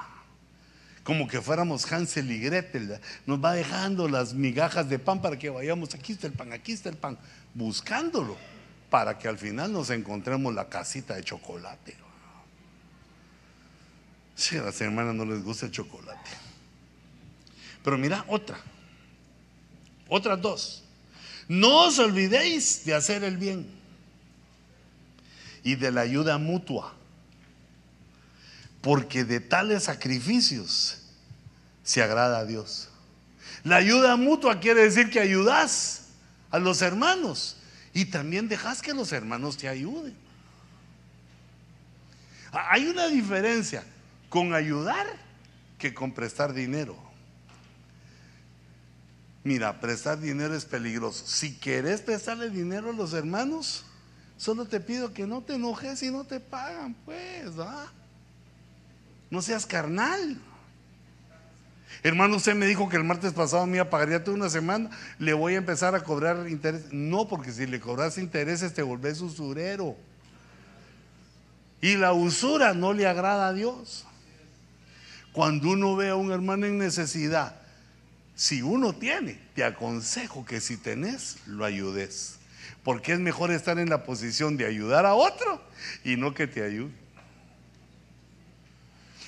Como 1.03 1.27
que 1.27 1.39
fuéramos 1.39 1.91
Hansel 1.91 2.31
y 2.31 2.39
Gretel. 2.39 2.99
Nos 3.27 3.43
va 3.43 3.53
dejando 3.53 4.07
las 4.07 4.33
migajas 4.33 4.89
de 4.89 4.97
pan 4.97 5.21
para 5.21 5.37
que 5.37 5.49
vayamos. 5.49 5.93
Aquí 5.93 6.13
está 6.13 6.25
el 6.25 6.33
pan, 6.33 6.51
aquí 6.51 6.71
está 6.71 6.89
el 6.89 6.97
pan. 6.97 7.17
Buscándolo. 7.53 8.35
Para 8.89 9.17
que 9.17 9.27
al 9.27 9.37
final 9.37 9.71
nos 9.71 9.89
encontremos 9.91 10.53
la 10.53 10.67
casita 10.67 11.15
de 11.15 11.23
chocolate. 11.23 11.95
Si 14.35 14.57
a 14.57 14.63
las 14.63 14.81
hermanas 14.81 15.13
no 15.13 15.25
les 15.25 15.43
gusta 15.43 15.67
el 15.67 15.71
chocolate. 15.71 16.29
Pero 17.83 17.97
mira, 17.97 18.25
otra. 18.27 18.57
Otras 20.09 20.41
dos. 20.41 20.83
No 21.47 21.85
os 21.85 21.99
olvidéis 21.99 22.83
de 22.83 22.95
hacer 22.95 23.23
el 23.23 23.37
bien 23.37 23.67
y 25.63 25.75
de 25.75 25.91
la 25.91 26.01
ayuda 26.01 26.39
mutua 26.39 26.94
porque 28.85 29.25
de 29.25 29.39
tales 29.39 29.85
sacrificios 29.85 30.99
se 31.81 32.03
agrada 32.03 32.37
a 32.37 32.45
Dios. 32.45 32.89
La 33.63 33.77
ayuda 33.77 34.15
mutua 34.15 34.59
quiere 34.59 34.83
decir 34.83 35.09
que 35.09 35.19
ayudas 35.19 36.09
a 36.51 36.59
los 36.59 36.83
hermanos 36.83 37.57
y 37.95 38.05
también 38.05 38.47
dejas 38.47 38.83
que 38.83 38.93
los 38.93 39.11
hermanos 39.11 39.57
te 39.57 39.67
ayuden. 39.67 40.15
Hay 42.51 42.85
una 42.85 43.07
diferencia 43.07 43.83
con 44.29 44.53
ayudar 44.53 45.07
que 45.79 45.91
con 45.91 46.13
prestar 46.13 46.53
dinero. 46.53 46.95
Mira, 49.43 49.81
prestar 49.81 50.19
dinero 50.19 50.55
es 50.55 50.65
peligroso. 50.65 51.25
Si 51.25 51.55
quieres 51.55 52.01
prestarle 52.01 52.51
dinero 52.51 52.91
a 52.91 52.93
los 52.93 53.13
hermanos, 53.13 53.83
solo 54.37 54.67
te 54.67 54.79
pido 54.79 55.11
que 55.11 55.25
no 55.25 55.41
te 55.41 55.55
enojes 55.55 56.03
y 56.03 56.11
no 56.11 56.23
te 56.23 56.39
pagan, 56.39 56.93
pues, 57.03 57.49
¿ah? 57.57 57.91
Seas 59.41 59.65
carnal. 59.65 60.39
Hermano, 62.03 62.35
usted 62.35 62.53
me 62.53 62.67
dijo 62.67 62.87
que 62.87 62.97
el 62.97 63.03
martes 63.03 63.33
pasado 63.33 63.65
me 63.65 63.77
iba 63.77 63.85
a 63.85 64.23
toda 64.23 64.37
una 64.37 64.49
semana. 64.49 64.89
Le 65.17 65.33
voy 65.33 65.55
a 65.55 65.57
empezar 65.57 65.95
a 65.95 66.03
cobrar 66.03 66.47
interés. 66.47 66.91
No, 66.91 67.27
porque 67.27 67.51
si 67.51 67.65
le 67.65 67.79
cobras 67.79 68.17
intereses 68.17 68.73
te 68.73 68.83
volvés 68.83 69.21
usurero. 69.21 69.95
Y 71.81 71.95
la 71.95 72.13
usura 72.13 72.73
no 72.73 72.93
le 72.93 73.07
agrada 73.07 73.47
a 73.47 73.53
Dios. 73.53 74.05
Cuando 75.31 75.69
uno 75.69 75.95
ve 75.95 76.09
a 76.09 76.15
un 76.15 76.31
hermano 76.31 76.65
en 76.65 76.77
necesidad, 76.77 77.55
si 78.35 78.61
uno 78.61 78.93
tiene, 78.93 79.39
te 79.53 79.63
aconsejo 79.63 80.45
que 80.45 80.61
si 80.61 80.77
tenés, 80.77 81.37
lo 81.45 81.65
ayudes. 81.65 82.37
Porque 82.83 83.13
es 83.13 83.19
mejor 83.19 83.51
estar 83.51 83.79
en 83.79 83.89
la 83.89 84.03
posición 84.03 84.57
de 84.57 84.65
ayudar 84.65 85.05
a 85.05 85.15
otro 85.15 85.61
y 86.03 86.17
no 86.17 86.33
que 86.33 86.45
te 86.45 86.63
ayude. 86.63 87.04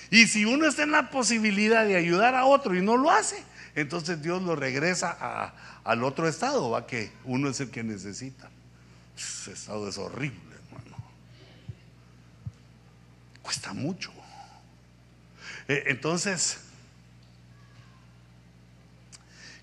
Y 0.09 0.27
si 0.27 0.45
uno 0.45 0.67
está 0.67 0.83
en 0.83 0.91
la 0.91 1.09
posibilidad 1.09 1.85
de 1.85 1.95
ayudar 1.95 2.35
a 2.35 2.45
otro 2.45 2.75
y 2.75 2.81
no 2.81 2.97
lo 2.97 3.11
hace, 3.11 3.43
entonces 3.75 4.21
Dios 4.21 4.41
lo 4.41 4.55
regresa 4.55 5.53
al 5.83 6.03
otro 6.03 6.27
estado, 6.27 6.69
va 6.69 6.87
que 6.87 7.11
uno 7.25 7.49
es 7.49 7.59
el 7.59 7.69
que 7.69 7.83
necesita. 7.83 8.49
Ese 9.17 9.51
estado 9.51 9.87
es 9.87 9.97
horrible, 9.97 10.39
hermano. 10.55 10.97
Cuesta 13.41 13.73
mucho. 13.73 14.11
E, 15.67 15.83
entonces, 15.87 16.59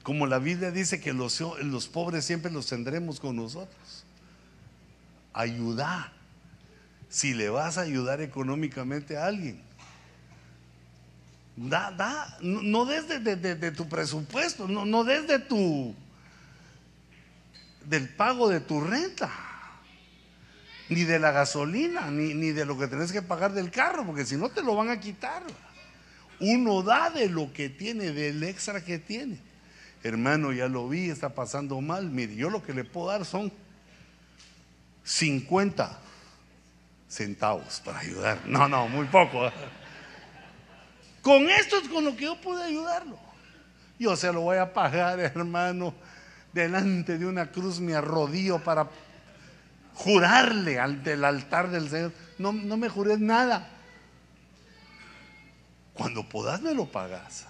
como 0.03 0.27
la 0.27 0.39
Biblia 0.39 0.71
dice 0.71 1.01
que 1.01 1.13
los, 1.13 1.41
los 1.63 1.89
pobres 1.89 2.25
siempre 2.25 2.51
los 2.51 2.67
tendremos 2.67 3.21
con 3.21 3.37
nosotros, 3.37 4.05
ayuda. 5.33 6.13
Si 7.09 7.33
le 7.33 7.49
vas 7.49 7.79
a 7.79 7.83
ayudar 7.83 8.21
económicamente 8.21 9.17
a 9.17 9.27
alguien, 9.27 9.63
Da, 11.57 11.93
da, 11.93 12.37
no 12.41 12.85
desde 12.85 13.21
de, 13.21 13.71
tu 13.71 13.89
presupuesto, 13.89 14.67
no, 14.67 14.85
no 14.85 15.05
desde 15.05 15.39
tu 15.39 15.95
del 17.85 18.09
pago 18.09 18.49
de 18.49 18.61
tu 18.61 18.81
renta, 18.81 19.31
ni 20.89 21.05
de 21.05 21.19
la 21.19 21.31
gasolina, 21.31 22.11
ni, 22.11 22.35
ni 22.35 22.51
de 22.51 22.65
lo 22.65 22.79
que 22.79 22.89
tenés 22.89 23.13
que 23.13 23.23
pagar 23.23 23.53
del 23.53 23.71
carro, 23.71 24.05
porque 24.05 24.25
si 24.25 24.37
no 24.37 24.49
te 24.49 24.63
lo 24.63 24.75
van 24.75 24.91
a 24.91 25.01
quitar. 25.01 25.43
Uno 26.41 26.83
da 26.83 27.11
de 27.11 27.29
lo 27.29 27.53
que 27.53 27.69
tiene, 27.69 28.11
del 28.11 28.43
extra 28.43 28.85
que 28.85 28.99
tiene. 28.99 29.39
Hermano, 30.03 30.53
ya 30.53 30.69
lo 30.69 30.89
vi, 30.89 31.09
está 31.09 31.31
pasando 31.31 31.81
mal. 31.81 32.11
Mire, 32.11 32.35
yo 32.35 32.51
lo 32.51 32.63
que 32.63 32.75
le 32.75 32.85
puedo 32.85 33.09
dar 33.09 33.25
son 33.25 33.53
50 35.05 35.99
centavos 37.09 37.81
para 37.85 38.01
ayudar. 38.01 38.41
No, 38.47 38.69
no, 38.69 38.89
muy 38.89 39.07
poco. 39.07 39.51
Con 41.25 41.49
esto 41.49 41.79
es 41.79 41.89
con 41.89 42.05
lo 42.05 42.15
que 42.15 42.25
yo 42.25 42.39
pude 42.39 42.63
ayudarlo. 42.63 43.19
Yo 43.99 44.15
se 44.15 44.31
lo 44.31 44.43
voy 44.43 44.59
a 44.59 44.75
pagar, 44.75 45.19
hermano. 45.19 45.95
Delante 46.53 47.17
de 47.17 47.25
una 47.25 47.51
cruz 47.51 47.81
me 47.81 47.95
arrodillo 47.95 48.63
para 48.63 48.91
jurarle 49.95 50.79
al 50.79 51.03
del 51.03 51.25
altar 51.25 51.71
del 51.71 51.89
Señor. 51.89 52.13
No, 52.39 52.53
no 52.53 52.77
me 52.77 52.91
jures 52.91 53.19
nada. 53.19 53.71
Cuando 55.95 56.29
puedas 56.29 56.61
me 56.61 56.75
lo 56.75 56.85
pagas. 56.93 57.47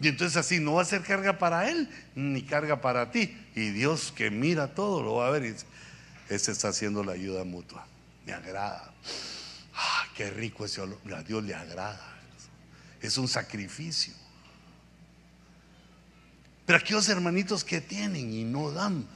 Y 0.00 0.08
entonces 0.08 0.36
así 0.36 0.58
no 0.58 0.74
va 0.74 0.82
a 0.82 0.86
ser 0.86 1.02
carga 1.02 1.38
para 1.38 1.70
él 1.70 1.88
ni 2.16 2.42
carga 2.42 2.80
para 2.80 3.12
ti. 3.12 3.38
Y 3.54 3.70
Dios 3.70 4.10
que 4.10 4.32
mira 4.32 4.74
todo 4.74 5.00
lo 5.00 5.14
va 5.14 5.28
a 5.28 5.30
ver 5.30 5.44
y 5.44 5.52
dice, 5.52 5.66
ese 6.28 6.50
está 6.50 6.70
haciendo 6.70 7.04
la 7.04 7.12
ayuda 7.12 7.44
mutua. 7.44 7.86
Me 8.26 8.32
agrada. 8.32 8.92
Qué 10.14 10.30
rico 10.30 10.64
ese. 10.64 10.80
A 10.80 11.22
Dios 11.22 11.42
le 11.44 11.54
agrada. 11.54 12.00
Es 13.00 13.18
un 13.18 13.28
sacrificio. 13.28 14.14
Pero 16.64 16.78
aquellos 16.78 17.08
hermanitos 17.08 17.64
que 17.64 17.80
tienen 17.80 18.32
y 18.32 18.44
no 18.44 18.70
dan, 18.70 19.06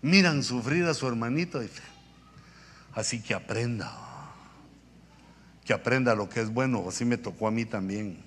miran 0.00 0.42
sufrir 0.42 0.84
a 0.86 0.94
su 0.94 1.06
hermanito. 1.06 1.60
Así 2.94 3.20
que 3.20 3.34
aprenda. 3.34 3.92
Que 5.64 5.72
aprenda 5.72 6.14
lo 6.14 6.28
que 6.28 6.40
es 6.40 6.48
bueno. 6.48 6.86
Así 6.88 7.04
me 7.04 7.18
tocó 7.18 7.48
a 7.48 7.50
mí 7.50 7.64
también. 7.64 8.24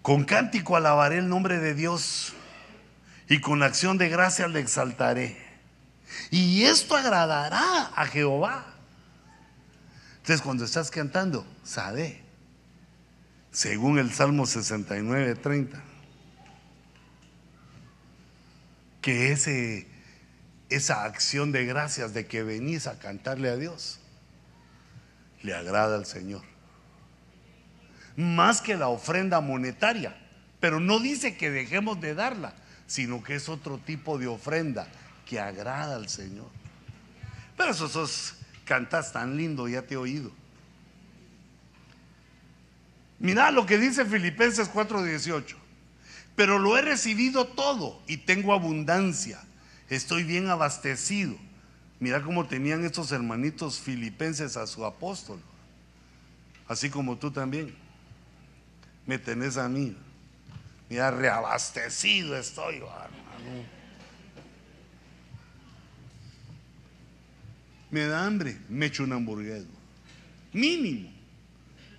Con 0.00 0.24
cántico 0.24 0.76
alabaré 0.76 1.18
el 1.18 1.28
nombre 1.28 1.58
de 1.58 1.74
Dios 1.74 2.34
y 3.28 3.40
con 3.40 3.62
acción 3.62 3.98
de 3.98 4.08
gracia 4.08 4.46
le 4.48 4.60
exaltaré. 4.60 5.43
Y 6.30 6.64
esto 6.64 6.96
agradará 6.96 7.92
a 7.94 8.06
Jehová. 8.06 8.64
Entonces 10.16 10.40
cuando 10.40 10.64
estás 10.64 10.90
cantando, 10.90 11.46
sabe, 11.62 12.22
según 13.52 13.98
el 13.98 14.12
Salmo 14.12 14.46
69, 14.46 15.34
30, 15.36 15.82
que 19.00 19.32
ese, 19.32 19.86
esa 20.70 21.04
acción 21.04 21.52
de 21.52 21.66
gracias 21.66 22.14
de 22.14 22.26
que 22.26 22.42
venís 22.42 22.86
a 22.86 22.98
cantarle 22.98 23.50
a 23.50 23.56
Dios, 23.56 24.00
le 25.42 25.54
agrada 25.54 25.96
al 25.96 26.06
Señor. 26.06 26.42
Más 28.16 28.62
que 28.62 28.76
la 28.76 28.88
ofrenda 28.88 29.40
monetaria, 29.40 30.16
pero 30.58 30.80
no 30.80 31.00
dice 31.00 31.36
que 31.36 31.50
dejemos 31.50 32.00
de 32.00 32.14
darla, 32.14 32.54
sino 32.86 33.22
que 33.22 33.34
es 33.34 33.48
otro 33.48 33.76
tipo 33.78 34.18
de 34.18 34.26
ofrenda 34.26 34.88
que 35.34 35.40
agrada 35.40 35.96
al 35.96 36.08
Señor. 36.08 36.48
Pero 37.56 37.72
eso 37.72 37.88
sos, 37.88 38.34
cantas 38.64 39.12
tan 39.12 39.36
lindo, 39.36 39.66
ya 39.66 39.82
te 39.82 39.94
he 39.94 39.96
oído. 39.96 40.30
Mira 43.18 43.50
lo 43.50 43.66
que 43.66 43.78
dice 43.78 44.04
Filipenses 44.04 44.68
4:18. 44.72 45.56
Pero 46.36 46.60
lo 46.60 46.78
he 46.78 46.82
recibido 46.82 47.48
todo 47.48 48.00
y 48.06 48.18
tengo 48.18 48.52
abundancia. 48.52 49.40
Estoy 49.88 50.22
bien 50.22 50.48
abastecido. 50.50 51.36
Mira 51.98 52.22
cómo 52.22 52.46
tenían 52.46 52.84
estos 52.84 53.10
hermanitos 53.10 53.80
filipenses 53.80 54.56
a 54.56 54.68
su 54.68 54.84
apóstol. 54.84 55.40
Así 56.68 56.90
como 56.90 57.16
tú 57.18 57.32
también. 57.32 57.74
Me 59.04 59.18
tenés 59.18 59.56
a 59.56 59.68
mí. 59.68 59.96
Mira, 60.88 61.10
reabastecido 61.10 62.36
estoy, 62.36 62.76
hermano. 62.76 63.83
Me 67.94 68.08
da 68.08 68.26
hambre, 68.26 68.58
me 68.68 68.86
echo 68.86 69.04
una 69.04 69.14
hamburguesa. 69.14 69.68
Mínimo. 70.52 71.12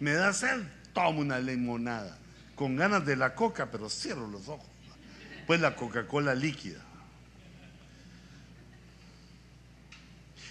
Me 0.01 0.11
da 0.11 0.33
sed, 0.33 0.61
tomo 0.91 1.21
una 1.21 1.39
limonada. 1.39 2.17
Con 2.53 2.75
ganas 2.75 3.05
de 3.05 3.15
la 3.15 3.33
coca, 3.33 3.71
pero 3.71 3.89
cierro 3.89 4.27
los 4.27 4.49
ojos. 4.49 4.67
Pues 5.47 5.61
la 5.61 5.77
Coca-Cola 5.77 6.35
líquida. 6.35 6.81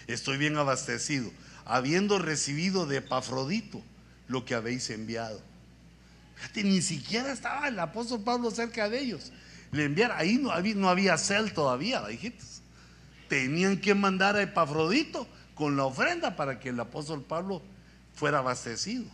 Estoy 0.07 0.39
bien 0.39 0.57
abastecido, 0.57 1.31
habiendo 1.67 2.19
recibido 2.19 2.87
de 2.87 2.97
Epafrodito 2.97 3.83
lo 4.29 4.47
que 4.47 4.55
habéis 4.55 4.89
enviado. 4.89 5.43
Fíjate, 6.37 6.65
ni 6.65 6.81
siquiera 6.81 7.31
estaba 7.31 7.69
el 7.69 7.79
apóstol 7.79 8.23
Pablo 8.25 8.51
cerca 8.51 8.89
de 8.89 8.99
ellos. 8.99 9.31
Le 9.73 9.85
enviaron, 9.85 10.17
ahí 10.17 10.39
no 10.39 10.53
había, 10.53 10.75
no 10.75 10.89
había 10.89 11.19
cel 11.19 11.53
todavía, 11.53 12.11
hijitos. 12.11 12.63
Tenían 13.29 13.79
que 13.79 13.95
mandar 13.95 14.37
a 14.37 14.43
Epafrodito 14.43 15.29
con 15.55 15.77
la 15.77 15.85
ofrenda 15.85 16.37
para 16.37 16.59
que 16.59 16.71
el 16.71 16.81
apóstol 16.81 17.23
Pablo 17.23 17.63
fuera 18.15 18.39
abastecido. 18.39 19.05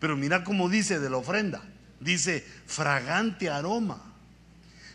Pero 0.00 0.16
mira 0.16 0.44
cómo 0.44 0.68
dice 0.68 0.98
de 0.98 1.10
la 1.10 1.18
ofrenda. 1.18 1.62
Dice 2.00 2.44
fragante 2.66 3.48
aroma, 3.48 4.02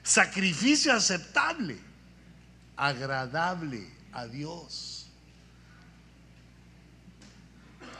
sacrificio 0.03 0.91
aceptable, 0.93 1.77
agradable 2.75 3.87
a 4.11 4.27
Dios. 4.27 5.09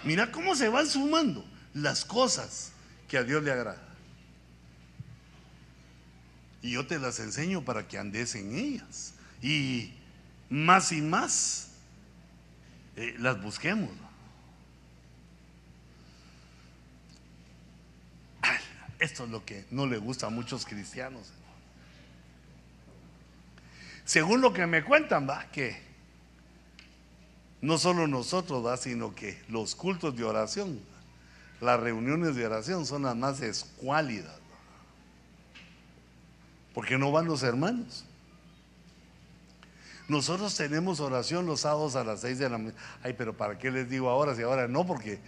Mira 0.03 0.31
cómo 0.31 0.55
se 0.55 0.67
van 0.67 0.87
sumando 0.87 1.45
las 1.73 2.03
cosas 2.03 2.71
que 3.07 3.17
a 3.17 3.23
Dios 3.23 3.43
le 3.43 3.51
agrada. 3.51 3.87
Y 6.61 6.71
yo 6.71 6.85
te 6.85 6.99
las 6.99 7.19
enseño 7.19 7.63
para 7.63 7.87
que 7.87 7.97
andes 7.97 8.35
en 8.35 8.55
ellas. 8.55 9.13
Y 9.41 9.93
más 10.49 10.91
y 10.91 11.01
más 11.01 11.66
eh, 12.97 13.15
las 13.19 13.41
busquemos. 13.41 13.89
Esto 18.99 19.23
es 19.25 19.29
lo 19.29 19.45
que 19.45 19.65
no 19.69 19.85
le 19.85 19.97
gusta 19.97 20.27
a 20.27 20.29
muchos 20.29 20.65
cristianos. 20.65 21.31
Según 24.03 24.41
lo 24.41 24.51
que 24.51 24.65
me 24.65 24.83
cuentan, 24.83 25.29
va, 25.29 25.45
que 25.51 25.79
no 27.61 27.77
solo 27.77 28.07
nosotros, 28.07 28.65
va, 28.65 28.77
sino 28.77 29.13
que 29.13 29.39
los 29.47 29.75
cultos 29.75 30.15
de 30.15 30.23
oración, 30.23 30.79
las 31.61 31.79
reuniones 31.79 32.35
de 32.35 32.47
oración 32.47 32.85
son 32.85 33.03
las 33.03 33.15
más 33.15 33.41
escuálidas. 33.41 34.35
Porque 36.73 36.97
no 36.97 37.11
van 37.11 37.25
los 37.25 37.43
hermanos. 37.43 38.05
Nosotros 40.07 40.55
tenemos 40.55 40.99
oración 40.99 41.45
los 41.45 41.61
sábados 41.61 41.95
a 41.95 42.03
las 42.03 42.21
6 42.21 42.39
de 42.39 42.49
la 42.49 42.57
mañana. 42.57 42.77
Ay, 43.03 43.13
pero 43.17 43.35
¿para 43.35 43.57
qué 43.57 43.69
les 43.69 43.89
digo 43.89 44.09
ahora 44.09 44.35
si 44.35 44.41
ahora 44.41 44.67
no? 44.67 44.85
Porque 44.85 45.19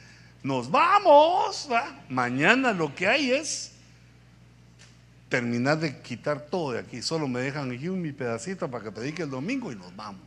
nos 0.42 0.72
vamos. 0.72 1.68
Mañana 2.08 2.72
lo 2.72 2.96
que 2.96 3.08
hay 3.08 3.32
es 3.32 3.74
terminar 5.28 5.80
de 5.80 6.02
quitar 6.02 6.42
todo 6.42 6.72
de 6.72 6.80
aquí. 6.80 7.02
Solo 7.02 7.28
me 7.28 7.42
dejan 7.42 7.72
aquí 7.72 7.90
un 7.90 8.02
mi 8.02 8.14
pedacito 8.14 8.72
para 8.72 8.86
que 8.86 8.92
predique 8.92 9.24
el 9.24 9.30
domingo 9.30 9.72
y 9.72 9.76
nos 9.76 9.94
vamos. 9.96 10.22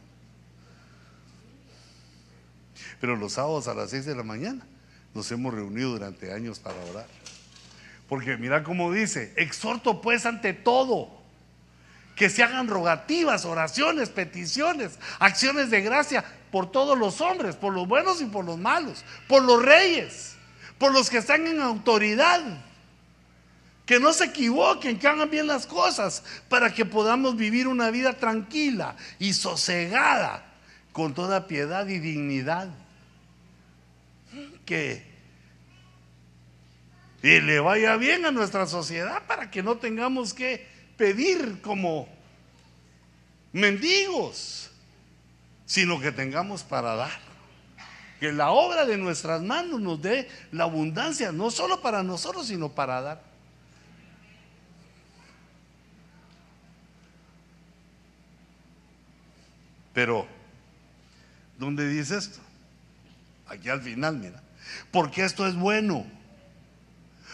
Pero 3.00 3.16
los 3.16 3.32
sábados 3.32 3.68
a 3.68 3.74
las 3.74 3.90
6 3.90 4.04
de 4.04 4.14
la 4.14 4.22
mañana 4.22 4.66
nos 5.14 5.30
hemos 5.32 5.54
reunido 5.54 5.92
durante 5.92 6.32
años 6.32 6.58
para 6.58 6.76
orar. 6.90 7.06
Porque 8.06 8.36
mira 8.36 8.62
cómo 8.62 8.92
dice, 8.92 9.32
exhorto 9.36 10.02
pues 10.02 10.26
ante 10.26 10.52
todo 10.52 11.21
que 12.14 12.28
se 12.28 12.42
hagan 12.42 12.68
rogativas, 12.68 13.44
oraciones, 13.44 14.10
peticiones, 14.10 14.98
acciones 15.18 15.70
de 15.70 15.80
gracia 15.80 16.24
por 16.50 16.70
todos 16.70 16.98
los 16.98 17.20
hombres, 17.20 17.56
por 17.56 17.72
los 17.72 17.88
buenos 17.88 18.20
y 18.20 18.26
por 18.26 18.44
los 18.44 18.58
malos, 18.58 19.04
por 19.28 19.42
los 19.42 19.62
reyes, 19.62 20.36
por 20.78 20.92
los 20.92 21.08
que 21.08 21.18
están 21.18 21.46
en 21.46 21.60
autoridad. 21.60 22.42
Que 23.86 23.98
no 23.98 24.12
se 24.12 24.26
equivoquen, 24.26 24.98
que 24.98 25.08
hagan 25.08 25.30
bien 25.30 25.46
las 25.46 25.66
cosas 25.66 26.22
para 26.48 26.72
que 26.72 26.84
podamos 26.84 27.36
vivir 27.36 27.66
una 27.66 27.90
vida 27.90 28.12
tranquila 28.12 28.96
y 29.18 29.32
sosegada, 29.32 30.44
con 30.92 31.14
toda 31.14 31.46
piedad 31.46 31.86
y 31.88 31.98
dignidad. 31.98 32.68
Que 34.64 35.12
y 37.22 37.40
le 37.40 37.60
vaya 37.60 37.96
bien 37.96 38.26
a 38.26 38.32
nuestra 38.32 38.66
sociedad 38.66 39.22
para 39.28 39.50
que 39.50 39.62
no 39.62 39.76
tengamos 39.76 40.34
que 40.34 40.66
pedir 41.02 41.60
como 41.62 42.06
mendigos, 43.52 44.70
sino 45.66 45.98
que 46.00 46.12
tengamos 46.12 46.62
para 46.62 46.94
dar. 46.94 47.18
Que 48.20 48.32
la 48.32 48.52
obra 48.52 48.86
de 48.86 48.96
nuestras 48.96 49.42
manos 49.42 49.80
nos 49.80 50.00
dé 50.00 50.30
la 50.52 50.62
abundancia, 50.62 51.32
no 51.32 51.50
solo 51.50 51.82
para 51.82 52.04
nosotros, 52.04 52.46
sino 52.46 52.68
para 52.68 53.00
dar. 53.00 53.22
Pero, 59.92 60.28
¿dónde 61.58 61.88
dice 61.88 62.16
esto? 62.16 62.38
Aquí 63.48 63.68
al 63.68 63.82
final, 63.82 64.18
mira. 64.18 64.40
Porque 64.92 65.24
esto 65.24 65.48
es 65.48 65.56
bueno 65.56 66.06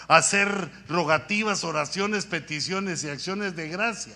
hacer 0.09 0.71
rogativas, 0.89 1.63
oraciones, 1.65 2.25
peticiones 2.25 3.05
y 3.05 3.11
acciones 3.11 3.55
de 3.55 3.69
gracia, 3.69 4.15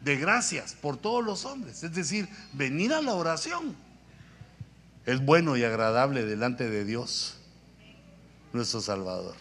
de 0.00 0.16
gracias 0.16 0.72
por 0.72 0.96
todos 0.96 1.24
los 1.24 1.44
hombres. 1.44 1.82
Es 1.82 1.92
decir, 1.92 2.28
venir 2.52 2.94
a 2.94 3.02
la 3.02 3.14
oración 3.14 3.76
es 5.04 5.22
bueno 5.22 5.56
y 5.56 5.64
agradable 5.64 6.24
delante 6.24 6.70
de 6.70 6.84
Dios, 6.84 7.38
nuestro 8.52 8.80
Salvador. 8.80 9.34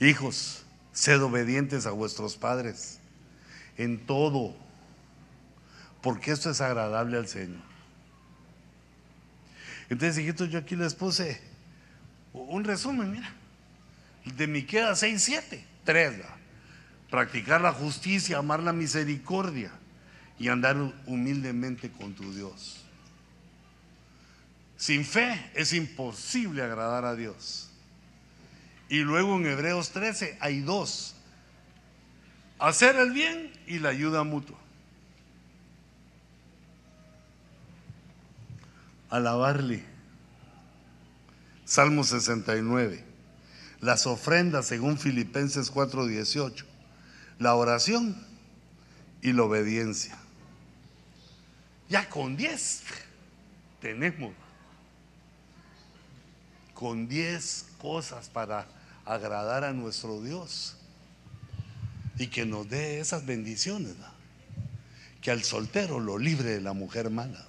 Hijos, 0.00 0.62
sed 0.92 1.22
obedientes 1.22 1.86
a 1.86 1.90
vuestros 1.90 2.36
padres 2.36 3.00
en 3.76 4.06
todo, 4.06 4.54
porque 6.02 6.30
esto 6.30 6.50
es 6.50 6.60
agradable 6.60 7.16
al 7.16 7.26
Señor. 7.26 7.62
Entonces, 9.88 10.22
hijitos, 10.22 10.50
yo 10.50 10.58
aquí 10.60 10.76
les 10.76 10.94
puse 10.94 11.53
un 12.34 12.64
resumen, 12.64 13.12
mira. 13.12 13.32
De 14.24 14.46
Miqueas 14.46 14.98
6, 14.98 15.22
7, 15.22 15.64
3. 15.84 16.14
Practicar 17.10 17.60
la 17.60 17.72
justicia, 17.72 18.38
amar 18.38 18.60
la 18.60 18.72
misericordia 18.72 19.70
y 20.38 20.48
andar 20.48 20.76
humildemente 21.06 21.90
con 21.90 22.14
tu 22.14 22.34
Dios. 22.34 22.84
Sin 24.76 25.04
fe 25.04 25.50
es 25.54 25.72
imposible 25.72 26.62
agradar 26.62 27.04
a 27.04 27.14
Dios. 27.14 27.70
Y 28.88 28.98
luego 28.98 29.36
en 29.36 29.46
Hebreos 29.46 29.90
13 29.90 30.38
hay 30.40 30.60
dos. 30.60 31.14
Hacer 32.58 32.96
el 32.96 33.12
bien 33.12 33.52
y 33.66 33.78
la 33.78 33.90
ayuda 33.90 34.24
mutua. 34.24 34.58
Alabarle 39.10 39.93
Salmo 41.64 42.04
69. 42.04 43.04
Las 43.80 44.06
ofrendas 44.06 44.66
según 44.66 44.98
Filipenses 44.98 45.70
4:18. 45.70 46.64
La 47.38 47.54
oración 47.54 48.16
y 49.22 49.32
la 49.32 49.44
obediencia. 49.44 50.16
Ya 51.88 52.08
con 52.08 52.36
10 52.36 52.82
tenemos 53.80 54.32
con 56.74 57.08
10 57.08 57.66
cosas 57.78 58.28
para 58.28 58.66
agradar 59.04 59.64
a 59.64 59.72
nuestro 59.72 60.20
Dios 60.20 60.76
y 62.18 62.26
que 62.28 62.44
nos 62.44 62.68
dé 62.68 63.00
esas 63.00 63.24
bendiciones. 63.26 63.94
Que 65.20 65.30
al 65.30 65.42
soltero 65.42 66.00
lo 66.00 66.18
libre 66.18 66.50
de 66.50 66.60
la 66.60 66.74
mujer 66.74 67.08
mala. 67.10 67.46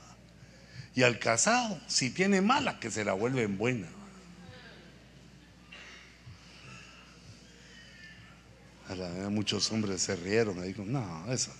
Y 0.96 1.04
al 1.04 1.20
casado, 1.20 1.78
si 1.88 2.10
tiene 2.10 2.42
mala, 2.42 2.80
que 2.80 2.90
se 2.90 3.04
la 3.04 3.14
vuelve 3.14 3.48
muchos 9.30 9.72
hombres 9.72 10.02
se 10.02 10.16
rieron 10.16 10.60
ahí. 10.62 10.76
No, 10.78 11.32
eso. 11.32 11.52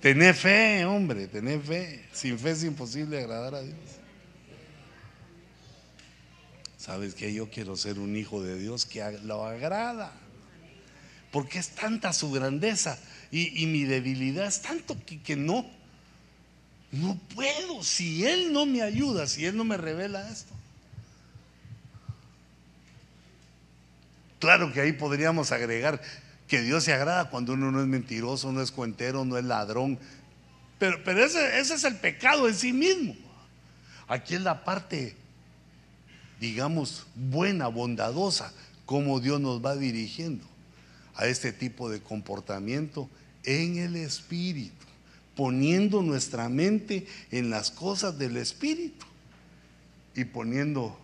Tener 0.00 0.34
fe, 0.34 0.84
hombre, 0.84 1.26
tener 1.26 1.60
fe. 1.60 2.04
Sin 2.12 2.38
fe 2.38 2.50
es 2.50 2.64
imposible 2.64 3.18
agradar 3.18 3.54
a 3.54 3.62
Dios. 3.62 3.76
¿Sabes 6.76 7.14
que 7.14 7.32
Yo 7.32 7.48
quiero 7.48 7.76
ser 7.76 7.98
un 7.98 8.14
hijo 8.14 8.42
de 8.42 8.58
Dios 8.58 8.84
que 8.84 9.02
lo 9.22 9.46
agrada. 9.46 10.12
Porque 11.30 11.58
es 11.58 11.70
tanta 11.70 12.12
su 12.12 12.30
grandeza 12.30 12.98
y, 13.32 13.66
mi 13.66 13.84
debilidad 13.84 14.46
es 14.46 14.62
tanto 14.62 14.96
que, 15.04 15.20
que, 15.20 15.34
no, 15.34 15.68
no 16.92 17.18
puedo. 17.34 17.82
Si 17.82 18.24
Él 18.24 18.52
no 18.52 18.66
me 18.66 18.82
ayuda, 18.82 19.26
si 19.26 19.44
Él 19.46 19.56
no 19.56 19.64
me 19.64 19.76
revela 19.76 20.28
esto. 20.30 20.54
Claro 24.38 24.72
que 24.72 24.82
ahí 24.82 24.92
podríamos 24.92 25.50
agregar 25.50 26.00
que 26.48 26.62
Dios 26.62 26.84
se 26.84 26.92
agrada 26.92 27.30
cuando 27.30 27.54
uno 27.54 27.70
no 27.70 27.80
es 27.80 27.86
mentiroso, 27.86 28.52
no 28.52 28.60
es 28.60 28.70
cuentero, 28.70 29.24
no 29.24 29.38
es 29.38 29.44
ladrón. 29.44 29.98
Pero, 30.78 31.02
pero 31.04 31.24
ese, 31.24 31.58
es 31.60 31.84
el 31.84 31.96
pecado 31.96 32.48
en 32.48 32.54
sí 32.54 32.72
mismo. 32.72 33.16
Aquí 34.06 34.34
es 34.34 34.42
la 34.42 34.64
parte 34.64 35.16
digamos, 36.44 37.06
buena, 37.14 37.68
bondadosa, 37.68 38.52
como 38.84 39.18
Dios 39.20 39.40
nos 39.40 39.64
va 39.64 39.76
dirigiendo 39.76 40.44
a 41.14 41.26
este 41.26 41.52
tipo 41.52 41.88
de 41.88 42.02
comportamiento 42.02 43.08
en 43.44 43.78
el 43.78 43.96
Espíritu, 43.96 44.84
poniendo 45.36 46.02
nuestra 46.02 46.50
mente 46.50 47.06
en 47.30 47.48
las 47.48 47.70
cosas 47.70 48.18
del 48.18 48.36
Espíritu 48.36 49.06
y 50.14 50.24
poniendo 50.24 50.98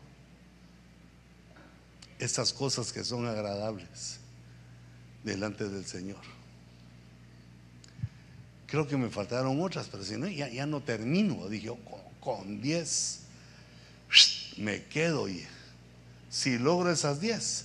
estas 2.19 2.53
cosas 2.53 2.93
que 2.93 3.03
son 3.03 3.27
agradables 3.27 4.20
delante 5.25 5.69
del 5.69 5.85
Señor. 5.85 6.21
Creo 8.67 8.87
que 8.87 8.97
me 8.97 9.11
faltaron 9.11 9.61
otras, 9.61 9.89
pero 9.89 10.05
si 10.05 10.17
no, 10.17 10.29
ya, 10.29 10.67
no 10.67 10.81
termino. 10.81 11.49
Dije, 11.49 11.73
con 12.21 12.61
10 12.61 13.21
me 14.59 14.85
quedo 14.85 15.29
y 15.29 15.45
si 16.29 16.59
logro 16.59 16.93
esas 16.93 17.21
10, 17.21 17.65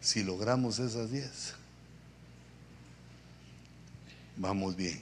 si 0.00 0.24
logramos 0.24 0.80
esas 0.80 1.10
10, 1.10 1.54
vamos 4.36 4.74
bien. 4.74 5.00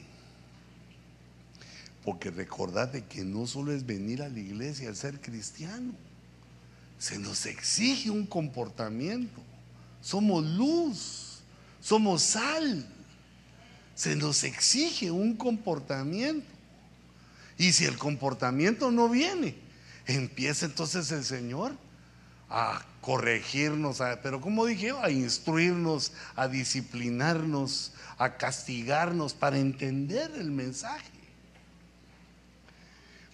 Porque 2.05 2.31
recordate 2.31 3.05
que 3.05 3.25
no 3.25 3.47
solo 3.47 3.73
es 3.73 3.87
venir 3.87 4.23
a 4.23 4.29
la 4.29 4.39
iglesia 4.39 4.89
al 4.89 4.97
ser 4.97 5.21
cristiano, 5.21 5.95
se 6.99 7.19
nos 7.19 7.47
exige 7.47 8.11
un 8.11 8.27
comportamiento. 8.27 9.41
Somos 10.03 10.45
luz, 10.45 11.39
somos 11.81 12.23
sal. 12.23 12.87
Se 13.95 14.17
nos 14.17 14.45
exige 14.45 15.11
un 15.11 15.37
comportamiento. 15.37 16.47
Y 17.57 17.73
si 17.73 17.85
el 17.85 17.97
comportamiento 17.97 18.91
no 18.91 19.09
viene, 19.09 19.55
empieza 20.07 20.67
entonces 20.67 21.11
el 21.13 21.25
Señor 21.25 21.77
a 22.51 22.85
corregirnos, 23.01 24.03
pero 24.23 24.41
como 24.41 24.67
dije, 24.67 24.93
a 25.01 25.11
instruirnos, 25.11 26.13
a 26.37 26.49
disciplinarnos, 26.49 27.93
a 28.19 28.37
castigarnos 28.37 29.33
para 29.33 29.59
entender 29.59 30.31
el 30.37 30.51
mensaje. 30.51 31.11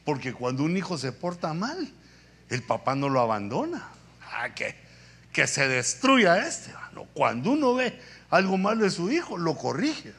Porque 0.04 0.32
cuando 0.32 0.62
un 0.62 0.76
hijo 0.76 0.96
se 0.98 1.12
porta 1.12 1.52
mal, 1.52 1.92
el 2.48 2.62
papá 2.62 2.94
no 2.94 3.08
lo 3.08 3.20
abandona. 3.20 3.88
Ah, 4.32 4.54
que, 4.54 4.74
que 5.38 5.46
se 5.46 5.68
destruya 5.68 6.48
este. 6.48 6.72
Cuando 7.14 7.52
uno 7.52 7.72
ve 7.72 7.96
algo 8.28 8.58
malo 8.58 8.82
de 8.82 8.90
su 8.90 9.08
hijo, 9.08 9.38
lo 9.38 9.56
corrige. 9.56 10.12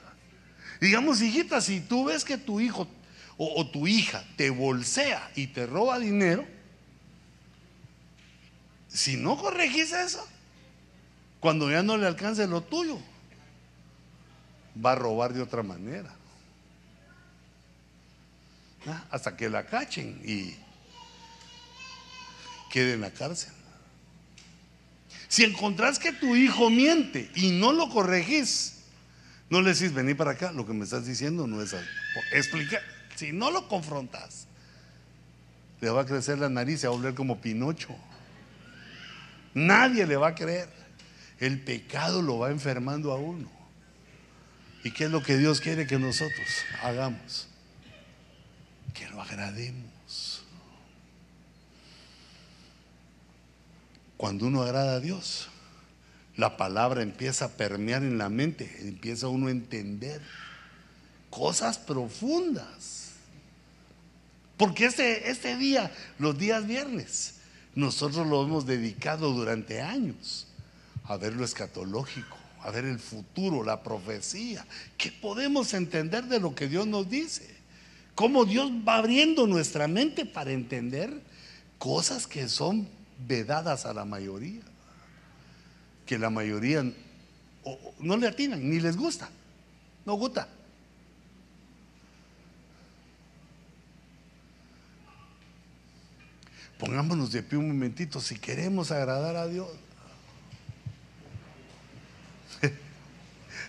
Digamos, 0.80 1.22
hijita, 1.22 1.60
si 1.60 1.82
tú 1.82 2.06
ves 2.06 2.24
que 2.24 2.38
tu 2.38 2.62
hijo 2.62 2.88
o, 3.36 3.70
tu 3.70 3.86
hija 3.86 4.24
te 4.38 4.50
bolsea 4.50 5.30
y 5.36 5.48
te 5.48 5.66
roba 5.66 6.00
dinero, 6.00 6.46
si 8.88 9.18
no 9.18 9.36
corregís 9.36 9.92
eso, 9.92 10.26
cuando 11.42 11.70
ya 11.70 11.84
no 11.84 11.98
le 11.98 12.08
alcance 12.08 12.48
lo 12.48 12.62
tuyo, 12.62 12.98
va 14.74 14.94
a 14.94 14.96
robar 14.96 15.34
de 15.34 15.42
otra 15.42 15.64
manera. 15.64 16.16
¿Ah? 18.88 19.04
Hasta 19.12 19.36
que 19.36 19.50
la 19.50 19.66
cachen 19.66 20.22
y 20.24 20.56
quede 22.72 22.94
en 22.94 23.02
la 23.02 23.12
cárcel. 23.12 23.59
Si 25.30 25.44
encontrás 25.44 26.00
que 26.00 26.12
tu 26.12 26.36
hijo 26.36 26.72
miente 26.72 27.30
y 27.36 27.52
no 27.52 27.72
lo 27.72 27.88
corregís, 27.90 28.80
no 29.52 29.62
le 29.62 29.74
decís, 29.74 29.94
vení 29.94 30.16
para 30.16 30.32
acá, 30.32 30.52
lo 30.52 30.66
que 30.66 30.74
me 30.74 30.84
estás 30.84 31.06
diciendo 31.06 31.46
no 31.46 31.62
es 31.62 31.74
así. 31.74 31.86
Explica. 32.34 32.82
Si 33.16 33.32
no 33.32 33.52
lo 33.52 33.68
confrontas, 33.68 34.48
le 35.82 35.90
va 35.92 36.02
a 36.02 36.06
crecer 36.06 36.40
la 36.40 36.50
nariz 36.50 36.84
y 36.84 36.88
va 36.88 36.94
a 36.94 36.96
volver 36.96 37.14
como 37.14 37.40
Pinocho. 37.40 37.96
Nadie 39.54 40.08
le 40.08 40.16
va 40.16 40.30
a 40.30 40.36
creer. 40.36 40.70
El 41.40 41.62
pecado 41.62 42.24
lo 42.24 42.40
va 42.40 42.50
enfermando 42.50 43.12
a 43.12 43.18
uno. 43.18 43.52
¿Y 44.84 44.92
qué 44.92 45.06
es 45.06 45.12
lo 45.12 45.22
que 45.22 45.38
Dios 45.38 45.62
quiere 45.62 45.86
que 45.86 46.00
nosotros 46.00 46.48
hagamos? 46.82 47.48
Que 48.96 49.08
lo 49.10 49.22
agrademos. 49.22 49.89
Cuando 54.20 54.48
uno 54.48 54.64
agrada 54.64 54.96
a 54.96 55.00
Dios, 55.00 55.48
la 56.36 56.58
palabra 56.58 57.04
empieza 57.04 57.46
a 57.46 57.50
permear 57.52 58.04
en 58.04 58.18
la 58.18 58.28
mente, 58.28 58.70
empieza 58.82 59.30
uno 59.30 59.48
a 59.48 59.52
entender 59.52 60.22
cosas 61.30 61.78
profundas. 61.78 63.12
Porque 64.58 64.88
este, 64.88 65.32
este 65.32 65.56
día, 65.56 65.90
los 66.18 66.38
días 66.38 66.68
viernes, 66.68 67.36
nosotros 67.76 68.28
lo 68.28 68.44
hemos 68.44 68.66
dedicado 68.66 69.32
durante 69.32 69.80
años 69.82 70.48
a 71.06 71.16
ver 71.16 71.32
lo 71.32 71.46
escatológico, 71.46 72.36
a 72.60 72.72
ver 72.72 72.84
el 72.84 73.00
futuro, 73.00 73.64
la 73.64 73.84
profecía. 73.84 74.66
¿Qué 74.98 75.14
podemos 75.14 75.74
entender 75.74 76.26
de 76.26 76.42
lo 76.42 76.54
que 76.54 76.68
Dios 76.68 76.86
nos 76.88 77.10
dice? 77.10 77.56
Cómo 78.16 78.44
Dios 78.44 78.70
va 78.86 78.98
abriendo 78.98 79.48
nuestra 79.48 79.88
mente 79.88 80.26
para 80.26 80.52
entender 80.52 81.22
cosas 81.78 82.28
que 82.28 82.50
son 82.50 82.99
vedadas 83.28 83.86
a 83.86 83.94
la 83.94 84.06
mayoría. 84.06 84.62
Que 86.06 86.18
la 86.18 86.30
mayoría 86.30 86.84
no 88.00 88.18
le 88.18 88.28
atinan, 88.28 88.68
ni 88.70 88.80
les 88.80 88.98
gusta. 88.98 89.30
No 90.06 90.14
gusta. 90.16 90.48
Pongámonos 96.80 97.34
de 97.34 97.44
pie 97.44 97.60
un 97.60 97.68
momentito 97.68 98.22
si 98.22 98.40
queremos 98.40 98.90
agradar 98.92 99.36
a 99.36 99.48
Dios. 99.48 99.70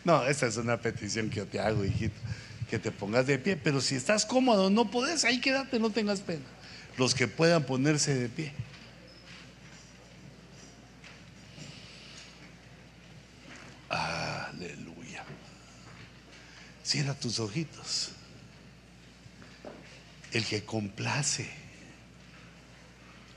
No, 0.03 0.25
esa 0.25 0.47
es 0.47 0.57
una 0.57 0.79
petición 0.79 1.29
que 1.29 1.37
yo 1.37 1.47
te 1.47 1.61
hago, 1.61 1.85
hijito, 1.85 2.15
que 2.71 2.79
te 2.79 2.91
pongas 2.91 3.27
de 3.27 3.39
pie. 3.39 3.55
Pero 3.59 3.83
si 3.83 3.97
estás 3.97 4.25
cómodo, 4.25 4.71
no 4.71 4.91
puedes, 4.91 5.27
ahí 5.27 5.43
quédate, 5.43 5.79
no 5.79 5.91
tengas 5.91 6.21
pena. 6.21 6.47
Los 6.97 7.15
que 7.15 7.29
puedan 7.29 7.65
ponerse 7.65 8.15
de 8.15 8.31
pie. 8.31 8.55
Aleluya. 13.91 15.25
Cierra 16.91 17.15
tus 17.15 17.39
ojitos. 17.39 18.11
El 20.33 20.45
que 20.45 20.65
complace. 20.65 21.49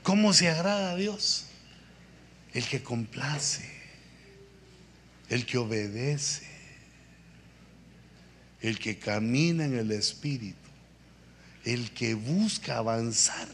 ¿Cómo 0.02 0.32
se 0.32 0.48
agrada 0.48 0.90
a 0.90 0.96
Dios? 0.96 1.46
El 2.52 2.66
que 2.66 2.82
complace, 2.82 3.70
el 5.28 5.46
que 5.46 5.58
obedece, 5.58 6.48
el 8.60 8.80
que 8.80 8.98
camina 8.98 9.66
en 9.66 9.78
el 9.78 9.92
Espíritu, 9.92 10.58
el 11.64 11.92
que 11.92 12.14
busca 12.14 12.78
avanzar 12.78 13.46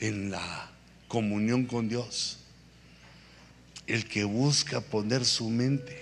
en 0.00 0.32
la 0.32 0.68
comunión 1.06 1.64
con 1.64 1.88
Dios, 1.88 2.38
el 3.86 4.04
que 4.08 4.24
busca 4.24 4.80
poner 4.80 5.24
su 5.24 5.48
mente 5.48 5.99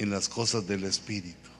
en 0.00 0.10
las 0.10 0.28
cosas 0.28 0.66
del 0.66 0.84
Espíritu. 0.84 1.50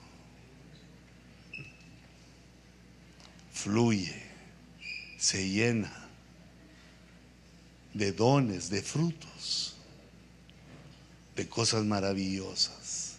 fluye, 3.61 4.19
se 5.17 5.47
llena 5.47 5.91
de 7.93 8.11
dones, 8.11 8.71
de 8.71 8.81
frutos, 8.81 9.75
de 11.35 11.47
cosas 11.47 11.85
maravillosas, 11.85 13.17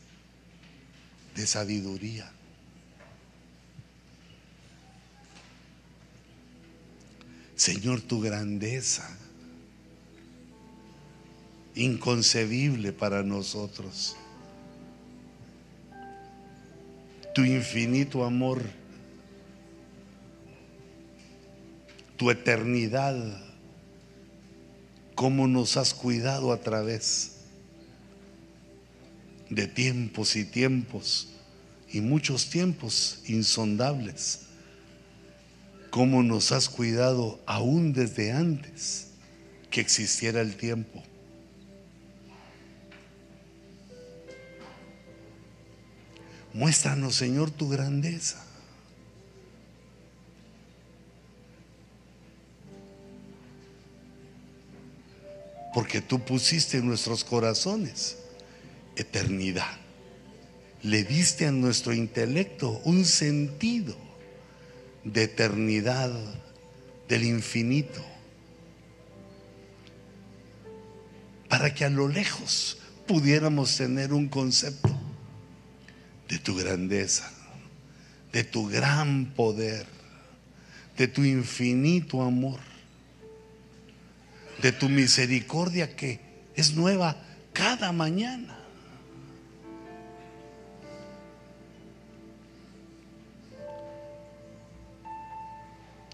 de 1.36 1.46
sabiduría. 1.46 2.32
Señor, 7.54 8.00
tu 8.00 8.20
grandeza, 8.20 9.08
inconcebible 11.76 12.92
para 12.92 13.22
nosotros. 13.22 14.16
Tu 17.34 17.44
infinito 17.44 18.24
amor, 18.24 18.62
tu 22.16 22.30
eternidad, 22.30 23.16
cómo 25.14 25.48
nos 25.48 25.76
has 25.76 25.94
cuidado 25.94 26.52
a 26.52 26.58
través 26.58 27.38
de 29.48 29.66
tiempos 29.66 30.36
y 30.36 30.44
tiempos 30.44 31.28
y 31.90 32.00
muchos 32.00 32.48
tiempos 32.48 33.22
insondables 33.26 34.46
cómo 35.92 36.22
nos 36.22 36.52
has 36.52 36.70
cuidado 36.70 37.38
aún 37.44 37.92
desde 37.92 38.32
antes 38.32 39.08
que 39.70 39.82
existiera 39.82 40.40
el 40.40 40.56
tiempo. 40.56 41.02
Muéstranos, 46.54 47.14
Señor, 47.14 47.50
tu 47.50 47.68
grandeza. 47.68 48.44
Porque 55.72 56.02
tú 56.02 56.20
pusiste 56.20 56.78
en 56.78 56.86
nuestros 56.86 57.24
corazones 57.24 58.18
eternidad. 58.96 59.78
Le 60.82 61.04
diste 61.04 61.46
a 61.46 61.52
nuestro 61.52 61.94
intelecto 61.94 62.80
un 62.84 63.04
sentido 63.04 63.96
de 65.04 65.24
eternidad, 65.24 66.12
del 67.08 67.24
infinito, 67.24 68.04
para 71.48 71.74
que 71.74 71.84
a 71.84 71.90
lo 71.90 72.08
lejos 72.08 72.78
pudiéramos 73.06 73.76
tener 73.76 74.12
un 74.12 74.28
concepto 74.28 74.91
de 76.32 76.38
tu 76.38 76.56
grandeza, 76.56 77.30
de 78.32 78.42
tu 78.42 78.66
gran 78.66 79.34
poder, 79.36 79.84
de 80.96 81.06
tu 81.06 81.24
infinito 81.24 82.22
amor, 82.22 82.58
de 84.62 84.72
tu 84.72 84.88
misericordia 84.88 85.94
que 85.94 86.20
es 86.54 86.72
nueva 86.72 87.18
cada 87.52 87.92
mañana. 87.92 88.58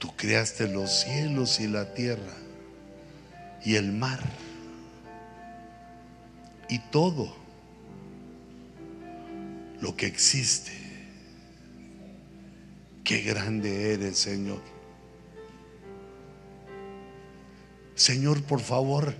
Tú 0.01 0.16
creaste 0.16 0.66
los 0.66 0.91
cielos 1.03 1.61
y 1.61 1.69
la 1.69 1.95
tierra 1.95 2.35
y 3.64 3.77
el 3.77 3.93
mar 3.93 4.19
y 6.69 6.81
todo 6.91 7.48
lo 9.81 9.97
que 9.97 10.07
existe. 10.07 10.72
Qué 13.05 13.22
grande 13.22 13.95
eres, 13.95 14.18
Señor. 14.18 14.61
Señor, 17.95 18.43
por 18.43 18.61
favor, 18.61 19.14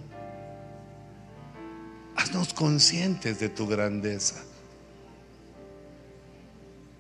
haznos 2.17 2.53
conscientes 2.53 3.41
de 3.41 3.49
tu 3.49 3.67
grandeza. 3.67 4.37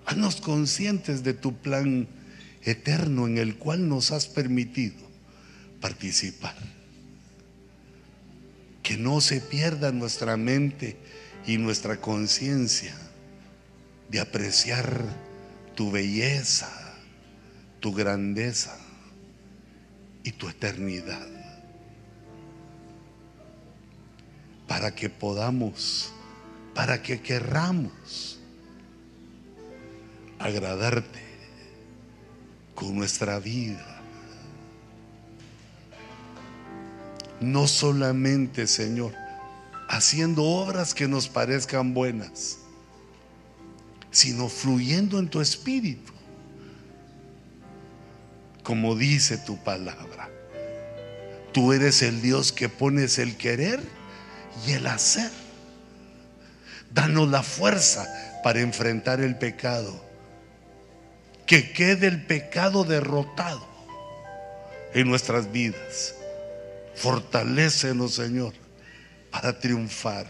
Haznos 0.06 0.36
conscientes 0.40 1.22
de 1.22 1.34
tu 1.34 1.54
plan 1.54 2.09
eterno 2.62 3.26
en 3.26 3.38
el 3.38 3.56
cual 3.56 3.88
nos 3.88 4.11
has 4.11 4.26
permitido 4.26 5.06
participar. 5.80 6.56
Que 8.82 8.96
no 8.96 9.20
se 9.20 9.40
pierda 9.40 9.92
nuestra 9.92 10.38
mente 10.38 10.96
y 11.46 11.59
nuestra 11.59 12.00
conciencia 12.00 12.96
de 14.09 14.20
apreciar 14.20 15.04
tu 15.74 15.90
belleza, 15.90 16.70
tu 17.80 17.92
grandeza 17.92 18.76
y 20.22 20.32
tu 20.32 20.48
eternidad. 20.48 21.26
Para 24.66 24.94
que 24.94 25.09
podamos, 25.09 26.12
para 26.74 27.02
que 27.02 27.20
querramos 27.20 28.38
agradarte 30.38 31.22
con 32.74 32.94
nuestra 32.96 33.38
vida. 33.40 34.00
No 37.40 37.66
solamente, 37.66 38.66
Señor, 38.66 39.14
haciendo 39.88 40.44
obras 40.44 40.94
que 40.94 41.09
nos 41.09 41.28
parezcan 41.28 41.94
buenas, 41.94 42.59
sino 44.11 44.48
fluyendo 44.48 45.18
en 45.18 45.28
tu 45.28 45.40
espíritu, 45.40 46.12
como 48.62 48.94
dice 48.96 49.38
tu 49.38 49.56
palabra. 49.62 50.30
Tú 51.52 51.72
eres 51.72 52.02
el 52.02 52.20
Dios 52.20 52.52
que 52.52 52.68
pones 52.68 53.18
el 53.18 53.36
querer 53.36 53.80
y 54.66 54.72
el 54.72 54.86
hacer. 54.86 55.30
Danos 56.92 57.28
la 57.28 57.42
fuerza 57.42 58.06
para 58.42 58.61
enfrentar 58.61 59.20
el 59.20 59.36
pecado 59.36 60.09
que 61.48 61.72
quede 61.72 62.06
el 62.06 62.22
pecado 62.26 62.84
derrotado 62.84 63.66
en 64.92 65.09
nuestras 65.09 65.50
vidas. 65.50 66.14
Fortalécenos, 66.94 68.14
Señor, 68.14 68.52
para 69.30 69.59
triunfar. 69.59 70.26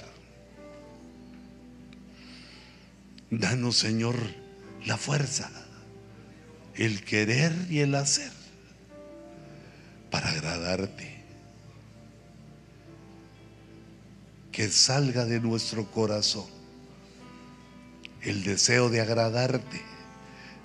Danos, 3.31 3.77
Señor, 3.77 4.17
la 4.87 4.97
fuerza, 4.97 5.51
el 6.75 7.05
querer 7.05 7.53
y 7.69 7.81
el 7.81 7.95
hacer 7.95 8.33
para 10.11 10.31
agradarte. 10.31 11.19
Que 14.51 14.69
salga 14.69 15.25
de 15.25 15.41
nuestro 15.41 15.91
corazón 15.91 16.47
el 18.23 18.43
deseo 18.43 18.89
de 18.89 19.01
agradarte 19.01 19.81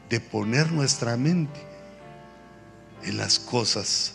de 0.09 0.19
poner 0.19 0.71
nuestra 0.71 1.17
mente 1.17 1.59
en 3.03 3.17
las 3.17 3.39
cosas 3.39 4.13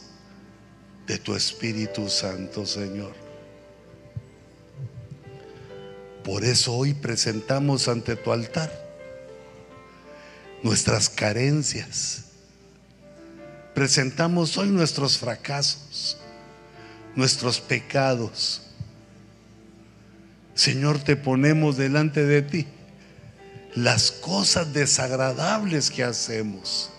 de 1.06 1.18
tu 1.18 1.35
Espíritu 1.35 2.09
Santo, 2.09 2.66
Señor. 2.66 3.27
Por 6.28 6.44
eso 6.44 6.74
hoy 6.74 6.92
presentamos 6.92 7.88
ante 7.88 8.14
tu 8.14 8.32
altar 8.32 8.70
nuestras 10.62 11.09
carencias. 11.09 12.24
Presentamos 13.74 14.59
hoy 14.59 14.68
nuestros 14.68 15.16
fracasos, 15.16 16.18
nuestros 17.16 17.62
pecados. 17.62 18.60
Señor, 20.55 20.98
te 20.98 21.16
ponemos 21.16 21.78
delante 21.78 22.26
de 22.26 22.42
ti 22.42 22.66
las 23.74 24.10
cosas 24.10 24.74
desagradables 24.74 25.90
que 25.90 26.05
hacemos, 26.05 26.90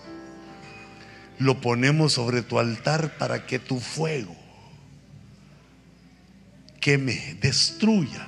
lo 1.38 1.60
ponemos 1.60 2.14
sobre 2.14 2.42
tu 2.42 2.58
altar 2.58 3.16
para 3.16 3.46
que 3.46 3.60
tu 3.60 3.78
fuego 3.78 4.34
queme, 6.80 7.38
destruya, 7.40 8.26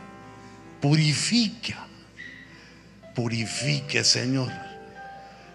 purifique, 0.83 1.77
purifique, 3.15 4.03
Señor, 4.03 4.51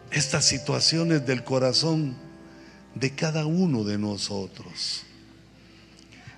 estas 0.10 0.46
situaciones 0.46 1.26
del 1.28 1.44
corazón 1.44 2.16
de 2.96 3.12
cada 3.14 3.46
uno 3.46 3.84
de 3.84 3.98
nosotros. 3.98 5.04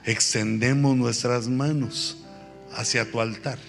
Extendemos 0.05 0.97
nuestras 0.97 1.47
manos 1.47 2.17
hacia 2.73 3.09
tu 3.09 3.21
altar 3.21 3.59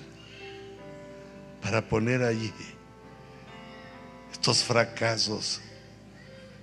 para 1.60 1.86
poner 1.86 2.22
allí 2.22 2.52
estos 4.32 4.64
fracasos, 4.64 5.60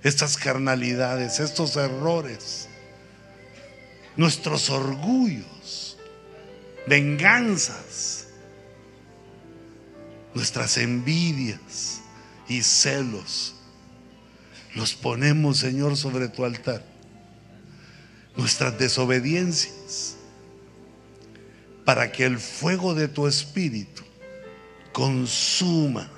estas 0.02 0.36
carnalidades, 0.36 1.38
estos 1.38 1.76
errores, 1.76 2.68
nuestros 4.16 4.68
orgullos, 4.68 5.96
venganzas, 6.88 8.17
nuestras 10.38 10.76
envidias 10.76 12.00
y 12.48 12.62
celos, 12.62 13.56
los 14.76 14.94
ponemos, 14.94 15.58
Señor, 15.58 15.96
sobre 15.96 16.28
tu 16.28 16.44
altar. 16.44 16.84
Nuestras 18.36 18.78
desobediencias, 18.78 20.14
para 21.84 22.12
que 22.12 22.24
el 22.24 22.38
fuego 22.38 22.94
de 22.94 23.08
tu 23.08 23.26
espíritu 23.26 24.04
consuma, 24.92 26.08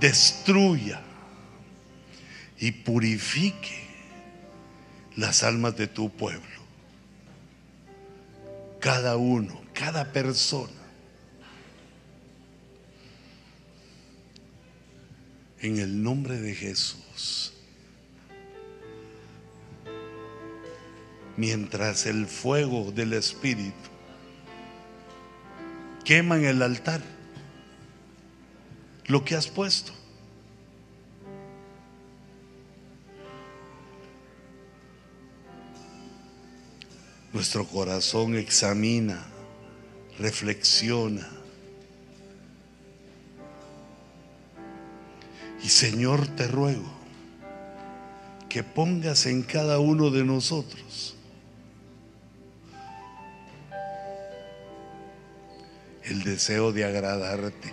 destruya 0.00 1.00
y 2.58 2.72
purifique 2.72 3.86
las 5.14 5.44
almas 5.44 5.76
de 5.76 5.86
tu 5.86 6.10
pueblo. 6.10 6.42
Cada 8.80 9.16
uno, 9.16 9.62
cada 9.72 10.12
persona. 10.12 10.83
En 15.64 15.78
el 15.78 16.02
nombre 16.02 16.38
de 16.38 16.54
Jesús. 16.54 17.54
Mientras 21.38 22.04
el 22.04 22.26
fuego 22.26 22.92
del 22.92 23.14
Espíritu 23.14 23.72
quema 26.04 26.36
en 26.36 26.44
el 26.44 26.60
altar 26.60 27.00
lo 29.06 29.24
que 29.24 29.36
has 29.36 29.48
puesto. 29.48 29.94
Nuestro 37.32 37.66
corazón 37.66 38.36
examina, 38.36 39.24
reflexiona. 40.18 41.33
Y 45.64 45.70
Señor, 45.70 46.26
te 46.28 46.46
ruego 46.46 46.84
que 48.50 48.62
pongas 48.62 49.24
en 49.24 49.42
cada 49.42 49.78
uno 49.78 50.10
de 50.10 50.22
nosotros 50.22 51.16
el 56.04 56.22
deseo 56.22 56.70
de 56.70 56.84
agradarte. 56.84 57.72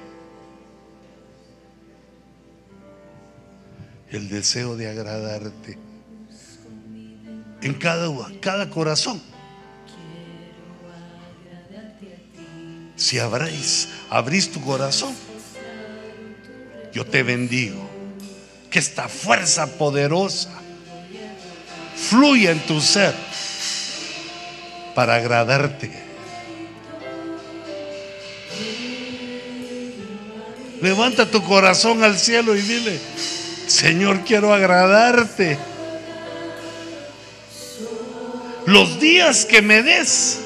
El 4.09 4.29
deseo 4.29 4.77
de 4.77 4.89
agradarte 4.89 5.77
en 7.61 7.73
cada, 7.73 8.09
cada 8.39 8.69
corazón. 8.69 9.21
Si 12.95 13.19
abrís, 13.19 13.89
abrís 14.09 14.49
tu 14.49 14.61
corazón, 14.61 15.13
yo 16.93 17.05
te 17.05 17.23
bendigo. 17.23 17.89
Que 18.69 18.79
esta 18.79 19.09
fuerza 19.09 19.77
poderosa 19.77 20.49
fluya 22.09 22.51
en 22.51 22.59
tu 22.59 22.81
ser 22.81 23.13
para 24.95 25.15
agradarte. 25.15 25.91
Levanta 30.81 31.29
tu 31.29 31.43
corazón 31.43 32.03
al 32.03 32.17
cielo 32.17 32.55
y 32.55 32.61
dile, 32.61 32.99
Señor, 33.67 34.21
quiero 34.25 34.53
agradarte. 34.53 35.57
Los 38.65 38.99
días 38.99 39.45
que 39.45 39.61
me 39.61 39.83
des 39.83 40.40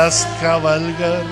harás 0.00 0.26
cabalgar. 0.40 1.24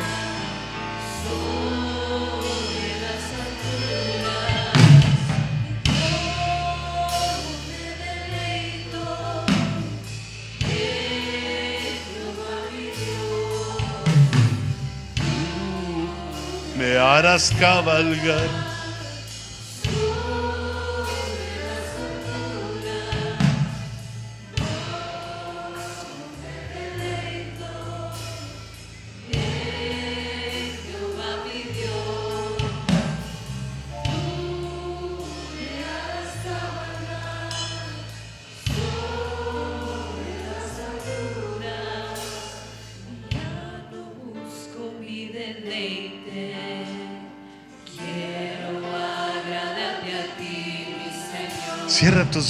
Me 16.76 16.98
harás 16.98 17.50
cabalgar. 17.58 18.67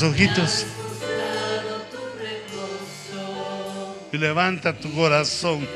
Ojitos 0.02 0.66
y 4.12 4.18
levanta 4.18 4.72
tu 4.72 4.92
corazón. 4.94 5.66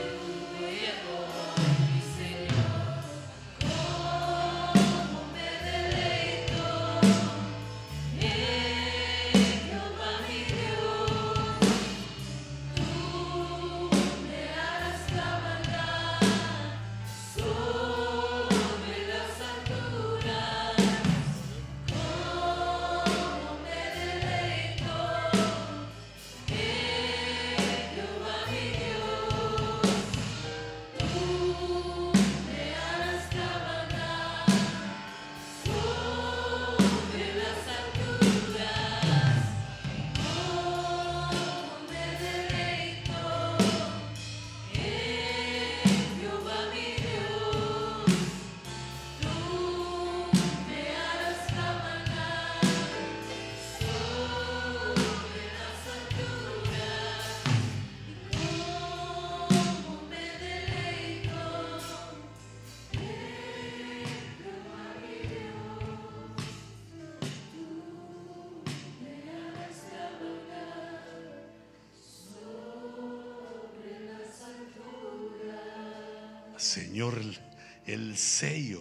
Señor, 76.73 77.19
el, 77.19 77.39
el 77.85 78.17
sello 78.17 78.81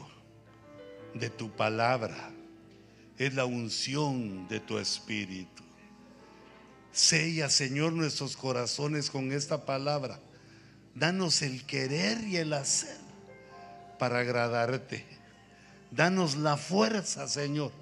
de 1.14 1.30
tu 1.30 1.52
palabra 1.52 2.32
es 3.18 3.34
la 3.34 3.44
unción 3.44 4.48
de 4.48 4.62
tu 4.62 4.78
espíritu. 4.78 5.62
Sella, 6.94 7.50
Señor, 7.50 7.92
nuestros 7.92 8.38
corazones 8.38 9.10
con 9.10 9.34
esta 9.34 9.66
palabra. 9.66 10.22
Danos 10.96 11.42
el 11.42 11.66
querer 11.66 12.26
y 12.26 12.38
el 12.38 12.54
hacer 12.54 12.98
para 14.00 14.20
agradarte. 14.20 15.04
Danos 15.92 16.38
la 16.38 16.56
fuerza, 16.56 17.28
Señor, 17.28 17.74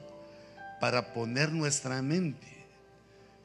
para 0.82 1.14
poner 1.14 1.52
nuestra 1.52 2.02
mente 2.02 2.66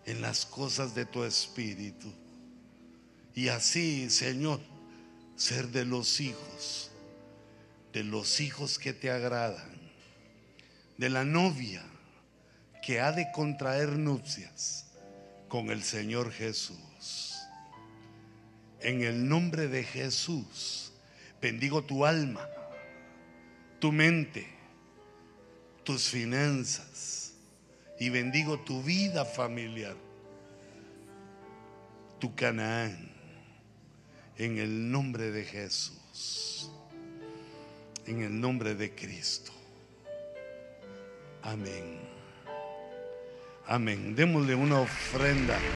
en 0.07 0.23
las 0.23 0.47
cosas 0.47 0.95
de 0.95 1.05
tu 1.05 1.24
espíritu. 1.24 2.11
Y 3.35 3.49
así, 3.49 4.09
Señor, 4.09 4.61
ser 5.36 5.69
de 5.69 5.85
los 5.85 6.20
hijos, 6.20 6.90
de 7.93 8.05
los 8.05 8.40
hijos 8.40 8.78
que 8.78 8.93
te 8.93 9.11
agradan, 9.11 9.73
de 10.97 11.11
la 11.11 11.24
novia 11.24 11.82
que 12.82 13.01
ha 13.01 13.12
de 13.12 13.31
contraer 13.32 13.90
nupcias 13.90 14.86
con 15.48 15.70
el 15.70 15.82
Señor 15.82 16.31
Jesús. 16.32 17.35
En 18.81 19.02
el 19.02 19.28
nombre 19.28 19.69
de 19.69 19.82
Jesús, 19.82 20.93
bendigo 21.40 21.82
tu 21.85 22.05
alma, 22.05 22.47
tu 23.81 23.93
mente, 23.93 24.47
tus 25.85 26.09
finanzas 26.11 27.32
y 27.98 28.11
bendigo 28.11 28.61
tu 28.61 28.82
vida 28.82 29.24
familiar, 29.24 29.97
tu 32.19 32.35
Canaán, 32.35 33.14
en 34.36 34.59
el 34.59 34.90
nombre 34.90 35.31
de 35.31 35.44
Jesús, 35.44 36.70
en 38.06 38.23
el 38.23 38.40
nombre 38.40 38.74
de 38.74 38.94
Cristo. 38.94 39.52
Amén. 41.43 42.01
Amén. 43.66 44.15
Démosle 44.15 44.55
una 44.55 44.81
ofrenda. 44.81 45.59